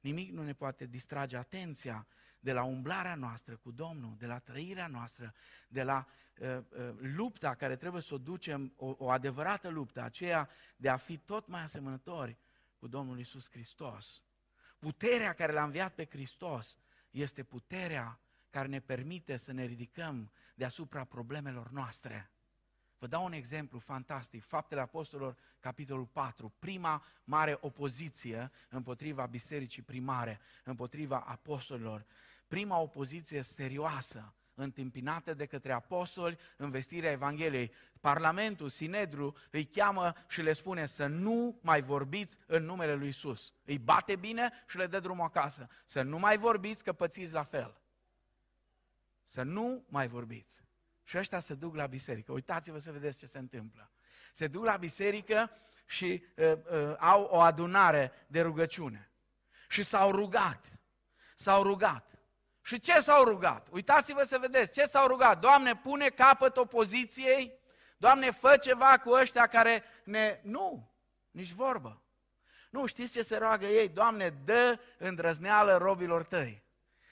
Nimic 0.00 0.30
nu 0.32 0.42
ne 0.42 0.52
poate 0.52 0.86
distrage 0.86 1.36
atenția 1.36 2.06
de 2.40 2.52
la 2.52 2.62
umblarea 2.62 3.14
noastră 3.14 3.56
cu 3.56 3.70
Domnul, 3.70 4.14
de 4.18 4.26
la 4.26 4.38
trăirea 4.38 4.86
noastră, 4.86 5.34
de 5.68 5.82
la 5.82 6.06
uh, 6.38 6.48
uh, 6.48 6.94
lupta 6.98 7.54
care 7.54 7.76
trebuie 7.76 8.02
să 8.02 8.14
o 8.14 8.18
ducem, 8.18 8.72
o, 8.76 8.94
o 8.98 9.10
adevărată 9.10 9.68
luptă, 9.68 10.02
aceea 10.02 10.48
de 10.76 10.88
a 10.88 10.96
fi 10.96 11.16
tot 11.18 11.46
mai 11.46 11.62
asemănători 11.62 12.36
cu 12.78 12.86
Domnul 12.86 13.18
Isus 13.18 13.50
Hristos. 13.50 14.22
Puterea 14.78 15.32
care 15.32 15.52
l-a 15.52 15.64
înviat 15.64 15.94
pe 15.94 16.04
Hristos 16.04 16.78
este 17.10 17.42
puterea 17.42 18.20
care 18.50 18.68
ne 18.68 18.80
permite 18.80 19.36
să 19.36 19.52
ne 19.52 19.64
ridicăm 19.64 20.32
deasupra 20.54 21.04
problemelor 21.04 21.70
noastre. 21.70 22.30
Vă 23.00 23.06
dau 23.06 23.24
un 23.24 23.32
exemplu 23.32 23.78
fantastic, 23.78 24.44
Faptele 24.44 24.80
Apostolilor, 24.80 25.36
capitolul 25.60 26.04
4, 26.04 26.52
prima 26.58 27.04
mare 27.24 27.58
opoziție 27.60 28.50
împotriva 28.68 29.26
bisericii 29.26 29.82
primare, 29.82 30.40
împotriva 30.64 31.24
apostolilor, 31.26 32.04
prima 32.46 32.78
opoziție 32.78 33.42
serioasă, 33.42 34.34
întâmpinată 34.54 35.34
de 35.34 35.46
către 35.46 35.72
apostoli 35.72 36.38
în 36.56 36.70
vestirea 36.70 37.10
Evangheliei. 37.10 37.72
Parlamentul, 38.00 38.68
Sinedru, 38.68 39.36
îi 39.50 39.64
cheamă 39.64 40.12
și 40.28 40.42
le 40.42 40.52
spune 40.52 40.86
să 40.86 41.06
nu 41.06 41.58
mai 41.62 41.82
vorbiți 41.82 42.38
în 42.46 42.64
numele 42.64 42.94
lui 42.94 43.08
Isus. 43.08 43.54
Îi 43.64 43.78
bate 43.78 44.16
bine 44.16 44.50
și 44.68 44.76
le 44.76 44.86
dă 44.86 45.00
drumul 45.00 45.24
acasă. 45.24 45.68
Să 45.84 46.02
nu 46.02 46.18
mai 46.18 46.36
vorbiți 46.38 46.84
că 46.84 46.92
pățiți 46.92 47.32
la 47.32 47.42
fel. 47.42 47.80
Să 49.22 49.42
nu 49.42 49.84
mai 49.88 50.08
vorbiți. 50.08 50.68
Și 51.10 51.18
ăștia 51.18 51.40
se 51.40 51.54
duc 51.54 51.74
la 51.74 51.86
biserică. 51.86 52.32
Uitați-vă 52.32 52.78
să 52.78 52.92
vedeți 52.92 53.18
ce 53.18 53.26
se 53.26 53.38
întâmplă. 53.38 53.90
Se 54.32 54.46
duc 54.46 54.64
la 54.64 54.76
biserică 54.76 55.50
și 55.86 56.24
uh, 56.36 56.52
uh, 56.52 56.94
au 56.98 57.22
o 57.22 57.40
adunare 57.40 58.12
de 58.26 58.40
rugăciune. 58.40 59.10
Și 59.68 59.82
s-au 59.82 60.10
rugat. 60.10 60.72
S-au 61.34 61.62
rugat. 61.62 62.18
Și 62.62 62.80
ce 62.80 63.00
s-au 63.00 63.24
rugat? 63.24 63.68
Uitați-vă 63.70 64.22
să 64.22 64.38
vedeți 64.38 64.72
ce 64.72 64.84
s-au 64.84 65.06
rugat. 65.06 65.40
Doamne, 65.40 65.76
pune 65.76 66.08
capăt 66.08 66.56
opoziției. 66.56 67.58
Doamne, 67.96 68.30
fă 68.30 68.56
ceva 68.56 68.98
cu 68.98 69.10
ăștia 69.10 69.46
care 69.46 69.82
ne... 70.04 70.40
Nu, 70.42 70.94
nici 71.30 71.52
vorbă. 71.52 72.02
Nu, 72.70 72.86
știți 72.86 73.12
ce 73.12 73.22
se 73.22 73.36
roagă 73.36 73.66
ei? 73.66 73.88
Doamne, 73.88 74.28
dă 74.44 74.78
îndrăzneală 74.98 75.76
robilor 75.76 76.24
tăi. 76.24 76.64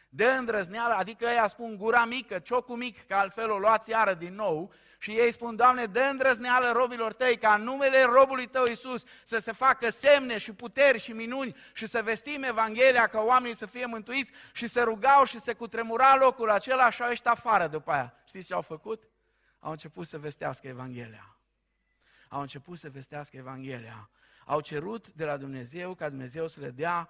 Dă 0.09 0.24
îndrăzneală, 0.24 0.94
adică 0.94 1.24
ei 1.24 1.48
spun 1.48 1.76
gura 1.76 2.04
mică, 2.04 2.38
ciocul 2.38 2.76
mic, 2.76 3.06
că 3.06 3.14
altfel 3.14 3.50
o 3.50 3.59
luați 3.59 3.90
iară 3.90 4.14
din 4.14 4.34
nou 4.34 4.72
și 4.98 5.11
ei 5.11 5.32
spun, 5.32 5.56
Doamne, 5.56 5.86
dă 5.86 6.00
îndrăzneală 6.00 6.72
robilor 6.72 7.14
tăi, 7.14 7.38
ca 7.38 7.54
în 7.54 7.62
numele 7.62 8.02
robului 8.02 8.46
tău 8.46 8.66
Iisus 8.66 9.04
să 9.24 9.38
se 9.38 9.52
facă 9.52 9.88
semne 9.88 10.38
și 10.38 10.52
puteri 10.52 10.98
și 10.98 11.12
minuni 11.12 11.56
și 11.72 11.86
să 11.86 12.02
vestim 12.02 12.42
Evanghelia 12.42 13.06
ca 13.06 13.20
oamenii 13.20 13.56
să 13.56 13.66
fie 13.66 13.86
mântuiți 13.86 14.32
și 14.52 14.66
să 14.66 14.82
rugau 14.82 15.24
și 15.24 15.40
să 15.40 15.54
cutremura 15.54 16.16
locul 16.16 16.50
acela 16.50 16.90
și 16.90 17.02
au 17.02 17.09
ieșit 17.09 17.26
afară 17.26 17.66
după 17.66 17.90
aia. 17.90 18.14
Știți 18.26 18.46
ce 18.46 18.54
au 18.54 18.62
făcut? 18.62 19.02
Au 19.59 19.70
început 19.70 20.06
să 20.06 20.18
vestească 20.18 20.66
Evanghelia. 20.66 21.36
Au 22.28 22.40
început 22.40 22.78
să 22.78 22.90
vestească 22.90 23.36
Evanghelia. 23.36 24.11
Au 24.44 24.61
cerut 24.61 25.12
de 25.12 25.24
la 25.24 25.36
Dumnezeu 25.36 25.94
ca 25.94 26.09
Dumnezeu 26.09 26.46
să 26.46 26.61
le 26.61 26.70
dea 26.70 27.09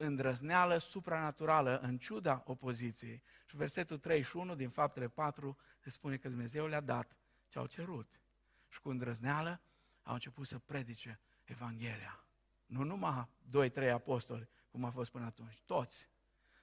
îndrăzneală 0.00 0.78
supranaturală 0.78 1.78
în 1.78 1.98
ciuda 1.98 2.42
opoziției. 2.46 3.22
Și 3.46 3.56
versetul 3.56 3.98
31 3.98 4.54
din 4.54 4.68
faptele 4.68 5.08
4 5.08 5.56
se 5.78 5.90
spune 5.90 6.16
că 6.16 6.28
Dumnezeu 6.28 6.66
le-a 6.66 6.80
dat 6.80 7.16
ce 7.48 7.58
au 7.58 7.66
cerut. 7.66 8.20
Și 8.68 8.80
cu 8.80 8.88
îndrăzneală 8.88 9.60
au 10.02 10.12
început 10.12 10.46
să 10.46 10.58
predice 10.58 11.20
Evanghelia. 11.44 12.24
Nu 12.66 12.82
numai 12.82 13.28
2-3 13.70 13.90
apostoli, 13.92 14.48
cum 14.70 14.84
a 14.84 14.90
fost 14.90 15.10
până 15.10 15.24
atunci. 15.24 15.60
Toți. 15.66 16.08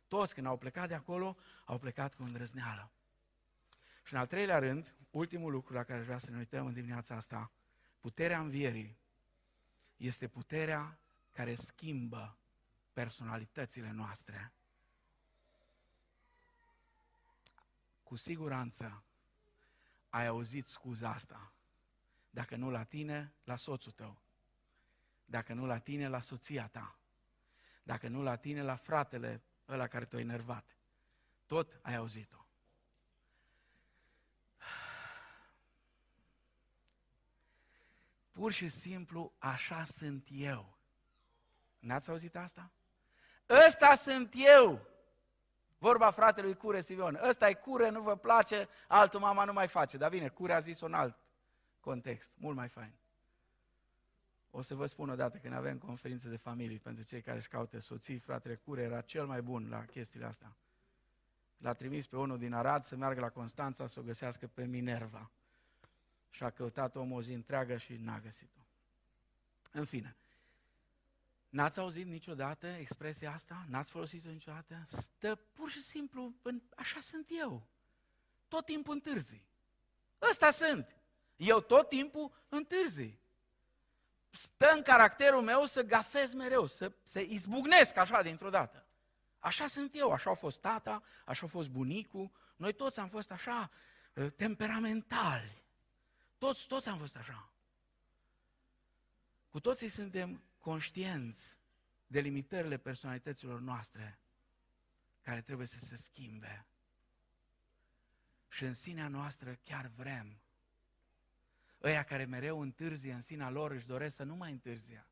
Toți 0.07 0.33
când 0.33 0.47
au 0.47 0.57
plecat 0.57 0.87
de 0.87 0.93
acolo, 0.93 1.37
au 1.65 1.77
plecat 1.77 2.15
cu 2.15 2.23
îndrăzneală. 2.23 2.91
Și 4.03 4.13
în 4.13 4.19
al 4.19 4.27
treilea 4.27 4.59
rând, 4.59 4.95
ultimul 5.09 5.51
lucru 5.51 5.73
la 5.73 5.83
care 5.83 6.01
vreau 6.01 6.19
să 6.19 6.31
ne 6.31 6.37
uităm 6.37 6.65
în 6.65 6.73
dimineața 6.73 7.15
asta, 7.15 7.51
puterea 7.99 8.39
învierii 8.39 8.97
este 9.97 10.27
puterea 10.27 10.99
care 11.31 11.55
schimbă 11.55 12.37
personalitățile 12.97 13.91
noastre. 13.91 14.53
Cu 18.03 18.15
siguranță 18.15 19.03
ai 20.09 20.27
auzit 20.27 20.67
scuza 20.67 21.09
asta. 21.09 21.53
Dacă 22.29 22.55
nu 22.55 22.69
la 22.69 22.83
tine, 22.83 23.33
la 23.43 23.55
soțul 23.55 23.91
tău. 23.91 24.21
Dacă 25.25 25.53
nu 25.53 25.65
la 25.65 25.79
tine, 25.79 26.07
la 26.07 26.19
soția 26.19 26.67
ta. 26.67 26.97
Dacă 27.83 28.07
nu 28.07 28.21
la 28.21 28.35
tine, 28.35 28.61
la 28.61 28.75
fratele 28.75 29.41
ăla 29.67 29.87
care 29.87 30.05
te-a 30.05 30.19
enervat. 30.19 30.77
Tot 31.45 31.79
ai 31.81 31.95
auzit-o. 31.95 32.45
Pur 38.31 38.51
și 38.51 38.69
simplu, 38.69 39.33
așa 39.37 39.83
sunt 39.83 40.27
eu. 40.31 40.77
N-ați 41.79 42.09
auzit 42.09 42.35
asta? 42.35 42.71
Ăsta 43.49 43.95
sunt 43.95 44.33
eu! 44.35 44.87
Vorba 45.77 46.11
fratelui 46.11 46.55
Cure 46.55 46.81
Sivion. 46.81 47.19
Ăsta 47.23 47.49
e 47.49 47.53
Cure, 47.53 47.89
nu 47.89 48.01
vă 48.01 48.15
place, 48.15 48.67
altul 48.87 49.19
mama 49.19 49.43
nu 49.43 49.53
mai 49.53 49.67
face. 49.67 49.97
Dar 49.97 50.09
bine, 50.09 50.27
Cure 50.27 50.53
a 50.53 50.59
zis 50.59 50.81
un 50.81 50.93
alt 50.93 51.17
context, 51.79 52.31
mult 52.35 52.55
mai 52.55 52.67
fain. 52.67 52.93
O 54.51 54.61
să 54.61 54.75
vă 54.75 54.85
spun 54.85 55.09
odată 55.09 55.37
când 55.37 55.53
avem 55.53 55.77
conferințe 55.77 56.29
de 56.29 56.37
familie 56.37 56.77
pentru 56.77 57.03
cei 57.03 57.21
care 57.21 57.37
își 57.37 57.47
caută 57.47 57.79
soții, 57.79 58.19
fratele 58.19 58.55
Cure 58.55 58.81
era 58.81 59.01
cel 59.01 59.25
mai 59.25 59.41
bun 59.41 59.69
la 59.69 59.85
chestiile 59.85 60.25
astea. 60.25 60.55
L-a 61.57 61.73
trimis 61.73 62.07
pe 62.07 62.17
unul 62.17 62.37
din 62.37 62.53
Arad 62.53 62.83
să 62.83 62.95
meargă 62.95 63.19
la 63.19 63.29
Constanța 63.29 63.87
să 63.87 63.99
o 63.99 64.03
găsească 64.03 64.47
pe 64.47 64.65
Minerva. 64.65 65.31
Și 66.29 66.43
a 66.43 66.49
căutat 66.49 66.95
omul 66.95 67.17
o 67.17 67.21
zi 67.21 67.33
întreagă 67.33 67.77
și 67.77 67.93
n-a 67.93 68.19
găsit-o. 68.19 68.59
În 69.71 69.85
fine, 69.85 70.15
N-ați 71.49 71.79
auzit 71.79 72.05
niciodată 72.05 72.67
expresia 72.67 73.31
asta? 73.31 73.65
N-ați 73.69 73.91
folosit-o 73.91 74.29
niciodată? 74.29 74.83
Stă 74.87 75.35
pur 75.35 75.69
și 75.69 75.81
simplu, 75.81 76.33
în, 76.41 76.61
așa 76.75 76.99
sunt 76.99 77.27
eu. 77.29 77.67
Tot 78.47 78.65
timpul 78.65 78.93
întârzi. 78.93 79.43
Ăsta 80.29 80.51
sunt. 80.51 80.95
Eu 81.35 81.59
tot 81.59 81.89
timpul 81.89 82.45
întârzi. 82.49 83.19
Stă 84.31 84.71
în 84.75 84.81
caracterul 84.81 85.41
meu 85.41 85.65
să 85.65 85.81
gafez 85.81 86.33
mereu, 86.33 86.65
să 86.65 86.91
se 87.03 87.21
izbucnesc 87.21 87.97
așa 87.97 88.21
dintr-o 88.21 88.49
dată. 88.49 88.85
Așa 89.39 89.67
sunt 89.67 89.95
eu, 89.95 90.11
așa 90.11 90.29
a 90.29 90.33
fost 90.33 90.59
tata, 90.59 91.03
așa 91.25 91.45
a 91.45 91.49
fost 91.49 91.69
bunicul. 91.69 92.31
Noi 92.55 92.73
toți 92.73 92.99
am 92.99 93.09
fost 93.09 93.31
așa 93.31 93.71
ă, 94.17 94.29
temperamentali. 94.29 95.63
Toți, 96.37 96.67
toți 96.67 96.89
am 96.89 96.97
fost 96.97 97.15
așa. 97.15 97.51
Cu 99.49 99.59
toții 99.59 99.87
suntem 99.87 100.41
conștienți 100.67 101.57
de 102.07 102.19
limitările 102.19 102.77
personalităților 102.77 103.59
noastre 103.59 104.19
care 105.21 105.41
trebuie 105.41 105.67
să 105.67 105.79
se 105.79 105.95
schimbe. 105.95 106.65
Și 108.47 108.63
în 108.63 108.73
sinea 108.73 109.07
noastră 109.07 109.59
chiar 109.63 109.91
vrem. 109.95 110.41
Ăia 111.83 112.03
care 112.03 112.25
mereu 112.25 112.59
întârzie 112.61 113.13
în 113.13 113.21
sinea 113.21 113.49
lor 113.49 113.71
își 113.71 113.87
doresc 113.87 114.15
să 114.15 114.23
nu 114.23 114.35
mai 114.35 114.51
întârzia. 114.51 115.07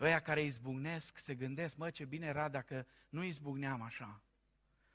Ăia 0.00 0.20
care 0.20 0.42
izbucnesc 0.42 1.18
se 1.18 1.34
gândesc, 1.34 1.76
mă, 1.76 1.90
ce 1.90 2.04
bine 2.04 2.26
era 2.26 2.48
dacă 2.48 2.86
nu 3.08 3.22
izbucneam 3.22 3.82
așa. 3.82 4.22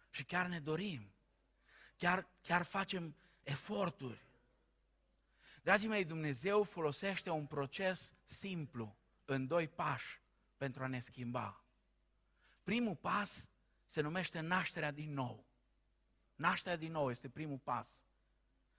Și 0.10 0.24
chiar 0.24 0.48
ne 0.48 0.60
dorim. 0.60 1.14
Chiar, 1.98 2.28
chiar 2.42 2.64
facem 2.64 3.16
eforturi. 3.44 4.26
Dragii 5.62 5.88
mei, 5.88 6.06
Dumnezeu 6.06 6.64
folosește 6.64 7.30
un 7.30 7.46
proces 7.46 8.14
simplu 8.24 8.98
în 9.26 9.48
doi 9.48 9.68
pași 9.68 10.22
pentru 10.58 10.84
a 10.84 10.88
ne 10.88 11.00
schimba. 11.00 11.64
Primul 12.64 12.96
pas 12.96 13.50
se 13.86 14.02
numește 14.02 14.40
nașterea 14.40 14.92
din 14.92 15.14
nou. 15.14 15.46
Nașterea 16.36 16.78
din 16.78 16.92
nou 16.92 17.10
este 17.10 17.30
primul 17.30 17.58
pas. 17.58 18.04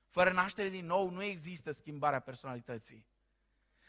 Fără 0.08 0.32
naștere 0.32 0.68
din 0.68 0.86
nou 0.86 1.10
nu 1.10 1.22
există 1.22 1.70
schimbarea 1.70 2.20
personalității. 2.20 3.06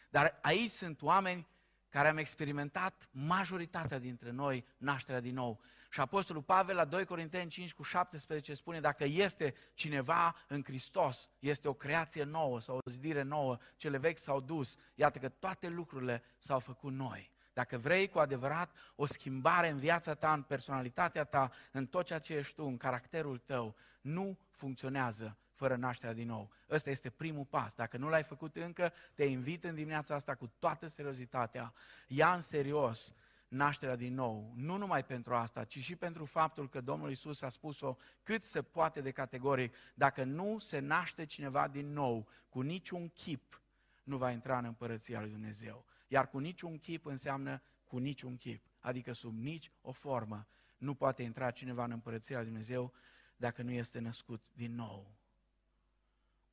Dar 0.10 0.40
aici 0.42 0.72
sunt 0.72 1.02
oameni 1.02 1.48
care 1.90 2.08
am 2.08 2.18
experimentat 2.18 3.10
majoritatea 3.12 4.00
dintre 4.00 4.32
noi 4.32 4.66
nașterea 4.78 5.22
din 5.22 5.34
nou. 5.34 5.60
Și 5.90 6.00
Apostolul 6.00 6.42
Pavel 6.42 6.76
la 6.76 6.86
2 6.86 7.06
Corinteni 7.06 7.50
5 7.50 7.74
cu 7.74 7.84
17 7.84 8.54
spune 8.54 8.80
dacă 8.80 9.04
este 9.04 9.54
cineva 9.74 10.36
în 10.48 10.64
Hristos, 10.64 11.30
este 11.40 11.68
o 11.68 11.74
creație 11.74 12.24
nouă 12.24 12.60
sau 12.60 12.76
o 12.76 12.90
zidire 12.90 13.22
nouă, 13.22 13.58
cele 13.76 13.98
vechi 13.98 14.18
s-au 14.18 14.42
dus, 14.42 14.78
iată 14.96 15.20
că 15.20 15.30
toate 15.30 15.68
lucrurile 15.68 16.24
s-au 16.38 16.60
făcut 16.60 16.94
noi. 16.94 17.32
Dacă 17.54 17.78
vrei 17.78 18.08
cu 18.08 18.20
adevărat 18.20 18.76
o 18.96 19.06
schimbare 19.06 19.70
în 19.70 19.78
viața 19.78 20.14
ta, 20.14 20.34
în 20.34 20.42
personalitatea 20.42 21.24
ta, 21.24 21.52
în 21.72 21.86
tot 21.86 22.06
ceea 22.06 22.20
ce 22.20 22.34
ești 22.34 22.56
tu, 22.56 22.64
în 22.64 22.78
caracterul 22.78 23.38
tău, 23.38 23.76
nu 24.02 24.38
funcționează 24.52 25.38
fără 25.58 25.76
nașterea 25.76 26.14
din 26.14 26.28
nou. 26.28 26.52
Ăsta 26.70 26.90
este 26.90 27.10
primul 27.10 27.46
pas. 27.46 27.76
Dacă 27.76 27.98
nu 27.98 28.10
l-ai 28.10 28.24
făcut 28.24 28.56
încă, 28.56 28.94
te 29.14 29.24
invit 29.24 29.64
în 29.64 29.76
dimineața 29.76 30.16
asta 30.16 30.36
cu 30.36 30.52
toată 30.60 30.88
seriozitatea. 30.88 31.74
Ia 32.08 32.34
în 32.34 32.42
serios 32.42 33.14
nașterea 33.48 33.96
din 33.96 34.14
nou. 34.14 34.54
Nu 34.56 34.78
numai 34.78 35.06
pentru 35.06 35.36
asta, 35.36 35.64
ci 35.64 35.80
și 35.80 35.96
pentru 35.96 36.26
faptul 36.26 36.70
că 36.70 36.82
Domnul 36.82 37.12
Isus 37.12 37.42
a 37.42 37.50
spus-o 37.50 37.98
cât 38.24 38.44
se 38.44 38.62
poate 38.62 39.02
de 39.02 39.12
categoric. 39.12 39.76
Dacă 39.94 40.24
nu 40.24 40.58
se 40.58 40.80
naște 40.80 41.26
cineva 41.26 41.68
din 41.68 41.94
nou, 41.94 42.28
cu 42.50 42.62
niciun 42.62 43.10
chip, 43.10 43.62
nu 44.04 44.18
va 44.18 44.32
intra 44.32 44.58
în 44.58 44.66
împărăția 44.66 45.20
lui 45.20 45.30
Dumnezeu. 45.30 45.86
Iar 46.08 46.30
cu 46.30 46.38
niciun 46.40 46.80
chip 46.80 47.06
înseamnă 47.06 47.62
cu 47.84 47.98
niciun 47.98 48.38
chip, 48.38 48.66
adică 48.80 49.14
sub 49.14 49.38
nici 49.38 49.72
o 49.82 49.92
formă. 49.92 50.48
Nu 50.78 50.94
poate 50.94 51.24
intra 51.24 51.52
cineva 51.52 51.84
în 51.84 51.92
împărăția 51.92 52.38
lui 52.38 52.46
Dumnezeu 52.46 52.94
dacă 53.36 53.62
nu 53.62 53.72
este 53.72 54.00
născut 54.00 54.42
din 54.54 54.76
nou. 54.76 55.17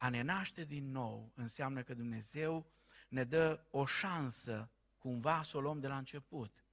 A 0.04 0.08
ne 0.08 0.22
naște 0.22 0.64
din 0.64 0.90
nou 0.90 1.32
înseamnă 1.34 1.82
că 1.82 1.94
Dumnezeu 1.94 2.66
ne 3.08 3.24
dă 3.24 3.64
o 3.70 3.86
șansă 3.86 4.70
cumva 4.98 5.42
să 5.42 5.56
o 5.56 5.60
luăm 5.60 5.80
de 5.80 5.86
la 5.86 5.96
început. 5.96 6.64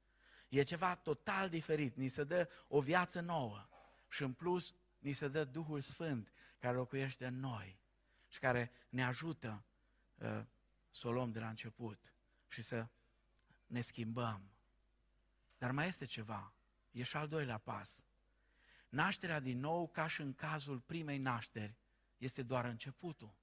E 0.50 0.64
ceva 0.64 0.96
total 0.96 1.50
diferit, 1.50 1.96
ni 1.96 2.08
se 2.08 2.24
dă 2.24 2.50
o 2.68 2.82
viață 2.82 3.20
nouă 3.20 3.68
și 4.10 4.24
în 4.24 4.34
plus 4.34 4.76
ni 5.00 5.12
se 5.12 5.28
dă 5.28 5.44
Duhul 5.44 5.82
Sfânt 5.82 6.32
care 6.60 6.76
locuiește 6.76 7.26
în 7.26 7.40
noi 7.40 7.80
și 8.28 8.40
care 8.40 8.72
ne 8.90 9.06
ajută 9.06 9.64
uh, 10.16 10.42
să 10.90 11.08
o 11.08 11.12
luăm 11.12 11.32
de 11.32 11.40
la 11.40 11.50
început 11.50 12.14
și 12.48 12.62
să 12.62 12.88
ne 13.68 13.82
schimbăm. 13.82 14.52
Dar 15.58 15.72
mai 15.72 15.88
este 15.88 16.06
ceva, 16.06 16.54
e 16.92 17.04
și 17.04 17.18
al 17.18 17.28
doilea 17.28 17.58
pas. 17.58 18.06
Nașterea 18.90 19.40
din 19.40 19.60
nou, 19.60 19.88
ca 19.88 20.08
și 20.08 20.22
în 20.22 20.34
cazul 20.34 20.80
primei 20.80 21.18
nașteri, 21.18 21.80
este 22.22 22.44
doar 22.44 22.66
începutul. 22.66 23.34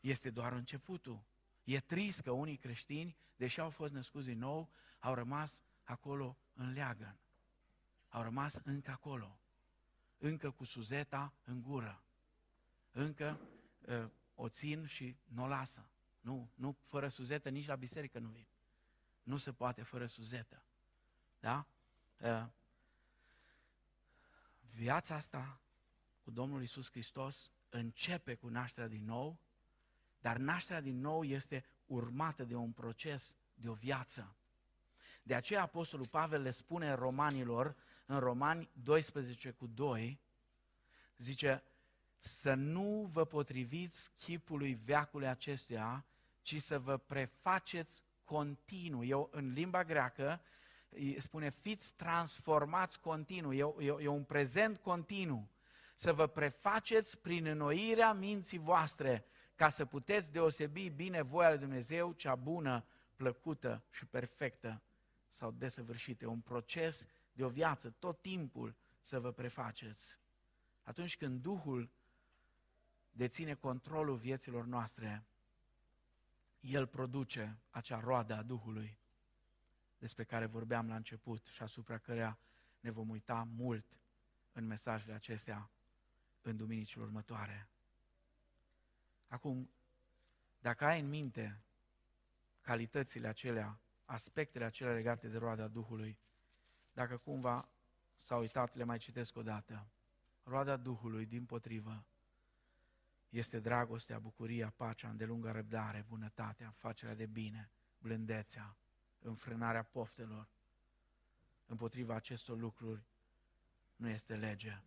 Este 0.00 0.30
doar 0.30 0.52
începutul. 0.52 1.24
E 1.64 1.80
trist 1.80 2.20
că 2.20 2.30
unii 2.30 2.56
creștini, 2.56 3.16
deși 3.36 3.60
au 3.60 3.70
fost 3.70 3.92
născuți 3.92 4.26
din 4.26 4.38
nou, 4.38 4.70
au 4.98 5.14
rămas 5.14 5.62
acolo 5.82 6.38
în 6.52 6.72
leagăn. 6.72 7.18
Au 8.08 8.22
rămas 8.22 8.60
încă 8.64 8.90
acolo. 8.90 9.38
Încă 10.18 10.50
cu 10.50 10.64
suzeta 10.64 11.32
în 11.44 11.62
gură. 11.62 12.02
Încă 12.92 13.40
uh, 13.80 14.10
o 14.34 14.48
țin 14.48 14.86
și 14.86 15.16
nu 15.24 15.42
o 15.42 15.46
lasă. 15.46 15.88
Nu, 16.20 16.50
nu 16.54 16.76
fără 16.80 17.08
suzetă, 17.08 17.48
nici 17.48 17.66
la 17.66 17.76
biserică 17.76 18.18
nu 18.18 18.28
vin. 18.28 18.46
Nu 19.22 19.36
se 19.36 19.52
poate 19.52 19.82
fără 19.82 20.06
suzetă. 20.06 20.64
Da? 21.40 21.66
Uh, 22.18 22.46
viața 24.60 25.14
asta 25.14 25.58
cu 26.24 26.30
Domnul 26.30 26.62
Isus 26.62 26.90
Hristos 26.90 27.52
începe 27.68 28.34
cu 28.34 28.48
nașterea 28.48 28.88
din 28.88 29.04
nou, 29.04 29.38
dar 30.20 30.36
nașterea 30.36 30.80
din 30.80 31.00
nou 31.00 31.24
este 31.24 31.64
urmată 31.86 32.44
de 32.44 32.54
un 32.54 32.72
proces, 32.72 33.36
de 33.54 33.68
o 33.68 33.72
viață. 33.72 34.36
De 35.22 35.34
aceea 35.34 35.62
Apostolul 35.62 36.06
Pavel 36.06 36.42
le 36.42 36.50
spune 36.50 36.92
romanilor, 36.92 37.76
în 38.06 38.18
Romani 38.18 38.70
12 38.72 39.50
cu 39.50 39.66
2, 39.66 40.20
zice, 41.16 41.62
să 42.18 42.54
nu 42.54 43.08
vă 43.12 43.24
potriviți 43.24 44.10
chipului 44.16 44.74
veacului 44.84 45.28
acestuia, 45.28 46.04
ci 46.42 46.62
să 46.62 46.78
vă 46.78 46.96
prefaceți 46.96 48.02
continuu. 48.24 49.04
Eu, 49.04 49.28
în 49.32 49.52
limba 49.52 49.84
greacă, 49.84 50.40
spune, 51.18 51.50
fiți 51.50 51.94
transformați 51.94 53.00
continuu, 53.00 53.52
e, 53.52 53.86
e, 53.86 53.94
e 54.02 54.08
un 54.08 54.24
prezent 54.24 54.78
continuu 54.78 55.48
să 55.94 56.12
vă 56.12 56.26
prefaceți 56.26 57.18
prin 57.18 57.46
înnoirea 57.46 58.12
minții 58.12 58.58
voastre, 58.58 59.26
ca 59.54 59.68
să 59.68 59.84
puteți 59.84 60.32
deosebi 60.32 60.88
bine 60.88 61.22
voia 61.22 61.48
lui 61.48 61.58
Dumnezeu, 61.58 62.12
cea 62.12 62.34
bună, 62.34 62.84
plăcută 63.16 63.84
și 63.90 64.06
perfectă 64.06 64.82
sau 65.28 65.50
desăvârșită. 65.50 66.24
E 66.24 66.28
un 66.28 66.40
proces 66.40 67.06
de 67.32 67.44
o 67.44 67.48
viață, 67.48 67.94
tot 67.98 68.20
timpul 68.20 68.74
să 69.00 69.20
vă 69.20 69.32
prefaceți. 69.32 70.18
Atunci 70.82 71.16
când 71.16 71.42
Duhul 71.42 71.90
deține 73.10 73.54
controlul 73.54 74.16
vieților 74.16 74.64
noastre, 74.64 75.24
El 76.60 76.86
produce 76.86 77.58
acea 77.70 78.00
roadă 78.00 78.34
a 78.34 78.42
Duhului 78.42 78.98
despre 79.98 80.24
care 80.24 80.46
vorbeam 80.46 80.88
la 80.88 80.94
început 80.94 81.46
și 81.46 81.62
asupra 81.62 81.98
căreia 81.98 82.38
ne 82.80 82.90
vom 82.90 83.08
uita 83.08 83.48
mult 83.56 83.96
în 84.52 84.66
mesajele 84.66 85.12
acestea 85.12 85.70
în 86.44 86.56
duminicile 86.56 87.02
următoare. 87.02 87.68
Acum, 89.28 89.70
dacă 90.60 90.84
ai 90.84 91.00
în 91.00 91.08
minte 91.08 91.60
calitățile 92.60 93.28
acelea, 93.28 93.78
aspectele 94.04 94.64
acelea 94.64 94.94
legate 94.94 95.28
de 95.28 95.38
roada 95.38 95.68
Duhului, 95.68 96.18
dacă 96.92 97.16
cumva 97.16 97.68
s-a 98.16 98.36
uitat, 98.36 98.74
le 98.74 98.84
mai 98.84 98.98
citesc 98.98 99.36
o 99.36 99.42
dată. 99.42 99.86
Roada 100.42 100.76
Duhului, 100.76 101.26
din 101.26 101.44
potrivă, 101.44 102.04
este 103.28 103.60
dragostea, 103.60 104.18
bucuria, 104.18 104.72
pacea, 104.76 105.08
îndelunga 105.08 105.52
răbdare, 105.52 106.04
bunătatea, 106.08 106.70
facerea 106.76 107.14
de 107.14 107.26
bine, 107.26 107.70
blândețea, 107.98 108.76
înfrânarea 109.18 109.82
poftelor. 109.82 110.48
Împotriva 111.66 112.14
acestor 112.14 112.58
lucruri 112.58 113.02
nu 113.96 114.08
este 114.08 114.36
lege. 114.36 114.82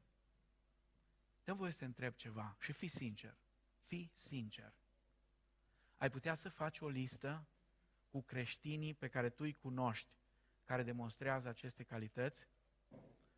Dă 1.47 1.53
voie 1.53 1.71
să 1.71 1.77
te 1.77 1.85
întreb 1.85 2.13
ceva 2.13 2.55
și 2.59 2.71
fii 2.71 2.87
sincer. 2.87 3.37
Fii 3.85 4.11
sincer. 4.15 4.73
Ai 5.97 6.09
putea 6.09 6.33
să 6.33 6.49
faci 6.49 6.79
o 6.79 6.87
listă 6.87 7.47
cu 8.11 8.21
creștinii 8.21 8.93
pe 8.93 9.07
care 9.07 9.29
tu 9.29 9.43
îi 9.43 9.53
cunoști, 9.53 10.09
care 10.65 10.83
demonstrează 10.83 11.47
aceste 11.47 11.83
calități? 11.83 12.47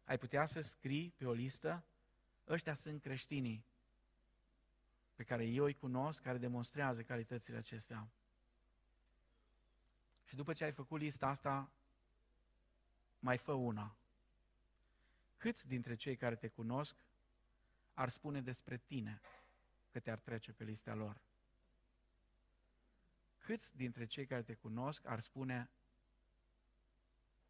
Ai 0.04 0.18
putea 0.18 0.46
să 0.46 0.62
scrii 0.62 1.14
pe 1.18 1.26
o 1.26 1.32
listă, 1.32 1.84
ăștia 2.48 2.74
sunt 2.74 3.02
creștinii 3.02 3.66
pe 5.16 5.24
care 5.24 5.46
eu 5.46 5.64
îi 5.64 5.74
cunosc, 5.74 6.22
care 6.22 6.38
demonstrează 6.38 7.04
calitățile 7.04 7.58
acestea. 7.58 8.08
Și 10.24 10.36
după 10.36 10.54
ce 10.54 10.64
ai 10.64 10.72
făcut 10.72 11.00
lista 11.00 11.28
asta, 11.28 11.72
mai 13.20 13.38
fă 13.38 13.52
una. 13.52 13.96
Câți 15.38 15.68
dintre 15.68 15.96
cei 15.96 16.16
care 16.16 16.36
te 16.36 16.48
cunosc 16.48 16.96
ar 18.00 18.10
spune 18.10 18.42
despre 18.42 18.78
tine 18.78 19.22
că 19.92 20.00
te-ar 20.00 20.20
trece 20.20 20.54
pe 20.54 20.64
lista 20.64 20.94
lor? 20.94 21.22
Câți 23.38 23.76
dintre 23.76 24.06
cei 24.06 24.26
care 24.26 24.44
te 24.44 24.54
cunosc 24.54 25.06
ar 25.06 25.20
spune 25.20 25.70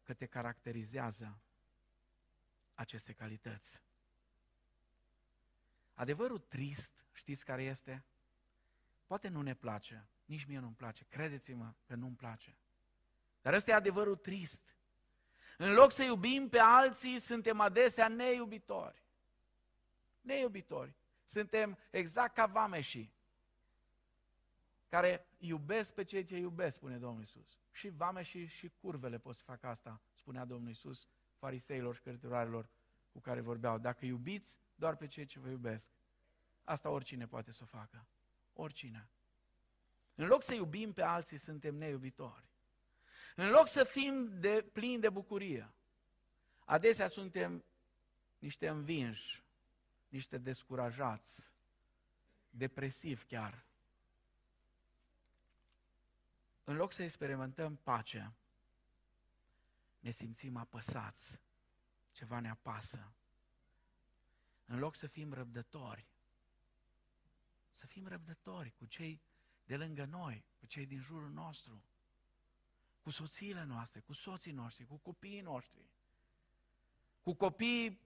că 0.02 0.14
te 0.14 0.26
caracterizează 0.26 1.40
aceste 2.74 3.12
calități? 3.12 3.82
Adevărul 5.94 6.38
trist, 6.38 7.04
știți 7.12 7.44
care 7.44 7.62
este? 7.62 8.04
Poate 9.06 9.28
nu 9.28 9.42
ne 9.42 9.54
place, 9.54 10.08
nici 10.24 10.44
mie 10.44 10.58
nu-mi 10.58 10.74
place, 10.74 11.04
credeți-mă 11.08 11.74
că 11.86 11.94
nu-mi 11.94 12.16
place. 12.16 12.56
Dar 13.42 13.54
ăsta 13.54 13.70
e 13.70 13.74
adevărul 13.74 14.16
trist. 14.16 14.76
În 15.56 15.72
loc 15.72 15.92
să 15.92 16.02
iubim 16.02 16.48
pe 16.48 16.58
alții, 16.58 17.18
suntem 17.18 17.60
adesea 17.60 18.08
neiubitori. 18.08 19.02
Neiubitori. 20.20 20.94
Suntem 21.24 21.78
exact 21.90 22.34
ca 22.34 22.46
vameșii 22.46 23.12
care 24.88 25.26
iubesc 25.38 25.94
pe 25.94 26.04
cei 26.04 26.24
ce 26.24 26.36
iubesc, 26.36 26.76
spune 26.76 26.98
Domnul 26.98 27.22
Isus. 27.22 27.60
Și 27.70 27.88
vameșii 27.88 28.46
și 28.46 28.70
curvele 28.80 29.18
pot 29.18 29.34
să 29.34 29.42
facă 29.44 29.66
asta, 29.66 30.00
spunea 30.12 30.44
Domnul 30.44 30.70
Isus 30.70 31.08
fariseilor 31.38 31.94
și 31.94 32.00
cărturarilor 32.00 32.68
cu 33.12 33.20
care 33.20 33.40
vorbeau. 33.40 33.78
Dacă 33.78 34.04
iubiți 34.04 34.60
doar 34.74 34.96
pe 34.96 35.06
cei 35.06 35.24
ce 35.24 35.40
vă 35.40 35.48
iubesc, 35.48 35.90
asta 36.64 36.90
oricine 36.90 37.26
poate 37.26 37.52
să 37.52 37.60
o 37.62 37.66
facă. 37.66 38.06
Oricine. 38.52 39.08
În 40.14 40.26
loc 40.26 40.42
să 40.42 40.54
iubim 40.54 40.92
pe 40.92 41.02
alții, 41.02 41.36
suntem 41.36 41.74
neiubitori. 41.74 42.48
În 43.36 43.50
loc 43.50 43.68
să 43.68 43.84
fim 43.84 44.40
de, 44.40 44.68
plini 44.72 45.00
de 45.00 45.08
bucurie, 45.08 45.72
adesea 46.64 47.08
suntem 47.08 47.64
niște 48.38 48.68
învinși, 48.68 49.42
niște 50.10 50.38
descurajați, 50.38 51.54
depresivi 52.50 53.24
chiar. 53.24 53.64
În 56.64 56.76
loc 56.76 56.92
să 56.92 57.02
experimentăm 57.02 57.76
pace, 57.76 58.32
ne 60.00 60.10
simțim 60.10 60.56
apăsați, 60.56 61.40
ceva 62.12 62.40
ne 62.40 62.50
apasă. 62.50 63.12
În 64.64 64.78
loc 64.78 64.94
să 64.94 65.06
fim 65.06 65.32
răbdători, 65.32 66.06
să 67.72 67.86
fim 67.86 68.06
răbdători 68.06 68.70
cu 68.70 68.86
cei 68.86 69.20
de 69.64 69.76
lângă 69.76 70.04
noi, 70.04 70.44
cu 70.58 70.66
cei 70.66 70.86
din 70.86 71.00
jurul 71.00 71.30
nostru 71.30 71.84
cu 73.02 73.10
soțiile 73.10 73.64
noastre, 73.64 74.00
cu 74.00 74.12
soții 74.12 74.52
noștri, 74.52 74.86
cu 74.86 74.96
copiii 74.96 75.40
noștri, 75.40 75.90
cu 77.20 77.34
copiii 77.34 78.00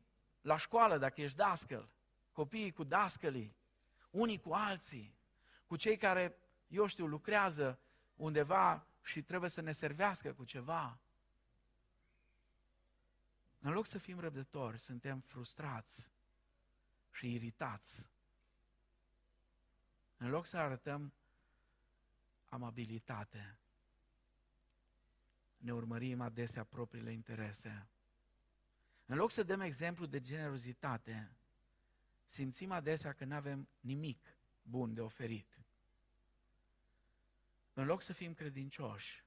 la 0.44 0.56
școală, 0.56 0.98
dacă 0.98 1.20
ești 1.20 1.36
dascăl, 1.36 1.88
copiii 2.32 2.72
cu 2.72 2.84
dascălii, 2.84 3.56
unii 4.10 4.40
cu 4.40 4.52
alții, 4.52 5.14
cu 5.66 5.76
cei 5.76 5.96
care, 5.96 6.36
eu 6.68 6.86
știu, 6.86 7.06
lucrează 7.06 7.78
undeva 8.16 8.86
și 9.02 9.22
trebuie 9.22 9.50
să 9.50 9.60
ne 9.60 9.72
servească 9.72 10.32
cu 10.32 10.44
ceva. 10.44 10.98
În 13.60 13.72
loc 13.72 13.86
să 13.86 13.98
fim 13.98 14.18
răbdători, 14.18 14.78
suntem 14.78 15.20
frustrați 15.20 16.10
și 17.10 17.34
iritați. 17.34 18.08
În 20.16 20.30
loc 20.30 20.46
să 20.46 20.56
arătăm 20.56 21.12
amabilitate, 22.44 23.58
ne 25.56 25.72
urmărim 25.72 26.20
adesea 26.20 26.64
propriile 26.64 27.12
interese. 27.12 27.88
În 29.06 29.16
loc 29.16 29.30
să 29.30 29.42
dăm 29.42 29.60
exemplu 29.60 30.06
de 30.06 30.20
generozitate, 30.20 31.30
simțim 32.24 32.70
adesea 32.70 33.12
că 33.12 33.24
nu 33.24 33.34
avem 33.34 33.68
nimic 33.80 34.36
bun 34.62 34.94
de 34.94 35.00
oferit. 35.00 35.58
În 37.72 37.86
loc 37.86 38.02
să 38.02 38.12
fim 38.12 38.34
credincioși, 38.34 39.24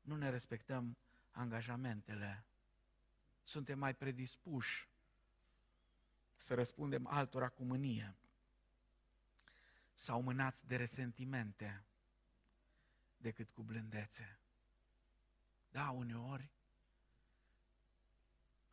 nu 0.00 0.16
ne 0.16 0.30
respectăm 0.30 0.96
angajamentele. 1.30 2.44
Suntem 3.42 3.78
mai 3.78 3.94
predispuși 3.94 4.88
să 6.36 6.54
răspundem 6.54 7.06
altora 7.06 7.48
cu 7.48 7.64
mânie 7.64 8.14
sau 9.94 10.22
mânați 10.22 10.66
de 10.66 10.76
resentimente 10.76 11.84
decât 13.16 13.50
cu 13.50 13.62
blândețe. 13.62 14.38
Da, 15.70 15.90
uneori, 15.90 16.50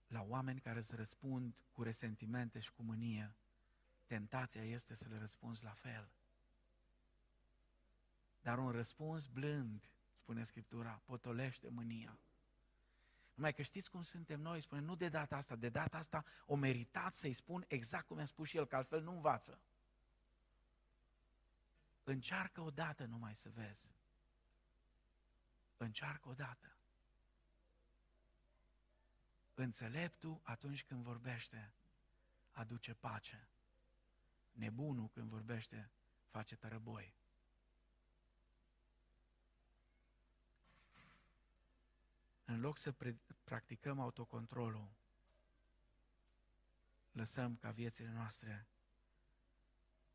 la 0.07 0.21
oameni 0.21 0.59
care 0.59 0.77
îți 0.77 0.95
răspund 0.95 1.63
cu 1.71 1.83
resentimente 1.83 2.59
și 2.59 2.71
cu 2.71 2.83
mânie, 2.83 3.35
tentația 4.05 4.63
este 4.63 4.95
să 4.95 5.07
le 5.09 5.17
răspunzi 5.17 5.63
la 5.63 5.73
fel. 5.73 6.09
Dar 8.41 8.57
un 8.57 8.71
răspuns 8.71 9.25
blând, 9.25 9.91
spune 10.13 10.43
Scriptura, 10.43 11.01
potolește 11.05 11.69
mânia. 11.69 12.19
Numai 13.33 13.53
că 13.53 13.61
știți 13.61 13.89
cum 13.89 14.01
suntem 14.01 14.39
noi, 14.41 14.61
spune, 14.61 14.81
nu 14.81 14.95
de 14.95 15.09
data 15.09 15.35
asta, 15.35 15.55
de 15.55 15.69
data 15.69 15.97
asta 15.97 16.25
o 16.45 16.55
meritat 16.55 17.15
să-i 17.15 17.33
spun 17.33 17.65
exact 17.67 18.05
cum 18.07 18.17
a 18.17 18.25
spus 18.25 18.47
și 18.47 18.57
el, 18.57 18.65
că 18.65 18.75
altfel 18.75 19.01
nu 19.01 19.11
învață. 19.11 19.59
Încearcă 22.03 22.61
o 22.61 22.69
dată 22.69 23.05
numai 23.05 23.35
să 23.35 23.49
vezi. 23.49 23.89
Încearcă 25.77 26.29
o 26.29 26.33
dată. 26.33 26.76
Înțeleptul, 29.59 30.39
atunci 30.43 30.83
când 30.83 31.03
vorbește, 31.03 31.73
aduce 32.51 32.93
pace. 32.93 33.47
Nebunul, 34.51 35.09
când 35.09 35.29
vorbește, 35.29 35.91
face 36.29 36.55
tărăboi. 36.55 37.13
În 42.45 42.59
loc 42.59 42.77
să 42.77 42.91
pre- 42.91 43.19
practicăm 43.43 43.99
autocontrolul, 43.99 44.89
lăsăm 47.11 47.55
ca 47.55 47.71
viețile 47.71 48.09
noastre 48.09 48.67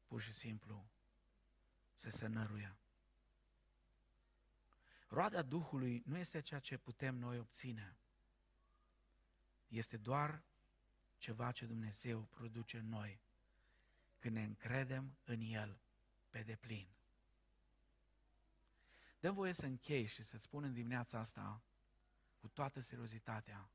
pur 0.07 0.21
și 0.21 0.33
simplu 0.33 0.87
să 1.95 2.11
se 2.11 2.27
năruie. 2.27 2.77
Roada 5.09 5.43
Duhului 5.43 6.03
nu 6.07 6.19
este 6.19 6.41
ceea 6.41 6.61
ce 6.61 6.77
putem 6.79 7.15
noi 7.15 7.39
obține 7.39 7.97
este 9.73 9.97
doar 9.97 10.43
ceva 11.19 11.53
ce 11.53 11.67
Dumnezeu 11.67 12.21
produce 12.21 12.79
în 12.79 12.89
noi 12.89 13.21
când 14.19 14.35
ne 14.35 14.43
încredem 14.43 15.17
în 15.25 15.41
El 15.41 15.79
pe 16.31 16.43
deplin. 16.43 16.89
dă 19.21 19.31
voie 19.31 19.53
să 19.53 19.67
închei 19.67 20.07
și 20.07 20.23
să 20.23 20.39
spun 20.39 20.65
în 20.65 20.73
dimineața 20.73 21.19
asta, 21.19 21.63
cu 22.41 22.49
toată 22.49 22.81
seriozitatea, 22.81 23.71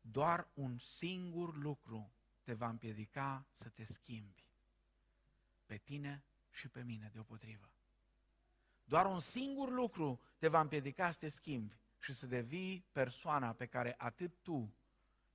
doar 0.00 0.48
un 0.54 0.78
singur 0.78 1.56
lucru 1.56 2.12
te 2.42 2.54
va 2.54 2.68
împiedica 2.68 3.46
să 3.50 3.68
te 3.68 3.84
schimbi. 3.84 4.44
Pe 5.66 5.76
tine 5.76 6.22
și 6.50 6.68
pe 6.68 6.82
mine 6.82 7.10
deopotrivă. 7.12 7.70
Doar 8.84 9.06
un 9.06 9.20
singur 9.20 9.70
lucru 9.70 10.20
te 10.38 10.48
va 10.48 10.60
împiedica 10.60 11.10
să 11.10 11.18
te 11.18 11.28
schimbi 11.28 11.78
și 11.98 12.12
să 12.12 12.26
devii 12.26 12.84
persoana 12.92 13.52
pe 13.52 13.66
care 13.66 13.94
atât 13.98 14.32
tu 14.42 14.74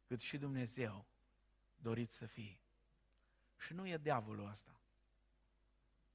cât 0.06 0.20
și 0.20 0.38
Dumnezeu 0.38 1.06
doriți 1.76 2.16
să 2.16 2.26
fii. 2.26 2.62
Și 3.58 3.74
nu 3.74 3.88
e 3.88 3.98
diavolul 3.98 4.50
ăsta. 4.50 4.80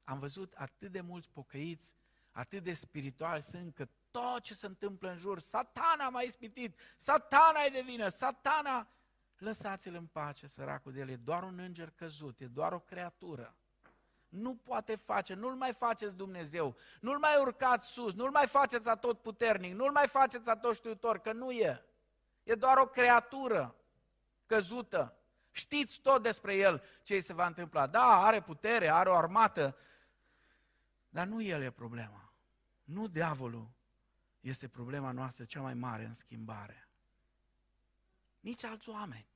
Am 0.05 0.19
văzut 0.19 0.53
atât 0.53 0.93
de 0.93 1.01
mulți 1.01 1.31
pocăiți, 1.31 1.95
atât 2.33 2.63
de 2.63 2.75
spirituali 2.75 3.43
sunt, 3.43 3.75
că 3.75 3.89
tot 4.11 4.43
ce 4.43 4.55
se 4.55 4.67
întâmplă 4.67 5.11
în 5.11 5.17
jur, 5.17 5.39
satana 5.39 6.09
m-a 6.09 6.21
ispitit, 6.21 6.79
satana 6.97 7.61
e 7.61 7.69
de 7.69 7.83
vină, 7.83 8.09
satana... 8.09 8.89
Lăsați-l 9.39 9.95
în 9.95 10.07
pace, 10.07 10.47
săracul 10.47 10.93
de 10.93 11.01
el, 11.01 11.09
e 11.09 11.17
doar 11.17 11.43
un 11.43 11.59
înger 11.59 11.91
căzut, 11.91 12.41
e 12.41 12.47
doar 12.47 12.73
o 12.73 12.81
creatură. 12.81 13.57
Nu 14.29 14.55
poate 14.55 14.97
face, 14.97 15.35
nu-l 15.35 15.55
mai 15.55 15.73
faceți 15.73 16.17
Dumnezeu, 16.17 16.77
nu-l 17.01 17.19
mai 17.19 17.41
urcați 17.41 17.87
sus, 17.87 18.15
nu-l 18.15 18.31
mai 18.31 18.47
faceți 18.47 18.89
atot 18.89 19.21
puternic, 19.21 19.75
nu-l 19.75 19.93
mai 19.93 20.09
faceți 20.09 20.49
atot 20.49 20.75
știutor, 20.75 21.19
că 21.19 21.33
nu 21.33 21.51
e. 21.51 21.85
E 22.43 22.55
doar 22.55 22.77
o 22.77 22.87
creatură 22.87 23.75
căzută. 24.47 25.17
Știți 25.51 26.01
tot 26.01 26.23
despre 26.23 26.55
el 26.55 26.83
ce 27.03 27.15
îi 27.15 27.21
se 27.21 27.33
va 27.33 27.47
întâmpla. 27.47 27.87
Da, 27.87 28.25
are 28.25 28.43
putere, 28.43 28.89
are 28.89 29.09
o 29.09 29.17
armată, 29.17 29.77
dar 31.09 31.27
nu 31.27 31.43
el 31.43 31.63
e 31.63 31.71
problema. 31.71 32.33
Nu 32.85 33.07
diavolul 33.07 33.69
este 34.41 34.69
problema 34.69 35.11
noastră 35.11 35.45
cea 35.45 35.61
mai 35.61 35.75
mare 35.75 36.05
în 36.05 36.15
schimbare. 36.15 36.89
Nici 38.41 38.65
alți 38.65 38.89
oameni. 38.89 39.27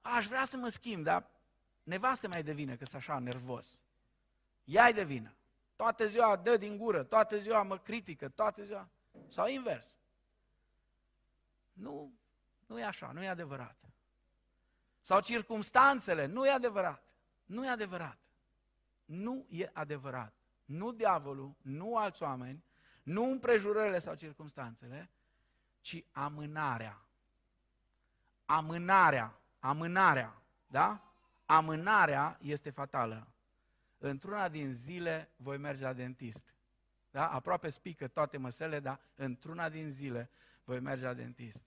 Aș 0.00 0.26
vrea 0.26 0.44
să 0.44 0.56
mă 0.56 0.68
schimb, 0.68 1.04
dar 1.04 1.30
nevastă 1.86 2.28
mai 2.28 2.42
devine 2.42 2.76
că 2.76 2.84
sunt 2.84 3.02
așa 3.02 3.18
nervos. 3.18 3.80
Ea 4.64 4.92
de 4.92 5.04
vină. 5.04 5.34
Toată 5.76 6.06
ziua 6.06 6.36
dă 6.36 6.56
din 6.56 6.76
gură, 6.76 7.02
toată 7.02 7.38
ziua 7.38 7.62
mă 7.62 7.78
critică, 7.78 8.28
toată 8.28 8.64
ziua. 8.64 8.88
Sau 9.28 9.48
invers. 9.48 9.98
Nu, 11.72 12.12
nu 12.66 12.78
e 12.78 12.84
așa, 12.84 13.12
nu 13.12 13.22
e 13.22 13.28
adevărat. 13.28 13.76
Sau 15.00 15.20
circumstanțele, 15.20 16.26
nu 16.26 16.46
e 16.46 16.50
adevărat. 16.50 17.02
Nu 17.44 17.64
e 17.64 17.68
adevărat. 17.68 18.18
Nu 19.04 19.46
e 19.48 19.70
adevărat. 19.72 20.32
Nu 20.64 20.92
diavolul, 20.92 21.54
nu 21.62 21.96
alți 21.96 22.22
oameni, 22.22 22.64
nu 23.02 23.24
împrejurările 23.24 23.98
sau 23.98 24.14
circumstanțele, 24.14 25.10
ci 25.80 26.04
amânarea. 26.12 27.00
Amânarea, 28.44 29.40
amânarea, 29.58 30.42
da? 30.66 31.00
Amânarea 31.46 32.38
este 32.40 32.70
fatală. 32.70 33.26
Într-una 33.98 34.48
din 34.48 34.72
zile 34.72 35.30
voi 35.36 35.58
merge 35.58 35.82
la 35.82 35.92
dentist. 35.92 36.54
Da? 37.10 37.28
Aproape 37.28 37.68
spică 37.68 38.08
toate 38.08 38.36
măsele, 38.36 38.80
dar 38.80 39.00
într-una 39.14 39.68
din 39.68 39.90
zile 39.90 40.30
voi 40.64 40.80
merge 40.80 41.04
la 41.04 41.14
dentist. 41.14 41.66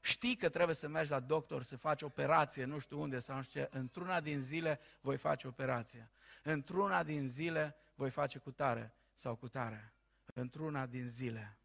Știi 0.00 0.36
că 0.36 0.48
trebuie 0.48 0.74
să 0.74 0.88
mergi 0.88 1.10
la 1.10 1.20
doctor 1.20 1.62
să 1.62 1.76
faci 1.76 2.02
operație, 2.02 2.64
nu 2.64 2.78
știu 2.78 3.00
unde 3.00 3.18
sau 3.18 3.36
nu 3.36 3.42
știu 3.42 3.60
ce, 3.60 3.68
într-una 3.72 4.20
din 4.20 4.40
zile 4.40 4.80
voi 5.00 5.16
face 5.16 5.46
operație. 5.46 6.10
Într-una 6.42 7.02
din 7.02 7.28
zile 7.28 7.76
voi 7.94 8.10
face 8.10 8.38
cutare 8.38 8.94
sau 9.14 9.36
cutare. 9.36 9.92
Într-una 10.34 10.86
din 10.86 11.08
zile. 11.08 11.56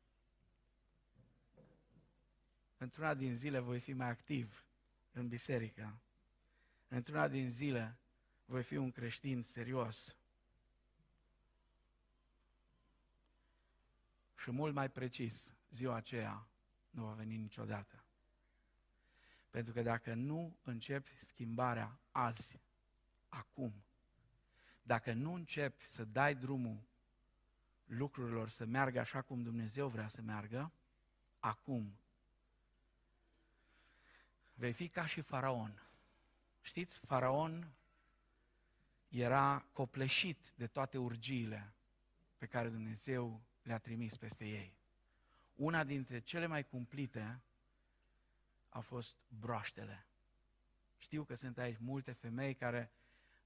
Într-una 2.77 3.13
din 3.13 3.35
zile 3.35 3.59
voi 3.59 3.79
fi 3.79 3.93
mai 3.93 4.09
activ 4.09 4.65
în 5.11 5.27
biserică. 5.27 5.99
Într-una 6.87 7.27
din 7.27 7.49
zile 7.49 7.97
voi 8.45 8.63
fi 8.63 8.75
un 8.75 8.91
creștin 8.91 9.41
serios. 9.43 10.17
Și 14.35 14.51
mult 14.51 14.73
mai 14.73 14.89
precis, 14.89 15.53
ziua 15.69 15.95
aceea 15.95 16.47
nu 16.89 17.03
va 17.03 17.13
veni 17.13 17.37
niciodată. 17.37 18.03
Pentru 19.49 19.73
că 19.73 19.81
dacă 19.81 20.13
nu 20.13 20.57
începi 20.63 21.17
schimbarea 21.19 21.99
azi, 22.11 22.59
acum, 23.29 23.83
dacă 24.81 25.13
nu 25.13 25.33
începi 25.33 25.85
să 25.85 26.05
dai 26.05 26.35
drumul 26.35 26.87
lucrurilor 27.85 28.49
să 28.49 28.65
meargă 28.65 28.99
așa 28.99 29.21
cum 29.21 29.43
Dumnezeu 29.43 29.87
vrea 29.87 30.07
să 30.07 30.21
meargă, 30.21 30.71
acum 31.39 31.99
vei 34.53 34.73
fi 34.73 34.89
ca 34.89 35.05
și 35.05 35.21
faraon. 35.21 35.86
Știți, 36.67 36.99
faraon 36.99 37.71
era 39.07 39.65
copleșit 39.71 40.51
de 40.55 40.67
toate 40.67 40.97
urgiile 40.97 41.73
pe 42.37 42.45
care 42.45 42.69
Dumnezeu 42.69 43.41
le-a 43.61 43.77
trimis 43.77 44.17
peste 44.17 44.45
ei. 44.45 44.77
Una 45.55 45.83
dintre 45.83 46.19
cele 46.19 46.45
mai 46.45 46.67
cumplite 46.67 47.41
au 48.69 48.81
fost 48.81 49.15
broaștele. 49.27 50.05
Știu 50.97 51.23
că 51.23 51.35
sunt 51.35 51.57
aici 51.57 51.77
multe 51.79 52.11
femei 52.11 52.53
care 52.55 52.91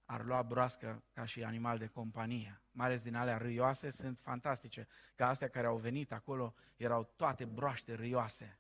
ar 0.06 0.26
lua 0.26 0.42
broască 0.42 1.04
ca 1.14 1.26
și 1.26 1.44
animal 1.44 1.78
de 1.78 1.88
companie. 1.88 2.62
Mai 2.72 2.86
ales 2.86 3.04
din 3.04 3.16
alea 3.16 3.38
râioase 3.38 3.90
sunt 3.90 4.20
fantastice. 4.22 4.88
Ca 5.16 5.28
astea 5.28 5.50
care 5.50 5.68
au 5.68 5.78
venit 5.78 6.12
acolo 6.12 6.54
erau 6.78 7.04
toate 7.16 7.46
broaște 7.46 7.94
râioase. 7.94 8.60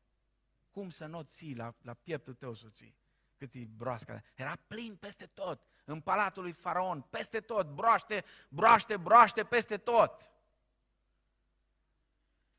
Cum 0.72 0.89
să 0.89 1.05
nu 1.05 1.22
ții 1.22 1.55
la, 1.55 1.76
la 1.82 1.93
pieptul 1.93 2.34
tău 2.34 2.53
soții? 2.53 2.99
Cât 3.42 3.54
e 3.54 3.68
broasca. 3.78 4.22
Era 4.36 4.58
plin 4.68 4.96
peste 4.96 5.26
tot. 5.26 5.62
În 5.86 6.02
palatul 6.02 6.44
lui 6.44 6.52
Faraon, 6.52 7.02
peste 7.02 7.39
tot. 7.39 7.68
Broaște, 7.68 8.24
broaște, 8.50 8.98
broaște 8.98 9.44
peste 9.44 9.78
tot. 9.78 10.32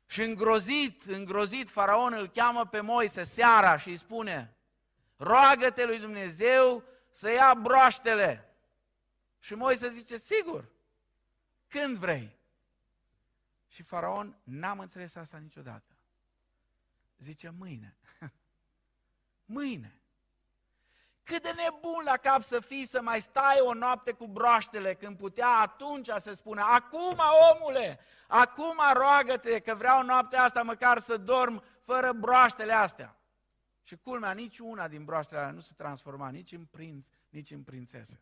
Și 0.05 0.21
îngrozit, 0.21 1.03
îngrozit, 1.03 1.69
faraon 1.69 2.13
îl 2.13 2.29
cheamă 2.29 2.65
pe 2.65 2.81
Moise 2.81 3.23
seara 3.23 3.77
și 3.77 3.89
îi 3.89 3.95
spune, 3.95 4.57
roagă-te 5.17 5.85
lui 5.85 5.99
Dumnezeu 5.99 6.83
să 7.09 7.29
ia 7.29 7.53
broaștele. 7.53 8.55
Și 9.39 9.55
Moise 9.55 9.89
zice, 9.89 10.17
sigur, 10.17 10.71
când 11.67 11.97
vrei. 11.97 12.37
Și 13.67 13.83
faraon 13.83 14.37
n-am 14.43 14.79
înțeles 14.79 15.15
asta 15.15 15.37
niciodată. 15.37 15.97
Zice, 17.17 17.49
mâine. 17.49 17.97
mâine. 19.45 19.97
Cât 21.23 21.41
de 21.41 21.53
nebun 21.55 22.03
la 22.03 22.17
cap 22.17 22.41
să 22.41 22.59
fii 22.59 22.85
să 22.85 23.01
mai 23.01 23.21
stai 23.21 23.59
o 23.59 23.73
noapte 23.73 24.11
cu 24.11 24.27
broaștele 24.27 24.93
când 24.93 25.17
putea 25.17 25.47
atunci 25.47 26.09
să 26.17 26.33
spună, 26.33 26.61
acum 26.61 27.19
omule, 27.51 27.99
acum 28.27 28.77
roagă-te 28.93 29.59
că 29.59 29.75
vreau 29.75 30.03
noaptea 30.03 30.43
asta 30.43 30.61
măcar 30.61 30.99
să 30.99 31.17
dorm 31.17 31.63
fără 31.79 32.13
broaștele 32.13 32.73
astea. 32.73 33.17
Și 33.83 33.95
culmea, 33.95 34.31
nici 34.31 34.59
una 34.59 34.87
din 34.87 35.05
broaștele 35.05 35.39
alea 35.39 35.51
nu 35.51 35.59
se 35.59 35.73
transforma 35.77 36.29
nici 36.29 36.51
în 36.51 36.65
prinț, 36.65 37.07
nici 37.29 37.51
în 37.51 37.63
prințesă. 37.63 38.19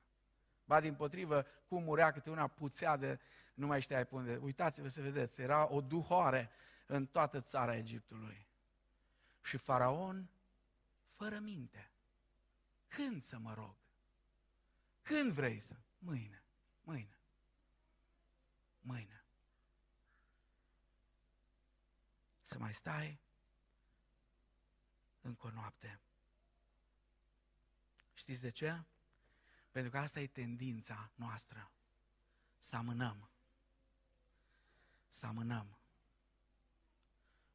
Ba 0.66 0.80
din 0.80 0.94
potrivă, 0.94 1.46
cum 1.68 1.84
murea 1.84 2.12
câte 2.12 2.30
una 2.30 2.48
puțea 2.48 2.98
de, 2.98 3.20
nu 3.54 3.68
mai 3.68 3.82
știai 3.82 4.06
pe 4.06 4.16
unde. 4.16 4.40
Uitați-vă 4.42 4.88
să 4.88 5.02
vedeți, 5.02 5.42
era 5.42 5.68
o 5.72 5.82
duhoare 5.82 6.50
în 6.86 7.06
toată 7.06 7.42
țara 7.42 7.76
Egiptului. 7.76 8.48
Și 9.42 9.58
faraon, 9.58 10.30
fără 11.12 11.40
minte, 11.40 11.91
când 12.96 13.24
să 13.24 13.38
mă 13.38 13.54
rog? 13.54 13.76
Când 15.02 15.32
vrei 15.32 15.60
să? 15.60 15.76
Mâine. 15.98 16.44
Mâine. 16.82 17.20
Mâine. 18.80 19.26
Să 22.42 22.60
mai 22.60 22.74
stai 22.74 23.20
încă 25.22 25.48
o 25.48 25.52
noapte. 25.52 26.00
Știți 28.14 28.42
de 28.42 28.50
ce? 28.50 28.84
Pentru 29.72 29.92
că 29.92 29.98
asta 29.98 30.20
e 30.20 30.28
tendința 30.28 31.12
noastră. 31.16 31.72
Să 32.60 32.76
amânăm. 32.76 33.30
Să 35.10 35.26
amânăm. 35.26 35.78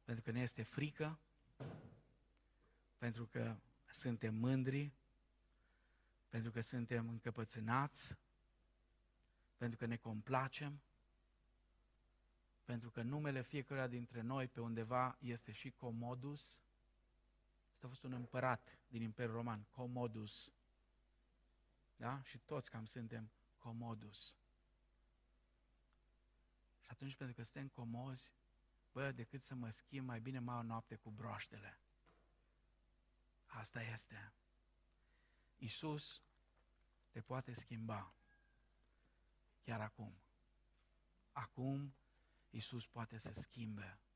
Pentru 0.03 0.23
că 0.23 0.31
ne 0.31 0.41
este 0.41 0.63
frică, 0.63 1.19
pentru 2.97 3.25
că 3.25 3.57
suntem 3.91 4.35
mândri, 4.35 4.93
pentru 6.29 6.51
că 6.51 6.61
suntem 6.61 7.09
încăpățânați, 7.09 8.17
pentru 9.57 9.77
că 9.77 9.85
ne 9.85 9.97
complacem, 9.97 10.81
pentru 12.63 12.89
că 12.89 13.01
numele 13.01 13.41
fiecăruia 13.41 13.87
dintre 13.87 14.21
noi 14.21 14.47
pe 14.47 14.59
undeva 14.61 15.17
este 15.19 15.51
și 15.51 15.71
Comodus. 15.71 16.61
Asta 17.73 17.85
a 17.85 17.89
fost 17.89 18.03
un 18.03 18.13
împărat 18.13 18.77
din 18.87 19.01
Imperiul 19.01 19.35
Roman, 19.35 19.65
Comodus. 19.69 20.51
Da? 21.95 22.21
Și 22.23 22.37
toți 22.37 22.69
cam 22.69 22.85
suntem 22.85 23.29
Comodus. 23.57 24.35
Și 26.81 26.89
atunci, 26.89 27.15
pentru 27.15 27.35
că 27.35 27.43
suntem 27.43 27.67
comozi, 27.67 28.31
bă, 28.91 29.11
decât 29.11 29.43
să 29.43 29.55
mă 29.55 29.69
schimb, 29.69 30.07
mai 30.07 30.19
bine 30.19 30.39
mai 30.39 30.57
o 30.57 30.61
noapte 30.61 30.95
cu 30.95 31.09
broaștele. 31.09 31.79
Asta 33.45 33.81
este. 33.81 34.31
Isus 35.57 36.23
te 37.11 37.21
poate 37.21 37.53
schimba. 37.53 38.13
Chiar 39.61 39.81
acum. 39.81 40.13
Acum 41.31 41.95
Isus 42.49 42.87
poate 42.87 43.17
să 43.17 43.31
schimbe 43.33 43.99